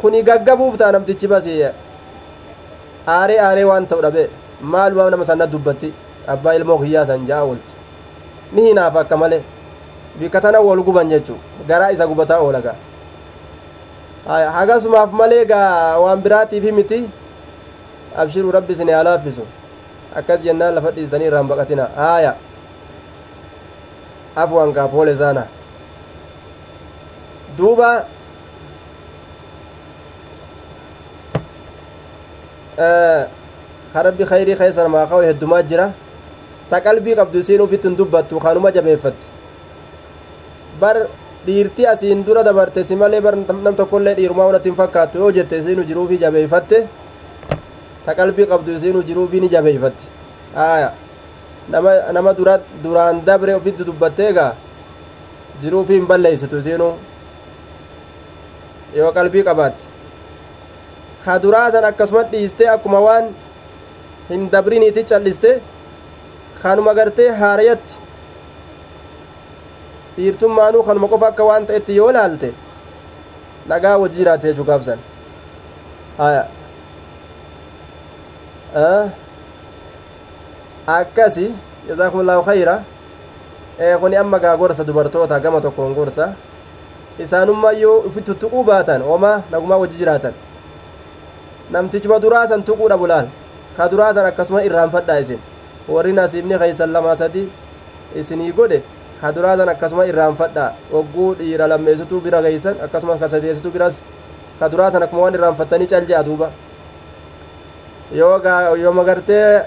kuni 0.00 0.22
gaggabuuf 0.28 0.76
ta'a 0.80 0.92
namtichi 0.96 1.26
basi 1.32 1.52
aaree 3.16 3.38
aaree 3.48 3.64
waan 3.70 3.86
ta'u 3.92 4.02
dhabe 4.06 4.22
maalumaaf 4.72 5.10
nama 5.14 5.24
sanna 5.32 5.46
dubbatti 5.52 5.92
abbaa 6.34 6.54
ilmoo 6.60 6.78
kiyyaasan 6.84 7.26
ja'a 7.28 7.42
oolti 7.50 7.72
ni 8.52 8.62
hinaaf 8.68 8.96
akka 9.02 9.16
malee 9.22 9.42
bikka 10.20 10.40
tana 10.40 10.60
wol 10.60 10.82
guban 10.82 11.08
jechuu 11.10 11.36
garaa 11.68 11.90
isa 11.92 12.06
gubataa 12.06 12.40
oola 12.40 12.60
gaa 12.60 12.76
hagasumaaf 14.56 15.12
malee 15.12 15.44
gaa 15.44 15.98
waan 16.02 16.20
biraatiifi 16.22 16.72
miti 16.72 17.04
abshiruu 18.16 18.52
rabbi 18.52 18.72
isin 18.72 18.90
haa 18.90 19.02
laaffisu 19.08 19.44
akkas 20.16 20.40
jennaan 20.42 20.74
lafa 20.74 20.90
dhiisanii 20.96 21.26
irraan 21.30 21.48
baqatina 21.48 21.88
haaya 21.96 22.32
afwan 24.36 24.72
gaa 24.72 24.88
poole 24.88 25.14
zaana 25.14 25.44
duuba 27.58 27.90
ka 33.92 34.02
rabbi 34.02 34.24
khayrii 34.24 34.56
keessa 34.56 34.82
namaa 34.84 35.06
ka'u 35.06 35.22
heddumaa 35.28 35.62
jira 35.62 35.86
ta 36.70 36.80
qalbii 36.80 37.16
qabdu 37.16 37.38
isiin 37.44 37.60
ufitti 37.60 37.88
hin 37.88 37.96
dubbattu 37.96 38.40
kanuma 38.40 38.70
jabeeffatti 38.72 39.26
bar 40.80 40.96
dhiirti 41.46 41.86
asiin 41.92 42.24
dura 42.26 42.42
dabarte 42.44 42.84
si 42.84 42.94
malee 43.02 43.20
bar 43.26 43.34
nam 43.64 43.74
tokkollee 43.80 44.14
dhiirumaa 44.18 44.46
unatti 44.52 44.68
hin 44.68 44.76
fakkaattu 44.82 45.18
yoo 45.22 45.30
jette 45.38 45.58
isiinu 45.62 45.84
jiruufi 45.88 46.18
jabeeyfatte 46.24 46.78
ta 48.06 48.14
qalbii 48.20 48.46
qabdu 48.52 48.70
isiinu 48.78 49.02
jiruufi 49.08 49.40
ni 49.40 49.48
jabeeyfatte 49.54 50.04
aya 50.68 50.92
nama 51.74 51.90
nama 52.16 52.32
dura 52.38 52.54
duraan 52.82 53.20
dabre 53.28 53.54
ofitti 53.60 53.84
dubbattee 53.90 54.28
egaa 54.32 54.52
jiruufi 55.62 55.92
hin 55.98 56.06
balleeysitu 56.12 56.56
isiinu 56.64 56.88
yoo 58.98 59.12
qalbii 59.18 59.42
qabaatte 59.48 59.84
ka 61.24 61.38
duraa 61.44 61.70
san 61.74 61.84
akkasuma 61.90 62.22
dhiiste 62.32 62.64
akkuma 62.74 63.00
waan 63.06 63.24
hin 64.30 64.48
dabriniiti 64.52 65.02
calliste 65.12 65.50
kanuma 66.62 66.94
gartee 66.98 67.30
haarayatti 67.40 67.94
dhiirtummaanuu 70.16 70.82
kanuma 70.82 71.08
qofa 71.12 71.26
akka 71.32 71.44
waan 71.44 71.66
ta'etti 71.66 71.96
yoo 71.96 72.12
laalte 72.12 72.50
dhagaa 73.68 73.96
wajji 74.02 74.18
jiraate 74.18 74.46
jechuu 74.48 74.64
gaabsan 74.70 74.98
haya 76.18 76.42
akkasi 80.86 81.46
jazaakumullahu 81.88 82.42
khayra 82.48 82.82
kuni 84.00 84.16
amma 84.16 84.38
gaa 84.38 84.56
gorsa 84.56 84.84
dubartoota 84.84 85.40
gama 85.40 85.60
tokkoon 85.60 85.94
gorsa 85.94 86.32
isaanummaa 87.18 87.72
yoo 87.72 87.98
ufitti 88.08 88.34
tuquu 88.34 88.64
baatan 88.64 89.02
homaa 89.02 89.42
nagumaa 89.50 89.78
wajji 89.82 89.98
jiraatan 89.98 90.34
namtichuma 91.70 92.18
duraasan 92.20 92.62
tuquudha 92.62 92.96
bulaal 92.98 93.26
ka 93.76 93.88
duraasan 93.90 94.26
akkasuma 94.26 94.62
irraanfadhaa 94.68 95.18
isin 95.24 95.40
warri 95.88 96.12
nasiibni 96.12 96.58
keeysan 96.58 96.92
lamaa 96.92 97.16
sadi 97.16 97.48
isinii 98.20 98.52
godhe 98.52 98.82
ka 99.20 99.32
duraasan 99.32 99.68
akkasuma 99.68 100.04
irraanfadhaa 100.10 100.70
wagguu 100.92 101.34
dhiira 101.38 101.66
lammeessituu 101.72 102.20
bira 102.20 102.42
geeysan 102.42 102.76
akkasuma 102.84 103.16
ka 103.22 103.28
sadeessituu 103.28 103.70
biras 103.76 104.00
ka 104.60 104.68
duraasan 104.68 105.02
akkuma 105.02 105.22
waan 105.22 105.34
irraanfattanii 105.38 105.86
cal 105.92 106.04
je'a 106.10 106.22
duuba 106.24 106.50
yooma 108.12 109.04
gartee 109.04 109.62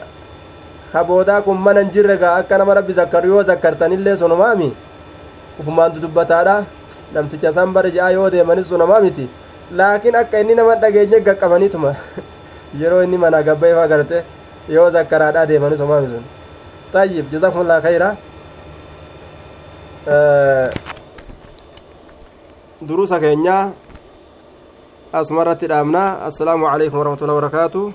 ka 0.91 1.03
boodaa 1.03 1.41
kun 1.41 1.57
mana 1.57 1.81
hin 1.81 1.91
jirre 1.91 2.17
gaa 2.17 2.35
akka 2.43 2.57
nama 2.57 2.73
rabbi 2.79 2.93
zakkaru 2.93 3.27
yoo 3.33 3.43
zakkartanillee 3.43 4.15
sunumaami 4.17 4.69
ufumaan 5.59 5.93
dudubbataadha 5.93 6.55
namticha 7.13 7.53
san 7.53 7.73
bara 7.73 7.89
je'a 7.89 8.11
yoo 8.11 8.29
deemanis 8.29 8.67
sunumaa 8.69 8.99
miti 9.01 9.27
laakiin 9.81 10.15
akka 10.15 10.39
inni 10.39 10.55
nama 10.55 10.75
dhageenye 10.75 11.19
gaqqabaniituma 11.27 11.93
yeroo 12.79 13.01
inni 13.03 13.17
mana 13.17 13.41
gabbeefaa 13.43 13.87
garte 13.87 14.17
yoo 14.77 14.89
zakkaraadhaa 14.95 15.45
deemanis 15.51 15.77
sunumaami 15.77 16.07
sun 16.07 16.23
tayyib 16.93 17.31
jazakumullah 17.31 17.81
khayra 17.81 18.15
durusa 22.81 23.19
keenya 23.19 23.71
asumarratti 25.13 25.67
dhaabna 25.67 26.21
assalaamu 26.27 26.65
calaykum 26.71 26.99
warahmatullahi 26.99 27.35
wabarakaatu 27.37 27.93